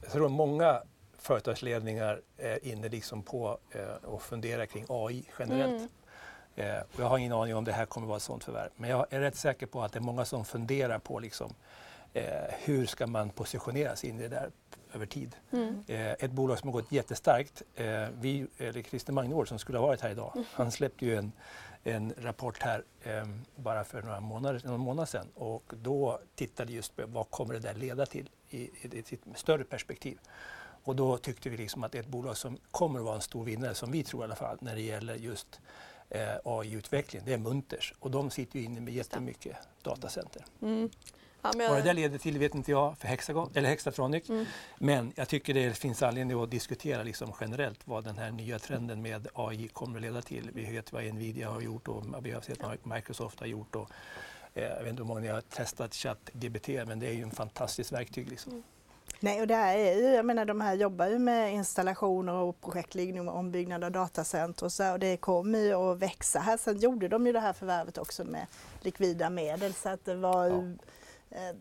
jag 0.00 0.12
tror 0.12 0.28
många 0.28 0.82
företagsledningar 1.18 2.20
är 2.36 2.66
inne 2.66 2.88
liksom 2.88 3.22
på 3.22 3.58
och 4.02 4.22
funderar 4.22 4.66
kring 4.66 4.86
AI 4.88 5.24
generellt. 5.38 5.90
Mm. 6.56 6.84
Jag 6.98 7.06
har 7.06 7.18
ingen 7.18 7.32
aning 7.32 7.54
om 7.54 7.64
det 7.64 7.72
här 7.72 7.86
kommer 7.86 8.06
vara 8.06 8.16
ett 8.16 8.22
sådant 8.22 8.44
förvärv 8.44 8.70
men 8.76 8.90
jag 8.90 9.06
är 9.10 9.20
rätt 9.20 9.36
säker 9.36 9.66
på 9.66 9.82
att 9.82 9.92
det 9.92 9.98
är 9.98 10.02
många 10.02 10.24
som 10.24 10.44
funderar 10.44 10.98
på 10.98 11.18
liksom, 11.18 11.54
eh, 12.14 12.24
hur 12.58 12.86
ska 12.86 13.06
man 13.06 13.30
positionera 13.30 13.96
sig 13.96 14.10
in 14.10 14.20
i 14.20 14.22
det 14.22 14.28
där 14.28 14.50
över 14.94 15.06
tid. 15.06 15.36
Mm. 15.50 15.84
Eh, 15.86 16.10
ett 16.10 16.30
bolag 16.30 16.58
som 16.58 16.68
har 16.68 16.72
gått 16.72 16.92
jättestarkt. 16.92 17.62
Eh, 17.74 18.06
vi, 18.20 18.46
eller 18.58 18.82
Christer 18.82 19.12
Magnård 19.12 19.48
som 19.48 19.58
skulle 19.58 19.78
ha 19.78 19.86
varit 19.86 20.00
här 20.00 20.10
idag, 20.10 20.32
mm. 20.34 20.46
han 20.52 20.72
släppte 20.72 21.06
ju 21.06 21.16
en, 21.16 21.32
en 21.84 22.14
rapport 22.18 22.62
här 22.62 22.84
eh, 23.02 23.26
bara 23.56 23.84
för 23.84 24.02
några 24.02 24.20
månader, 24.20 24.62
någon 24.64 24.80
månad 24.80 25.08
sedan 25.08 25.26
och 25.34 25.72
då 25.82 26.20
tittade 26.34 26.72
just 26.72 26.96
på 26.96 27.02
vad 27.06 27.30
kommer 27.30 27.54
det 27.54 27.60
där 27.60 27.74
leda 27.74 28.06
till 28.06 28.30
i, 28.50 28.58
i, 28.58 28.70
i 28.82 28.98
ett 28.98 29.20
större 29.34 29.64
perspektiv. 29.64 30.18
Och 30.84 30.96
då 30.96 31.16
tyckte 31.16 31.50
vi 31.50 31.56
liksom 31.56 31.84
att 31.84 31.94
ett 31.94 32.06
bolag 32.06 32.36
som 32.36 32.58
kommer 32.70 32.98
att 32.98 33.04
vara 33.04 33.14
en 33.14 33.20
stor 33.20 33.44
vinnare, 33.44 33.74
som 33.74 33.90
vi 33.90 34.04
tror 34.04 34.22
i 34.22 34.24
alla 34.24 34.34
fall, 34.34 34.58
när 34.60 34.74
det 34.74 34.80
gäller 34.80 35.14
just 35.14 35.60
eh, 36.10 36.36
AI-utveckling. 36.44 37.22
Det 37.24 37.32
är 37.32 37.38
Munters 37.38 37.94
och 37.98 38.10
de 38.10 38.30
sitter 38.30 38.58
ju 38.58 38.64
inne 38.64 38.80
med 38.80 38.94
jättemycket 38.94 39.56
datacenter. 39.82 40.44
Mm. 40.62 40.90
Ja. 41.58 41.68
Vad 41.68 41.78
det 41.78 41.82
där 41.82 41.94
leder 41.94 42.18
till 42.18 42.38
vet 42.38 42.54
inte 42.54 42.70
jag 42.70 42.98
för 42.98 43.08
Hexagon, 43.08 43.50
eller 43.54 43.68
Hexatronic. 43.68 44.28
Mm. 44.28 44.44
Men 44.78 45.12
jag 45.16 45.28
tycker 45.28 45.54
det 45.54 45.78
finns 45.78 46.02
anledning 46.02 46.42
att 46.42 46.50
diskutera 46.50 47.02
liksom 47.02 47.32
generellt 47.40 47.80
vad 47.84 48.04
den 48.04 48.18
här 48.18 48.30
nya 48.30 48.58
trenden 48.58 49.02
med 49.02 49.28
AI 49.34 49.68
kommer 49.68 49.96
att 49.96 50.02
leda 50.02 50.22
till. 50.22 50.50
Vi 50.54 50.64
vet 50.72 50.92
vad 50.92 51.04
Nvidia 51.04 51.50
har 51.50 51.60
gjort 51.60 51.88
och 51.88 52.04
vi 52.22 52.30
har 52.30 52.40
sett 52.40 52.62
vad 52.62 52.78
Microsoft 52.82 53.40
har 53.40 53.46
gjort. 53.46 53.76
Och, 53.76 53.90
eh, 54.54 54.62
jag 54.62 54.78
vet 54.78 54.88
inte 54.88 55.02
hur 55.02 55.08
många 55.08 55.20
ni 55.20 55.28
har 55.28 55.40
testat 55.40 55.94
ChatGPT 55.94 56.68
men 56.68 56.98
det 56.98 57.06
är 57.06 57.12
ju 57.12 57.22
en 57.22 57.30
fantastiskt 57.30 57.92
verktyg. 57.92 58.28
Liksom. 58.28 58.52
Mm. 58.52 58.64
Nej, 59.20 59.40
och 59.40 59.46
det 59.46 59.54
är 59.54 59.94
ju, 59.94 60.14
jag 60.14 60.26
menar 60.26 60.44
de 60.44 60.60
här 60.60 60.74
jobbar 60.74 61.06
ju 61.06 61.18
med 61.18 61.54
installationer 61.54 62.32
och 62.32 62.60
projektledning 62.60 63.28
och 63.28 63.38
ombyggnad 63.38 63.84
av 63.84 63.92
datacenter 63.92 64.66
och 64.66 64.72
så 64.72 64.92
och 64.92 64.98
det 64.98 65.16
kommer 65.16 65.58
ju 65.58 65.74
att 65.74 65.98
växa 65.98 66.38
här. 66.38 66.56
Sen 66.56 66.78
gjorde 66.78 67.08
de 67.08 67.26
ju 67.26 67.32
det 67.32 67.40
här 67.40 67.52
förvärvet 67.52 67.98
också 67.98 68.24
med 68.24 68.46
likvida 68.80 69.30
medel 69.30 69.74
så 69.74 69.88
att 69.88 70.04
det 70.04 70.14
var 70.14 70.46
ja 70.46 70.62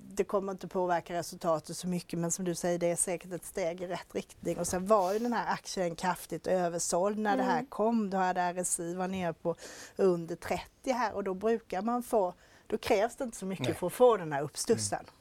det 0.07 0.24
kommer 0.24 0.51
inte 0.51 0.68
påverka 0.68 1.13
resultatet 1.13 1.78
så 1.78 1.88
mycket 1.88 2.20
men 2.20 2.32
som 2.32 2.45
du 2.45 2.55
säger 2.55 2.80
det 2.80 2.91
är 2.91 2.95
säkert 2.95 3.34
ett 3.34 3.45
steg 3.45 3.82
i 3.82 3.88
rätt 3.88 4.15
riktning. 4.15 4.57
Och 4.57 4.68
sen 4.68 4.88
var 4.88 5.13
ju 5.13 5.20
den 5.20 5.34
här 5.34 5.53
aktien 5.53 5.95
kraftigt 5.95 6.47
översåld 6.47 7.18
när 7.18 7.34
mm. 7.34 7.45
det 7.45 7.51
här 7.51 7.59
mm. 7.59 7.70
kom. 7.70 8.09
Då 8.09 8.18
hade 8.18 8.53
RSI 8.53 8.95
var 8.95 9.07
nere 9.07 9.34
på 9.34 9.55
under 9.95 10.36
30 10.36 10.91
här 10.91 11.13
och 11.13 11.24
då 11.24 11.34
brukar 11.34 11.82
man 11.82 12.03
få 12.03 12.34
då 12.68 12.78
krävs 12.78 13.15
det 13.15 13.24
inte 13.24 13.38
så 13.38 13.45
mycket 13.45 13.65
Nej. 13.65 13.76
för 13.76 13.88
att 13.88 13.93
få 13.93 14.18
den 14.18 14.34
här 14.34 14.41
uppstussen. 14.41 14.99
Mm. 14.99 15.11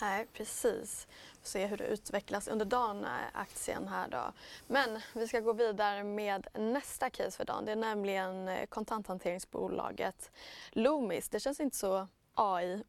Nej, 0.00 0.26
precis. 0.32 1.06
Se 1.42 1.66
hur 1.66 1.76
det 1.76 1.84
utvecklas 1.84 2.48
under 2.48 2.64
dagen, 2.64 3.06
aktien 3.32 3.88
här 3.88 4.08
då. 4.08 4.32
Men 4.66 5.00
vi 5.14 5.28
ska 5.28 5.40
gå 5.40 5.52
vidare 5.52 6.04
med 6.04 6.46
nästa 6.54 7.10
case 7.10 7.36
för 7.36 7.44
dagen. 7.44 7.64
Det 7.64 7.72
är 7.72 7.76
nämligen 7.76 8.48
eh, 8.48 8.66
kontanthanteringsbolaget 8.66 10.30
Loomis. 10.70 11.28
Det 11.28 11.40
känns 11.40 11.60
inte 11.60 11.76
så 11.76 12.08
AI. 12.34 12.82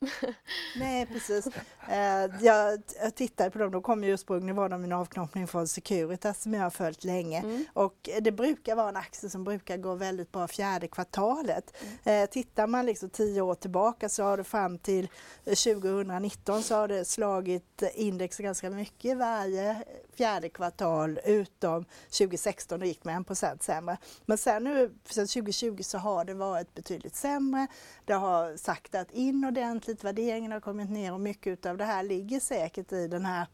Nej 0.75 1.05
precis. 1.05 1.47
Eh, 1.89 2.29
jag, 2.41 2.81
jag 3.01 3.15
tittade 3.15 3.51
på 3.51 3.59
dem, 3.59 3.71
de 3.71 3.81
kom 3.81 4.03
ju 4.03 4.13
ursprungligen 4.13 4.55
var 4.55 4.69
de 4.69 4.83
en 4.83 4.91
avknoppning 4.91 5.47
från 5.47 5.67
Securitas 5.67 6.41
som 6.41 6.53
jag 6.53 6.61
har 6.61 6.69
följt 6.69 7.03
länge 7.03 7.39
mm. 7.39 7.65
och 7.73 8.09
det 8.21 8.31
brukar 8.31 8.75
vara 8.75 8.89
en 8.89 8.97
aktie 8.97 9.29
som 9.29 9.43
brukar 9.43 9.77
gå 9.77 9.95
väldigt 9.95 10.31
bra 10.31 10.47
fjärde 10.47 10.87
kvartalet. 10.87 11.77
Mm. 12.03 12.23
Eh, 12.23 12.29
tittar 12.29 12.67
man 12.67 12.85
liksom 12.85 13.09
tio 13.09 13.41
år 13.41 13.55
tillbaka 13.55 14.09
så 14.09 14.23
har 14.23 14.37
det 14.37 14.43
fram 14.43 14.77
till 14.77 15.07
2019 15.45 16.63
så 16.63 16.75
har 16.75 16.87
det 16.87 17.05
slagit 17.05 17.83
index 17.93 18.37
ganska 18.37 18.69
mycket 18.69 19.17
varje 19.17 19.83
fjärde 20.21 20.49
kvartal 20.49 21.19
utom 21.25 21.85
2016 22.17 22.79
då 22.79 22.85
gick 22.85 23.03
med 23.03 23.25
1% 23.25 23.63
sämre. 23.63 23.97
Men 24.25 24.37
sen 24.37 24.63
nu, 24.63 24.91
sen 25.05 25.27
2020 25.27 25.81
så 25.83 25.97
har 25.97 26.25
det 26.25 26.33
varit 26.33 26.73
betydligt 26.73 27.15
sämre. 27.15 27.67
Det 28.05 28.13
har 28.13 28.57
saktat 28.57 29.11
in 29.11 29.45
ordentligt, 29.45 30.03
värderingen 30.03 30.51
har 30.51 30.59
kommit 30.59 30.89
ner 30.89 31.13
och 31.13 31.19
mycket 31.19 31.65
av 31.65 31.77
det 31.77 31.85
här 31.85 32.03
ligger 32.03 32.39
säkert 32.39 32.91
i 32.91 33.07
den 33.07 33.25
här 33.25 33.47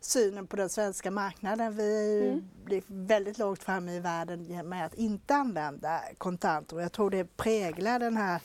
synen 0.00 0.46
på 0.46 0.56
den 0.56 0.68
svenska 0.68 1.10
marknaden. 1.10 1.76
Vi 1.76 2.20
mm. 2.28 2.48
blir 2.64 2.82
väldigt 2.86 3.38
långt 3.38 3.62
framme 3.62 3.92
i 3.92 4.00
världen 4.00 4.68
med 4.68 4.86
att 4.86 4.94
inte 4.94 5.34
använda 5.34 6.00
kontanter 6.18 6.80
jag 6.80 6.92
tror 6.92 7.10
det 7.10 7.36
präglar 7.36 7.98
den 7.98 8.16
här 8.16 8.40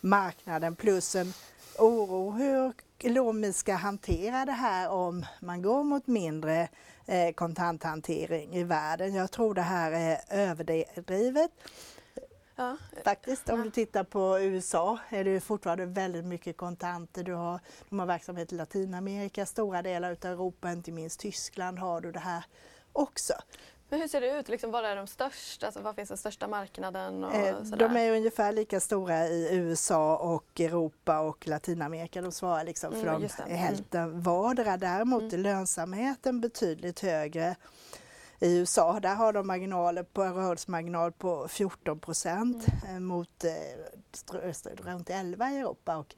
marknaden 0.00 0.76
plus 0.76 1.16
en 1.16 1.32
oro 1.78 2.30
hur 2.30 2.72
Loomis 3.02 3.56
ska 3.56 3.74
hantera 3.74 4.44
det 4.44 4.52
här 4.52 4.90
om 4.90 5.26
man 5.40 5.62
går 5.62 5.84
mot 5.84 6.06
mindre 6.06 6.68
eh, 7.08 7.32
kontanthantering 7.32 8.54
i 8.54 8.64
världen. 8.64 9.14
Jag 9.14 9.30
tror 9.30 9.54
det 9.54 9.62
här 9.62 9.92
är 9.92 10.20
överdrivet. 10.28 11.50
Ja. 12.56 12.76
Faktiskt, 13.04 13.48
om 13.48 13.58
ja. 13.58 13.64
du 13.64 13.70
tittar 13.70 14.04
på 14.04 14.40
USA 14.40 14.98
är 15.08 15.24
det 15.24 15.40
fortfarande 15.40 15.86
väldigt 15.86 16.24
mycket 16.24 16.56
kontanter. 16.56 17.24
Du 17.24 17.34
har, 17.34 17.60
de 17.88 17.98
har 17.98 18.06
verksamhet 18.06 18.52
i 18.52 18.56
Latinamerika, 18.56 19.46
stora 19.46 19.82
delar 19.82 20.10
av 20.10 20.32
Europa, 20.32 20.72
inte 20.72 20.92
minst 20.92 21.20
Tyskland 21.20 21.78
har 21.78 22.00
du 22.00 22.12
det 22.12 22.18
här 22.18 22.44
också. 22.92 23.34
Men 23.88 24.00
hur 24.00 24.08
ser 24.08 24.20
det 24.20 24.38
ut? 24.38 24.48
Liksom, 24.48 24.70
var 24.70 24.82
är 24.82 24.96
de 24.96 25.06
största? 25.06 25.66
Alltså, 25.66 25.80
var 25.80 25.92
finns 25.92 26.08
den 26.08 26.18
största 26.18 26.48
marknaden? 26.48 27.24
Och 27.24 27.34
eh, 27.34 27.56
de 27.62 27.96
är 27.96 28.12
ungefär 28.12 28.52
lika 28.52 28.80
stora 28.80 29.26
i 29.26 29.48
USA 29.56 30.16
och 30.16 30.60
Europa 30.60 31.20
och 31.20 31.46
Latinamerika. 31.46 32.22
De 32.22 32.32
svarar 32.32 32.64
liksom 32.64 32.92
för 32.92 33.06
mm, 33.06 33.28
de 33.46 33.54
hälften 33.54 34.02
mm. 34.02 34.22
vardera. 34.22 34.76
Däremot 34.76 35.22
mm. 35.22 35.34
är 35.34 35.38
lönsamheten 35.38 36.40
betydligt 36.40 37.00
högre 37.00 37.56
i 38.40 38.58
USA. 38.58 39.00
Där 39.00 39.14
har 39.14 39.32
de 39.32 39.46
marginaler 39.46 40.02
på 40.02 40.22
en 40.22 40.34
rörelsemarginal 40.34 41.12
på 41.12 41.48
14 41.48 42.00
procent 42.00 42.66
mm. 42.68 42.94
Eh, 42.94 43.00
mot 43.00 43.44
eh, 43.44 43.52
runt 44.84 45.10
11 45.10 45.50
i 45.50 45.58
Europa. 45.58 45.96
Och 45.96 46.14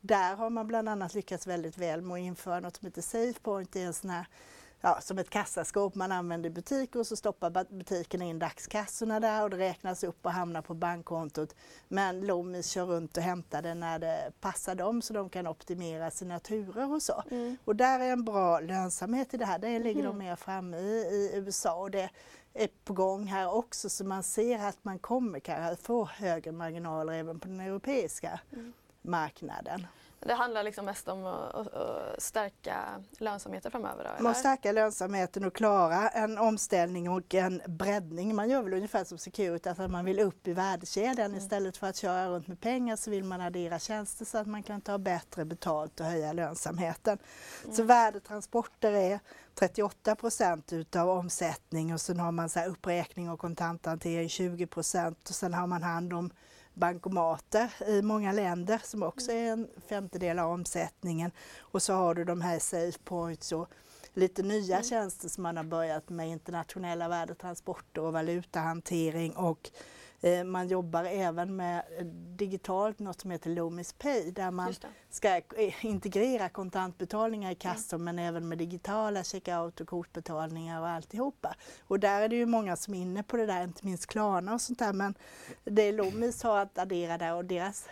där 0.00 0.36
har 0.36 0.50
man 0.50 0.66
bland 0.66 0.88
annat 0.88 1.14
lyckats 1.14 1.46
väldigt 1.46 1.78
väl 1.78 2.02
med 2.02 2.14
att 2.14 2.20
införa 2.20 2.60
något 2.60 2.76
som 2.76 2.86
heter 2.86 3.02
SafePoint. 3.02 3.72
Det 3.72 3.82
är 3.82 3.86
en 3.86 3.94
sån 3.94 4.10
här 4.10 4.26
ja, 4.82 5.00
som 5.00 5.18
ett 5.18 5.30
kassaskåp 5.30 5.94
man 5.94 6.12
använder 6.12 6.50
i 6.50 6.52
butiker 6.52 7.00
och 7.00 7.06
så 7.06 7.16
stoppar 7.16 7.74
butiken 7.74 8.22
in 8.22 8.38
dagskassorna 8.38 9.20
där 9.20 9.42
och 9.42 9.50
det 9.50 9.56
räknas 9.56 10.04
upp 10.04 10.26
och 10.26 10.32
hamnar 10.32 10.62
på 10.62 10.74
bankkontot. 10.74 11.54
Men 11.88 12.26
Loomis 12.26 12.70
kör 12.70 12.84
runt 12.84 13.16
och 13.16 13.22
hämtar 13.22 13.62
det 13.62 13.74
när 13.74 13.98
det 13.98 14.32
passar 14.40 14.74
dem 14.74 15.02
så 15.02 15.12
de 15.12 15.28
kan 15.28 15.46
optimera 15.46 16.10
sina 16.10 16.38
turer 16.38 16.92
och 16.92 17.02
så. 17.02 17.22
Mm. 17.30 17.56
Och 17.64 17.76
där 17.76 18.00
är 18.00 18.12
en 18.12 18.24
bra 18.24 18.60
lönsamhet 18.60 19.34
i 19.34 19.36
det 19.36 19.46
här. 19.46 19.58
Det 19.58 19.78
ligger 19.78 20.00
mm. 20.00 20.18
de 20.18 20.18
mer 20.18 20.36
framme 20.36 20.76
i, 20.76 20.80
i 20.80 21.30
USA 21.34 21.74
och 21.74 21.90
det 21.90 22.10
är 22.54 22.68
på 22.84 22.92
gång 22.92 23.26
här 23.26 23.54
också 23.54 23.88
så 23.88 24.04
man 24.04 24.22
ser 24.22 24.58
att 24.58 24.78
man 24.84 24.98
kommer 24.98 25.40
kanske 25.40 25.84
få 25.84 26.04
högre 26.04 26.52
marginaler 26.52 27.12
även 27.12 27.40
på 27.40 27.48
den 27.48 27.60
europeiska 27.60 28.40
mm. 28.52 28.72
marknaden. 29.02 29.86
Det 30.26 30.34
handlar 30.34 30.62
liksom 30.62 30.84
mest 30.84 31.08
om 31.08 31.26
att, 31.26 31.68
stärka 32.18 33.02
lönsamheten 33.18 33.70
framöver? 33.70 34.14
Då, 34.18 34.22
Man 34.22 34.34
stärka 34.34 34.72
lönsamheten 34.72 35.44
och 35.44 35.54
klara 35.54 36.08
en 36.08 36.38
omställning 36.38 37.10
och 37.10 37.34
en 37.34 37.62
breddning. 37.66 38.34
Man 38.34 38.48
gör 38.48 38.62
väl 38.62 38.74
ungefär 38.74 39.04
som 39.04 39.18
Security, 39.18 39.68
att 39.68 39.90
man 39.90 40.04
vill 40.04 40.20
upp 40.20 40.48
i 40.48 40.52
värdekedjan. 40.52 41.26
Mm. 41.26 41.38
Istället 41.38 41.76
för 41.76 41.86
att 41.86 41.96
köra 41.96 42.28
runt 42.28 42.46
med 42.46 42.60
pengar 42.60 42.96
så 42.96 43.10
vill 43.10 43.24
man 43.24 43.40
addera 43.40 43.78
tjänster 43.78 44.24
så 44.24 44.38
att 44.38 44.46
man 44.46 44.62
kan 44.62 44.80
ta 44.80 44.98
bättre 44.98 45.44
betalt 45.44 46.00
och 46.00 46.06
höja 46.06 46.32
lönsamheten. 46.32 47.18
Mm. 47.64 47.76
Så 47.76 47.82
värdetransporter 47.82 48.92
är 48.92 49.20
38 49.54 50.14
procent 50.16 50.72
utav 50.72 51.10
omsättning 51.10 51.94
och 51.94 52.00
sen 52.00 52.20
har 52.20 52.32
man 52.32 52.48
så 52.48 52.64
uppräkning 52.64 53.30
och 53.30 53.38
kontanthantering 53.38 54.28
20 54.28 54.66
procent 54.66 55.28
och 55.28 55.34
sen 55.34 55.54
har 55.54 55.66
man 55.66 55.82
hand 55.82 56.12
om 56.12 56.30
bankomater 56.74 57.72
i 57.86 58.02
många 58.02 58.32
länder 58.32 58.80
som 58.84 59.02
också 59.02 59.32
är 59.32 59.52
en 59.52 59.68
femtedel 59.88 60.38
av 60.38 60.52
omsättningen. 60.52 61.30
Och 61.58 61.82
så 61.82 61.92
har 61.92 62.14
du 62.14 62.24
de 62.24 62.40
här 62.40 62.58
SafePoints 62.58 63.52
och 63.52 63.68
lite 64.14 64.42
nya 64.42 64.76
mm. 64.76 64.88
tjänster 64.88 65.28
som 65.28 65.42
man 65.42 65.56
har 65.56 65.64
börjat 65.64 66.08
med 66.08 66.28
internationella 66.28 67.08
värdetransporter 67.08 68.02
och 68.02 68.12
valutahantering 68.12 69.36
och 69.36 69.70
man 70.44 70.68
jobbar 70.68 71.04
även 71.04 71.56
med 71.56 71.82
eh, 71.98 72.04
digitalt 72.36 72.98
något 72.98 73.20
som 73.20 73.30
heter 73.30 73.50
Loomis 73.50 73.92
Pay 73.92 74.30
där 74.30 74.50
man 74.50 74.74
ska 75.10 75.36
eh, 75.36 75.84
integrera 75.84 76.48
kontantbetalningar 76.48 77.50
i 77.50 77.54
kassor 77.54 77.96
mm. 77.96 78.04
men 78.04 78.26
även 78.26 78.48
med 78.48 78.58
digitala 78.58 79.24
checkout 79.24 79.80
och 79.80 79.88
kortbetalningar 79.88 80.80
och 80.80 80.88
alltihopa. 80.88 81.54
Och 81.86 82.00
där 82.00 82.22
är 82.22 82.28
det 82.28 82.36
ju 82.36 82.46
många 82.46 82.76
som 82.76 82.94
är 82.94 82.98
inne 82.98 83.22
på 83.22 83.36
det 83.36 83.46
där, 83.46 83.64
inte 83.64 83.86
minst 83.86 84.06
Klarna 84.06 84.54
och 84.54 84.60
sånt 84.60 84.78
där 84.78 84.92
men 84.92 85.14
det 85.64 85.92
Loomis 85.92 86.42
har 86.42 86.58
att 86.58 86.78
addera 86.78 87.18
där 87.18 87.34
och 87.34 87.44
deras 87.44 87.88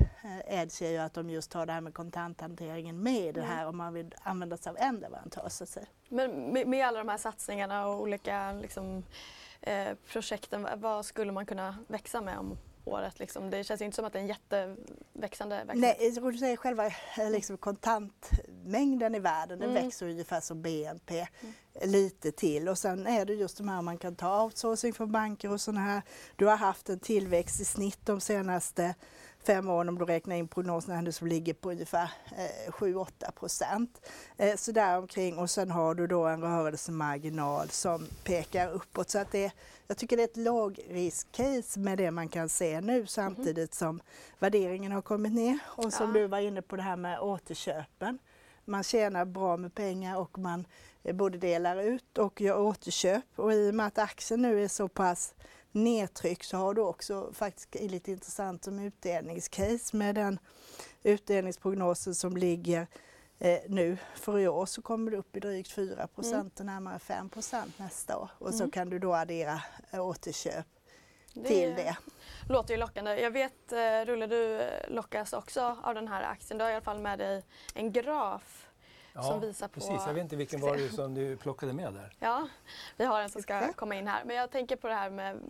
edge 0.46 0.82
är 0.82 0.90
ju 0.90 0.98
att 0.98 1.14
de 1.14 1.30
just 1.30 1.52
har 1.52 1.66
det 1.66 1.72
här 1.72 1.80
med 1.80 1.94
kontanthanteringen 1.94 3.02
med 3.02 3.34
det 3.34 3.40
mm. 3.40 3.56
här 3.56 3.66
om 3.66 3.76
man 3.76 3.94
vill 3.94 4.14
använda 4.22 4.56
sig 4.56 4.70
av 4.70 4.76
en 4.78 4.96
leverantör 4.96 5.48
så 5.48 5.64
att 5.64 5.70
säga. 5.70 5.86
Men 6.08 6.52
med, 6.52 6.66
med 6.66 6.86
alla 6.86 6.98
de 6.98 7.08
här 7.08 7.18
satsningarna 7.18 7.86
och 7.86 8.00
olika 8.00 8.52
liksom 8.52 9.04
eh, 9.60 9.94
projekten, 10.12 10.66
vad 10.76 11.06
skulle 11.06 11.32
man 11.32 11.46
kunna 11.46 11.76
växa 11.88 12.20
med 12.20 12.38
om 12.38 12.58
året? 12.84 13.18
Liksom? 13.18 13.50
Det 13.50 13.64
känns 13.64 13.80
inte 13.80 13.96
som 13.96 14.04
att 14.04 14.12
det 14.12 14.18
är 14.18 14.22
en 14.22 14.28
jätteväxande 14.28 15.56
verksamhet. 15.56 15.96
Nej, 16.00 16.12
jag 16.14 16.38
säger 16.38 16.56
själva 16.56 16.86
eh, 16.86 17.30
liksom, 17.30 17.56
kontantmängden 17.56 19.14
i 19.14 19.18
världen, 19.18 19.62
mm. 19.62 19.74
den 19.74 19.84
växer 19.84 20.08
ungefär 20.08 20.40
som 20.40 20.62
BNP. 20.62 21.26
Mm. 21.40 21.54
lite 21.90 22.32
till 22.32 22.68
och 22.68 22.78
sen 22.78 23.06
är 23.06 23.24
det 23.24 23.34
just 23.34 23.58
de 23.58 23.68
här 23.68 23.82
man 23.82 23.98
kan 23.98 24.16
ta 24.16 24.44
outsourcing 24.44 24.92
från 24.92 25.12
banker 25.12 25.52
och 25.52 25.60
sådana 25.60 25.80
här. 25.80 26.02
Du 26.36 26.46
har 26.46 26.56
haft 26.56 26.88
en 26.88 27.00
tillväxt 27.00 27.60
i 27.60 27.64
snitt 27.64 28.06
de 28.06 28.20
senaste 28.20 28.94
fem 29.46 29.68
år 29.70 29.88
om 29.88 29.98
du 29.98 30.04
räknar 30.04 30.36
in 30.36 30.48
prognoserna 30.48 31.12
som 31.12 31.26
ligger 31.26 31.54
på 31.54 31.70
ungefär 31.70 32.10
eh, 32.36 32.72
7-8 32.72 33.32
procent. 33.32 34.06
Eh, 34.36 34.56
så 34.56 34.72
däromkring 34.72 35.38
och 35.38 35.50
sen 35.50 35.70
har 35.70 35.94
du 35.94 36.06
då 36.06 36.24
en 36.24 36.42
rörelsemarginal 36.42 37.68
som 37.68 38.06
pekar 38.24 38.70
uppåt. 38.70 39.10
Så 39.10 39.18
att 39.18 39.32
det, 39.32 39.52
jag 39.86 39.96
tycker 39.96 40.16
det 40.16 40.22
är 40.22 40.28
ett 40.28 40.36
lågriskcase 40.36 41.80
med 41.80 41.98
det 41.98 42.10
man 42.10 42.28
kan 42.28 42.48
se 42.48 42.80
nu 42.80 43.06
samtidigt 43.06 43.74
som 43.74 44.00
värderingen 44.38 44.92
har 44.92 45.02
kommit 45.02 45.32
ner 45.32 45.58
och 45.66 45.92
som 45.92 46.14
ja. 46.14 46.20
du 46.20 46.26
var 46.26 46.38
inne 46.38 46.62
på 46.62 46.76
det 46.76 46.82
här 46.82 46.96
med 46.96 47.20
återköpen. 47.20 48.18
Man 48.64 48.82
tjänar 48.82 49.24
bra 49.24 49.56
med 49.56 49.74
pengar 49.74 50.16
och 50.16 50.38
man 50.38 50.66
eh, 51.02 51.14
både 51.14 51.38
delar 51.38 51.82
ut 51.82 52.18
och 52.18 52.40
gör 52.40 52.58
återköp 52.58 53.24
och 53.36 53.52
i 53.52 53.70
och 53.70 53.74
med 53.74 53.86
att 53.86 53.98
aktien 53.98 54.42
nu 54.42 54.64
är 54.64 54.68
så 54.68 54.88
pass 54.88 55.34
nedtryck 55.72 56.44
så 56.44 56.56
har 56.56 56.74
du 56.74 56.80
också 56.80 57.32
faktiskt 57.32 57.74
lite 57.74 58.10
intressant 58.10 58.64
som 58.64 58.78
utdelningscase 58.78 59.96
med 59.96 60.14
den 60.14 60.38
utdelningsprognosen 61.02 62.14
som 62.14 62.36
ligger 62.36 62.86
eh, 63.38 63.58
nu 63.68 63.96
för 64.14 64.38
i 64.38 64.48
år 64.48 64.66
så 64.66 64.82
kommer 64.82 65.10
du 65.10 65.16
upp 65.16 65.36
i 65.36 65.40
drygt 65.40 65.72
4 65.72 66.06
procent 66.06 66.60
mm. 66.60 66.74
närmare 66.74 66.98
5 66.98 67.28
procent 67.28 67.78
nästa 67.78 68.18
år 68.18 68.30
och 68.38 68.48
mm. 68.48 68.58
så 68.58 68.70
kan 68.70 68.90
du 68.90 68.98
då 68.98 69.14
addera 69.14 69.62
eh, 69.90 70.06
återköp 70.06 70.66
det 71.34 71.48
till 71.48 71.74
det. 71.74 71.96
låter 72.48 72.74
ju 72.74 72.80
lockande. 72.80 73.20
Jag 73.20 73.30
vet 73.30 73.72
eh, 73.72 74.04
Rulle, 74.06 74.26
du 74.26 74.70
lockas 74.88 75.32
också 75.32 75.76
av 75.82 75.94
den 75.94 76.08
här 76.08 76.22
aktien. 76.22 76.58
Du 76.58 76.64
har 76.64 76.70
i 76.70 76.74
alla 76.74 76.82
fall 76.82 77.00
med 77.00 77.18
dig 77.18 77.44
en 77.74 77.92
graf 77.92 78.69
Ja, 79.12 79.22
som 79.22 79.40
visar 79.40 79.68
på... 79.68 79.74
precis. 79.74 80.02
Jag 80.06 80.14
vet 80.14 80.22
inte 80.22 80.36
vilken 80.36 80.60
var 80.60 80.76
det 80.76 80.88
som 80.88 81.14
du 81.14 81.36
plockade 81.36 81.72
med 81.72 81.92
där. 81.94 82.16
Ja, 82.18 82.48
vi 82.96 83.04
har 83.04 83.20
en 83.20 83.28
som 83.28 83.42
ska 83.42 83.72
komma 83.72 83.94
in 83.94 84.08
här. 84.08 84.24
Men 84.24 84.36
jag 84.36 84.50
tänker 84.50 84.76
på 84.76 84.88
det 84.88 84.94
här 84.94 85.10
med... 85.10 85.40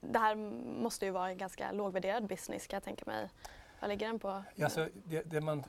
Det 0.00 0.18
här 0.18 0.34
måste 0.80 1.04
ju 1.04 1.10
vara 1.10 1.30
en 1.30 1.38
ganska 1.38 1.72
lågvärderad 1.72 2.26
business 2.26 2.66
kan 2.66 2.76
jag 2.76 2.84
tänka 2.84 3.04
mig. 3.06 3.28
Vad 3.80 3.90
ligger 3.90 4.06
den 4.06 4.18
på? 4.18 4.42
Alltså, 4.62 4.88
det, 5.04 5.22
det 5.22 5.40
man... 5.40 5.64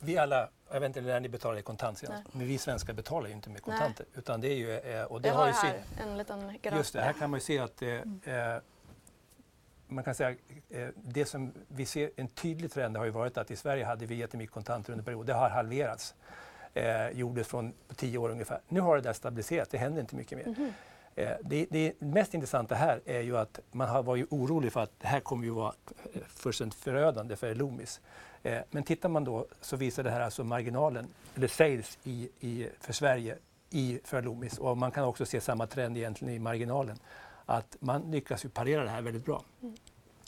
Vi 0.00 0.18
alla, 0.18 0.48
jag 0.70 0.80
vet 0.80 0.86
inte 0.86 1.00
när 1.00 1.20
ni 1.20 1.28
betalar 1.28 1.58
i 1.58 1.62
kontant 1.62 1.98
senast, 1.98 2.34
men 2.34 2.46
vi 2.46 2.58
svenskar 2.58 2.92
betalar 2.92 3.28
ju 3.28 3.34
inte 3.34 3.50
med 3.50 3.62
kontanter. 3.62 4.06
Nej. 4.10 4.18
Utan 4.18 4.40
det 4.40 4.48
är 4.48 4.56
ju, 4.56 4.78
eh, 4.78 5.04
och 5.04 5.20
det 5.20 5.28
jag 5.28 5.34
har, 5.34 5.40
har 5.40 5.48
ju 5.48 5.52
här 5.52 5.72
sin, 5.72 6.08
en 6.08 6.18
liten 6.18 6.58
graf. 6.62 6.76
Just 6.76 6.92
det, 6.92 7.00
här 7.00 7.12
kan 7.12 7.30
man 7.30 7.36
ju 7.36 7.44
se 7.44 7.58
att 7.58 7.76
det, 7.76 7.90
mm. 7.90 8.20
Man 9.88 10.04
kan 10.04 10.14
säga 10.14 10.30
eh, 10.70 10.88
det 10.94 11.24
som 11.24 11.52
vi 11.68 11.86
ser 11.86 12.10
en 12.16 12.28
tydlig 12.28 12.72
trend 12.72 12.96
har 12.96 13.04
ju 13.04 13.10
varit 13.10 13.38
att 13.38 13.50
i 13.50 13.56
Sverige 13.56 13.84
hade 13.84 14.06
vi 14.06 14.14
jättemycket 14.14 14.54
kontanter 14.54 14.92
under 14.92 15.04
period. 15.04 15.26
Det 15.26 15.32
har 15.32 15.48
halverats. 15.48 16.14
Eh, 16.74 17.10
gjordes 17.10 17.48
från 17.48 17.72
tio 17.96 18.18
år 18.18 18.30
ungefär. 18.30 18.60
Nu 18.68 18.80
har 18.80 18.96
det 18.96 19.02
där 19.02 19.12
stabiliserats, 19.12 19.70
det 19.70 19.78
händer 19.78 20.00
inte 20.00 20.16
mycket 20.16 20.38
mer. 20.38 20.46
Mm. 20.46 20.72
Eh, 21.14 21.36
det, 21.44 21.66
det, 21.70 22.00
mest 22.00 22.34
intressanta 22.34 22.74
här 22.74 23.00
är 23.04 23.20
ju 23.20 23.36
att 23.36 23.60
man 23.72 24.04
var 24.04 24.16
ju 24.16 24.26
orolig 24.30 24.72
för 24.72 24.80
att 24.80 24.92
det 24.98 25.06
här 25.06 25.20
kommer 25.20 25.44
ju 25.44 25.50
vara 25.50 25.74
fullständigt 26.28 26.78
förödande 26.78 27.36
för 27.36 27.54
Loomis. 27.54 28.00
Eh, 28.42 28.58
men 28.70 28.82
tittar 28.82 29.08
man 29.08 29.24
då 29.24 29.46
så 29.60 29.76
visar 29.76 30.02
det 30.02 30.10
här 30.10 30.20
alltså 30.20 30.44
marginalen, 30.44 31.06
eller 31.34 31.48
sales 31.48 31.98
i, 32.04 32.28
i, 32.40 32.68
för 32.80 32.92
Sverige 32.92 33.38
i 33.70 34.00
för 34.04 34.22
Loomis 34.22 34.58
och 34.58 34.76
man 34.76 34.90
kan 34.90 35.04
också 35.04 35.26
se 35.26 35.40
samma 35.40 35.66
trend 35.66 35.96
egentligen 35.96 36.34
i 36.34 36.38
marginalen. 36.38 36.98
Att 37.50 37.76
man 37.80 38.10
lyckas 38.10 38.44
ju 38.44 38.48
parera 38.48 38.84
det 38.84 38.90
här 38.90 39.02
väldigt 39.02 39.24
bra. 39.24 39.42
Mm. 39.62 39.74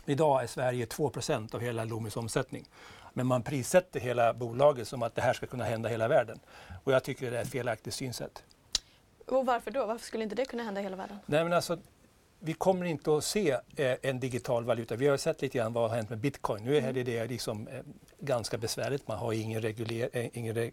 Idag 0.06 0.42
är 0.42 0.46
Sverige 0.46 0.86
2% 0.86 1.54
av 1.54 1.60
hela 1.60 1.84
Loomis 1.84 2.16
omsättning. 2.16 2.64
Men 3.12 3.26
man 3.26 3.42
prissätter 3.42 4.00
hela 4.00 4.34
bolaget 4.34 4.88
som 4.88 5.02
att 5.02 5.14
det 5.14 5.22
här 5.22 5.32
ska 5.32 5.46
kunna 5.46 5.64
hända 5.64 5.88
hela 5.88 6.08
världen. 6.08 6.40
Och 6.84 6.92
jag 6.92 7.04
tycker 7.04 7.30
det 7.30 7.38
är 7.38 7.42
ett 7.42 7.48
felaktigt 7.48 7.94
synsätt. 7.94 8.44
Och 9.26 9.46
varför 9.46 9.70
då? 9.70 9.86
Varför 9.86 10.06
skulle 10.06 10.22
inte 10.24 10.36
det 10.36 10.44
kunna 10.44 10.62
hända 10.62 10.80
hela 10.80 10.96
världen? 10.96 11.16
Nej, 11.26 11.44
men 11.44 11.52
alltså, 11.52 11.78
vi 12.38 12.52
kommer 12.52 12.86
inte 12.86 13.16
att 13.16 13.24
se 13.24 13.50
eh, 13.76 13.96
en 14.02 14.20
digital 14.20 14.64
valuta. 14.64 14.96
Vi 14.96 15.06
har 15.06 15.16
sett 15.16 15.42
lite 15.42 15.58
grann 15.58 15.72
vad 15.72 15.90
har 15.90 15.96
hänt 15.96 16.10
med 16.10 16.18
bitcoin. 16.18 16.64
Nu 16.64 16.76
är 16.76 16.92
det, 16.92 17.02
det 17.02 17.26
liksom, 17.26 17.68
eh, 17.68 17.80
ganska 18.20 18.58
besvärligt. 18.58 19.08
Man 19.08 19.18
har 19.18 19.32
ingen 19.32 19.62
regler, 19.62 20.08
eh, 20.12 20.38
ingen 20.38 20.56
eh, 20.56 20.70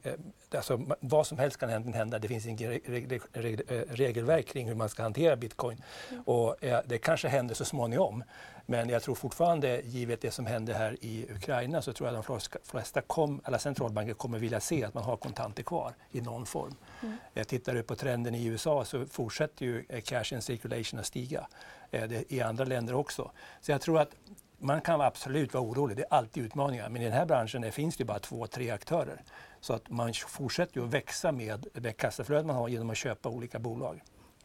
alltså, 0.52 0.82
vad 1.00 1.28
som 1.28 1.38
helst 1.38 1.58
kan 1.58 1.94
hända. 1.94 2.20
Det 2.20 2.28
finns 2.28 2.46
inget 2.46 2.90
reg, 2.90 3.22
reg, 3.34 3.62
eh, 3.68 3.82
regelverk 3.90 4.48
kring 4.48 4.68
hur 4.68 4.76
man 4.76 4.90
ska 4.90 5.04
hantera 5.04 5.36
bitcoin. 5.36 5.84
Mm. 6.10 6.24
Och, 6.24 6.64
eh, 6.64 6.82
det 6.86 6.98
kanske 6.98 7.28
händer 7.28 7.56
så 7.56 7.66
småningom. 7.66 8.24
Men 8.70 8.90
jag 8.90 9.04
tror 9.04 9.16
fortfarande, 9.16 9.82
givet 9.82 10.22
det 10.22 10.32
som 10.32 10.46
hände 10.46 10.74
här 10.74 10.98
i 11.02 11.26
Ukraina, 11.32 11.82
så 11.82 11.94
tror 11.94 12.10
jag 12.10 12.20
att 12.20 12.28
de 12.28 12.60
flesta 12.64 13.02
kom, 13.02 13.42
alla 13.44 13.60
centralbanker 13.60 14.14
kommer 14.14 14.40
vilja 14.40 14.60
se 14.60 14.84
att 14.84 14.94
man 14.94 15.04
har 15.04 15.18
kontanter 15.18 15.64
kvar 15.64 15.94
i 16.12 16.22
någon 16.22 16.46
form. 16.46 16.76
Mm. 17.04 17.46
Tittar 17.46 17.74
du 17.74 17.84
på 17.84 17.96
trenden 17.96 18.36
i 18.36 18.46
USA 18.46 18.86
så 18.86 19.06
fortsätter 19.06 19.66
ju 19.66 20.02
cash 20.02 20.34
in 20.34 20.42
circulation 20.42 21.00
att 21.00 21.06
stiga. 21.06 21.48
Eh, 21.92 22.08
det, 22.08 22.34
I 22.34 22.42
andra 22.42 22.66
länder 22.66 22.94
också. 22.94 23.32
Så 23.62 23.72
jag 23.72 23.82
tror 23.82 24.00
att 24.00 24.16
man 24.60 24.82
kan 24.82 25.02
absolut 25.02 25.54
vara 25.54 25.64
orolig, 25.64 25.98
det 25.98 26.04
är 26.04 26.14
alltid 26.14 26.46
utmaningar. 26.46 26.90
Men 26.90 27.02
i 27.02 27.06
den 27.06 27.14
här 27.14 27.26
branschen 27.26 27.72
finns 27.72 27.98
det 27.98 28.06
bara 28.06 28.20
två, 28.20 28.48
tre 28.48 28.70
aktörer. 28.70 29.22
Så 29.62 29.74
att 29.74 29.90
man 29.90 30.14
fortsätter 30.14 30.80
ju 30.80 30.86
att 30.86 30.94
växa 30.94 31.32
med 31.32 31.68
det 31.74 31.92
kassaflödet 31.92 32.46
man 32.46 32.56
har 32.56 32.68
genom 32.68 32.90
att 32.90 32.98
köpa 32.98 33.30
olika 33.30 33.60
bolag. 33.60 34.02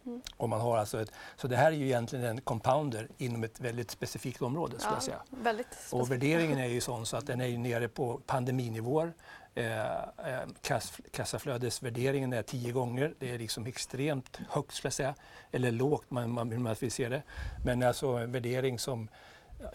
Mm. 0.07 0.23
Och 0.37 0.49
man 0.49 0.61
har 0.61 0.79
alltså 0.79 1.01
ett, 1.01 1.13
så 1.37 1.49
det 1.49 1.57
här 1.57 1.67
är 1.67 1.77
ju 1.77 1.85
egentligen 1.85 2.25
en 2.25 2.41
compounder 2.41 3.09
inom 3.19 3.45
ett 3.45 3.61
väldigt 3.61 3.91
specifikt 3.91 4.43
område. 4.43 4.77
Ja, 4.83 4.89
jag 4.93 5.03
säga. 5.03 5.23
Väldigt 5.31 5.79
och 5.91 6.11
värderingen 6.11 6.59
är 6.59 6.67
ju 6.67 6.81
sån 6.81 7.07
så 7.07 7.17
att 7.17 7.27
den 7.27 7.41
är 7.41 7.59
nere 7.59 7.89
på 7.89 8.21
pandeminivåer. 8.27 9.13
Eh, 9.55 9.93
eh, 9.93 10.41
kass, 10.63 10.93
kassaflödesvärderingen 11.11 12.33
är 12.33 12.43
tio 12.43 12.73
gånger. 12.73 13.15
Det 13.19 13.31
är 13.31 13.39
liksom 13.39 13.67
extremt 13.67 14.41
högt, 14.51 14.75
ska 14.75 14.87
jag 14.87 14.93
säga. 14.93 15.15
eller 15.51 15.71
lågt, 15.71 16.11
man, 16.11 16.31
man, 16.31 16.51
hur 16.51 16.59
man 16.59 16.77
vill 16.81 16.93
se 16.93 17.09
det. 17.09 17.23
Men 17.65 17.83
alltså 17.83 18.07
en 18.07 18.33
värdering 18.33 18.79
som 18.79 19.09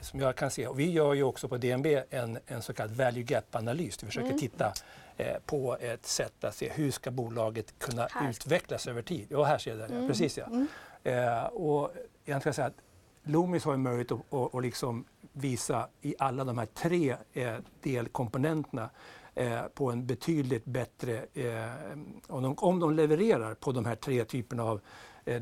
som 0.01 0.19
jag 0.19 0.35
kan 0.35 0.51
se. 0.51 0.67
Och 0.67 0.79
vi 0.79 0.91
gör 0.91 1.13
ju 1.13 1.23
också 1.23 1.47
på 1.47 1.57
DNB 1.57 1.85
en, 2.09 2.39
en 2.47 2.61
så 2.61 2.73
kallad 2.73 2.95
value 2.95 3.23
gap-analys. 3.23 4.03
Vi 4.03 4.07
försöker 4.07 4.27
mm. 4.27 4.39
titta 4.39 4.73
eh, 5.17 5.35
på 5.45 5.77
ett 5.79 6.05
sätt 6.05 6.43
att 6.43 6.55
se 6.55 6.69
hur 6.69 6.91
ska 6.91 7.11
bolaget 7.11 7.79
kunna 7.79 8.07
här. 8.11 8.29
utvecklas 8.29 8.87
över 8.87 9.01
tid. 9.01 9.27
Ja, 9.29 9.43
här 9.43 9.57
ser 9.57 9.71
jag 9.71 9.89
det. 9.89 9.95
Mm. 9.95 10.07
Precis 10.07 10.37
ja. 10.37 10.45
Mm. 10.45 10.67
Eh, 11.03 11.43
och 11.43 11.93
jag 12.25 12.41
ska 12.41 12.53
säga 12.53 12.67
att 12.67 12.81
Loomis 13.23 13.65
har 13.65 13.71
ju 13.71 13.77
möjlighet 13.77 14.11
att, 14.11 14.33
att, 14.33 14.55
att 14.55 14.63
liksom 14.63 15.05
visa 15.33 15.87
i 16.01 16.15
alla 16.19 16.43
de 16.43 16.57
här 16.57 16.65
tre 16.65 17.15
eh, 17.33 17.55
delkomponenterna 17.81 18.89
eh, 19.35 19.61
på 19.73 19.91
en 19.91 20.05
betydligt 20.05 20.65
bättre, 20.65 21.25
eh, 21.33 21.97
om 22.27 22.43
de, 22.43 22.55
om 22.57 22.79
de 22.79 22.93
levererar 22.93 23.53
på 23.53 23.71
de 23.71 23.85
här 23.85 23.95
tre 23.95 24.25
typerna 24.25 24.63
av 24.63 24.81
eh, 25.25 25.41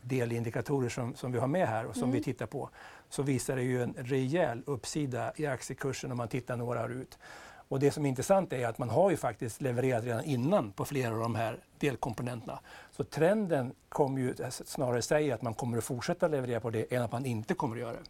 delindikatorer 0.00 0.88
som, 0.88 1.14
som 1.14 1.32
vi 1.32 1.38
har 1.38 1.46
med 1.46 1.68
här 1.68 1.86
och 1.86 1.94
som 1.94 2.02
mm. 2.02 2.16
vi 2.16 2.22
tittar 2.22 2.46
på 2.46 2.70
så 3.10 3.22
visar 3.22 3.56
det 3.56 3.62
ju 3.62 3.82
en 3.82 3.94
rejäl 3.98 4.62
uppsida 4.66 5.32
i 5.36 5.46
aktiekursen 5.46 6.10
om 6.10 6.16
man 6.16 6.28
tittar 6.28 6.56
några 6.56 6.84
år 6.84 6.92
ut. 6.92 7.18
Och 7.68 7.80
det 7.80 7.90
som 7.90 8.04
är 8.04 8.08
intressant 8.08 8.52
är 8.52 8.66
att 8.66 8.78
man 8.78 8.90
har 8.90 9.10
ju 9.10 9.16
faktiskt 9.16 9.60
levererat 9.60 10.04
redan 10.04 10.24
innan 10.24 10.72
på 10.72 10.84
flera 10.84 11.14
av 11.14 11.20
de 11.20 11.34
här 11.34 11.58
delkomponenterna. 11.78 12.60
Så 12.96 13.04
trenden 13.04 13.72
kommer 13.88 14.20
ju 14.20 14.34
alltså, 14.44 14.64
snarare 14.66 15.02
säga 15.02 15.34
att 15.34 15.42
man 15.42 15.54
kommer 15.54 15.78
att 15.78 15.84
fortsätta 15.84 16.28
leverera 16.28 16.60
på 16.60 16.70
det 16.70 16.94
än 16.94 17.02
att 17.02 17.12
man 17.12 17.26
inte 17.26 17.54
kommer 17.54 17.76
att 17.76 17.80
göra 17.80 17.92
det. 17.92 18.04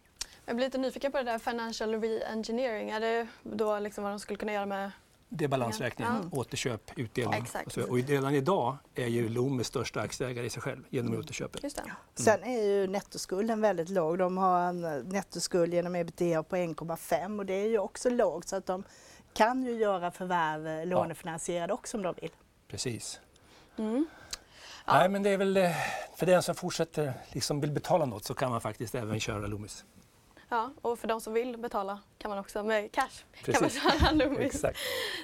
Jag 0.44 0.56
blir 0.56 0.66
lite 0.66 0.78
nyfiken 0.78 1.12
på 1.12 1.18
det 1.18 1.24
där 1.24 1.38
financial 1.38 2.00
Reengineering. 2.00 2.90
Är 2.90 3.00
det 3.00 3.26
då 3.42 3.78
liksom 3.78 4.04
vad 4.04 4.12
de 4.12 4.20
skulle 4.20 4.36
kunna 4.36 4.52
göra 4.52 4.66
med 4.66 4.90
det 5.28 5.44
är 5.44 5.48
balansräkningen, 5.48 6.30
ja. 6.32 6.38
återköp, 6.38 6.90
utdelning. 6.96 7.46
Och, 7.66 7.72
så. 7.72 7.90
och 7.90 7.96
redan 7.96 8.34
idag 8.34 8.76
är 8.94 9.06
ju 9.06 9.28
Loomis 9.28 9.66
största 9.66 10.00
aktieägare 10.00 10.46
i 10.46 10.50
sig 10.50 10.62
själv 10.62 10.84
genom 10.90 11.08
mm. 11.08 11.20
återköpet. 11.20 11.62
Just 11.62 11.78
mm. 11.78 11.90
Sen 12.14 12.44
är 12.44 12.62
ju 12.62 12.86
nettoskulden 12.86 13.60
väldigt 13.60 13.88
låg. 13.88 14.18
De 14.18 14.38
har 14.38 14.60
en 14.60 14.80
nettoskuld 15.08 15.74
genom 15.74 15.94
ebitda 15.94 16.42
på 16.42 16.56
1,5 16.56 17.38
och 17.38 17.46
det 17.46 17.54
är 17.54 17.68
ju 17.68 17.78
också 17.78 18.10
lågt 18.10 18.48
så 18.48 18.56
att 18.56 18.66
de 18.66 18.84
kan 19.32 19.62
ju 19.62 19.72
göra 19.72 20.10
förvärv 20.10 20.66
eh, 20.66 20.86
lånefinansierade 20.86 21.70
ja. 21.70 21.74
också 21.74 21.96
om 21.96 22.02
de 22.02 22.14
vill. 22.20 22.30
Precis. 22.68 23.20
Mm. 23.78 24.06
Ja. 24.86 24.92
Nej, 24.92 25.08
men 25.08 25.22
det 25.22 25.30
är 25.30 25.36
väl 25.36 25.56
eh, 25.56 25.70
för 26.16 26.26
den 26.26 26.42
som 26.42 26.54
fortsätter 26.54 27.12
liksom 27.32 27.60
vill 27.60 27.72
betala 27.72 28.04
något 28.04 28.24
så 28.24 28.34
kan 28.34 28.50
man 28.50 28.60
faktiskt 28.60 28.94
även 28.94 29.20
köra 29.20 29.46
Loomis. 29.46 29.84
Ja, 30.48 30.70
och 30.82 30.98
för 30.98 31.08
de 31.08 31.20
som 31.20 31.32
vill 31.32 31.56
betala 31.56 32.00
kan 32.18 32.28
man 32.28 32.38
också 32.38 32.62
med 32.62 32.92
cash 32.92 33.24
Precis. 33.44 33.52
kan 33.52 33.62
man 33.62 33.70
köra 34.00 34.10
Loomis. 34.12 34.64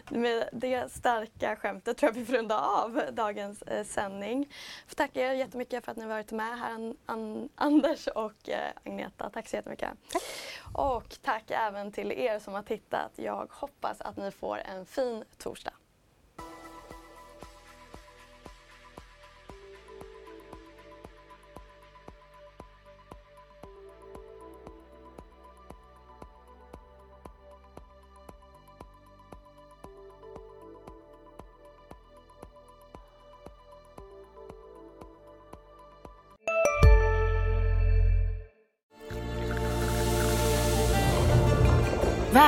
Med 0.09 0.49
det 0.53 0.93
starka 0.93 1.57
skämtet 1.57 1.97
tror 1.97 2.09
jag 2.11 2.15
vi 2.15 2.25
får 2.25 2.33
runda 2.33 2.61
av 2.61 3.03
dagens 3.13 3.63
eh, 3.63 3.85
sändning. 3.85 4.53
Får 4.87 4.95
tacka 4.95 5.21
er 5.21 5.33
jättemycket 5.33 5.85
för 5.85 5.93
att 5.93 5.99
ni 5.99 6.07
varit 6.07 6.33
med 6.33 6.59
här, 6.59 6.71
An 6.71 6.97
An 7.07 7.49
Anders 7.55 8.07
och 8.07 8.49
eh, 8.49 8.73
Agneta. 8.85 9.31
Tack 9.31 9.49
så 9.49 9.57
jättemycket. 9.57 9.91
Tack. 10.13 10.23
Och 10.73 11.17
tack 11.23 11.51
även 11.51 11.93
till 11.93 12.13
er 12.13 12.39
som 12.39 12.55
har 12.55 12.63
tittat. 12.63 13.13
Jag 13.17 13.49
hoppas 13.51 14.01
att 14.01 14.17
ni 14.17 14.31
får 14.31 14.59
en 14.59 14.87
fin 14.87 15.25
torsdag. 15.39 15.73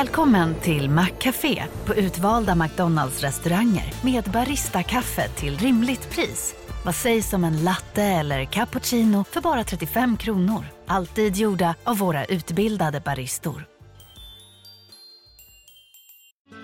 Välkommen 0.05 0.55
till 0.55 0.91
Maccafé 0.91 1.65
på 1.85 1.95
utvalda 1.95 2.55
McDonalds 2.55 3.21
restauranger 3.21 3.95
med 4.03 4.25
Baristakaffe 4.25 5.29
till 5.29 5.59
rimligt 5.59 6.11
pris. 6.11 6.55
Vad 6.85 6.95
sägs 6.95 7.33
om 7.33 7.45
en 7.45 7.65
latte 7.65 8.03
eller 8.03 8.45
cappuccino 8.45 9.25
för 9.31 9.41
bara 9.41 9.65
35 9.65 10.17
kronor? 10.17 10.65
Alltid 10.87 11.37
gjorda 11.37 11.75
av 11.85 11.99
våra 11.99 12.25
utbildade 12.25 13.01
baristor. 13.01 13.67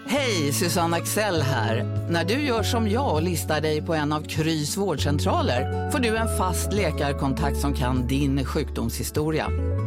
Hej, 0.06 0.52
Susanne 0.52 0.96
Axel 0.96 1.42
här. 1.42 1.84
När 2.10 2.24
du 2.24 2.34
gör 2.34 2.62
som 2.62 2.88
jag 2.88 3.14
och 3.14 3.22
listar 3.22 3.60
dig 3.60 3.82
på 3.82 3.94
en 3.94 4.12
av 4.12 4.22
Krys 4.22 4.76
vårdcentraler 4.76 5.90
får 5.90 5.98
du 5.98 6.16
en 6.16 6.38
fast 6.38 6.72
läkarkontakt 6.72 7.56
som 7.58 7.74
kan 7.74 8.06
din 8.06 8.44
sjukdomshistoria. 8.44 9.46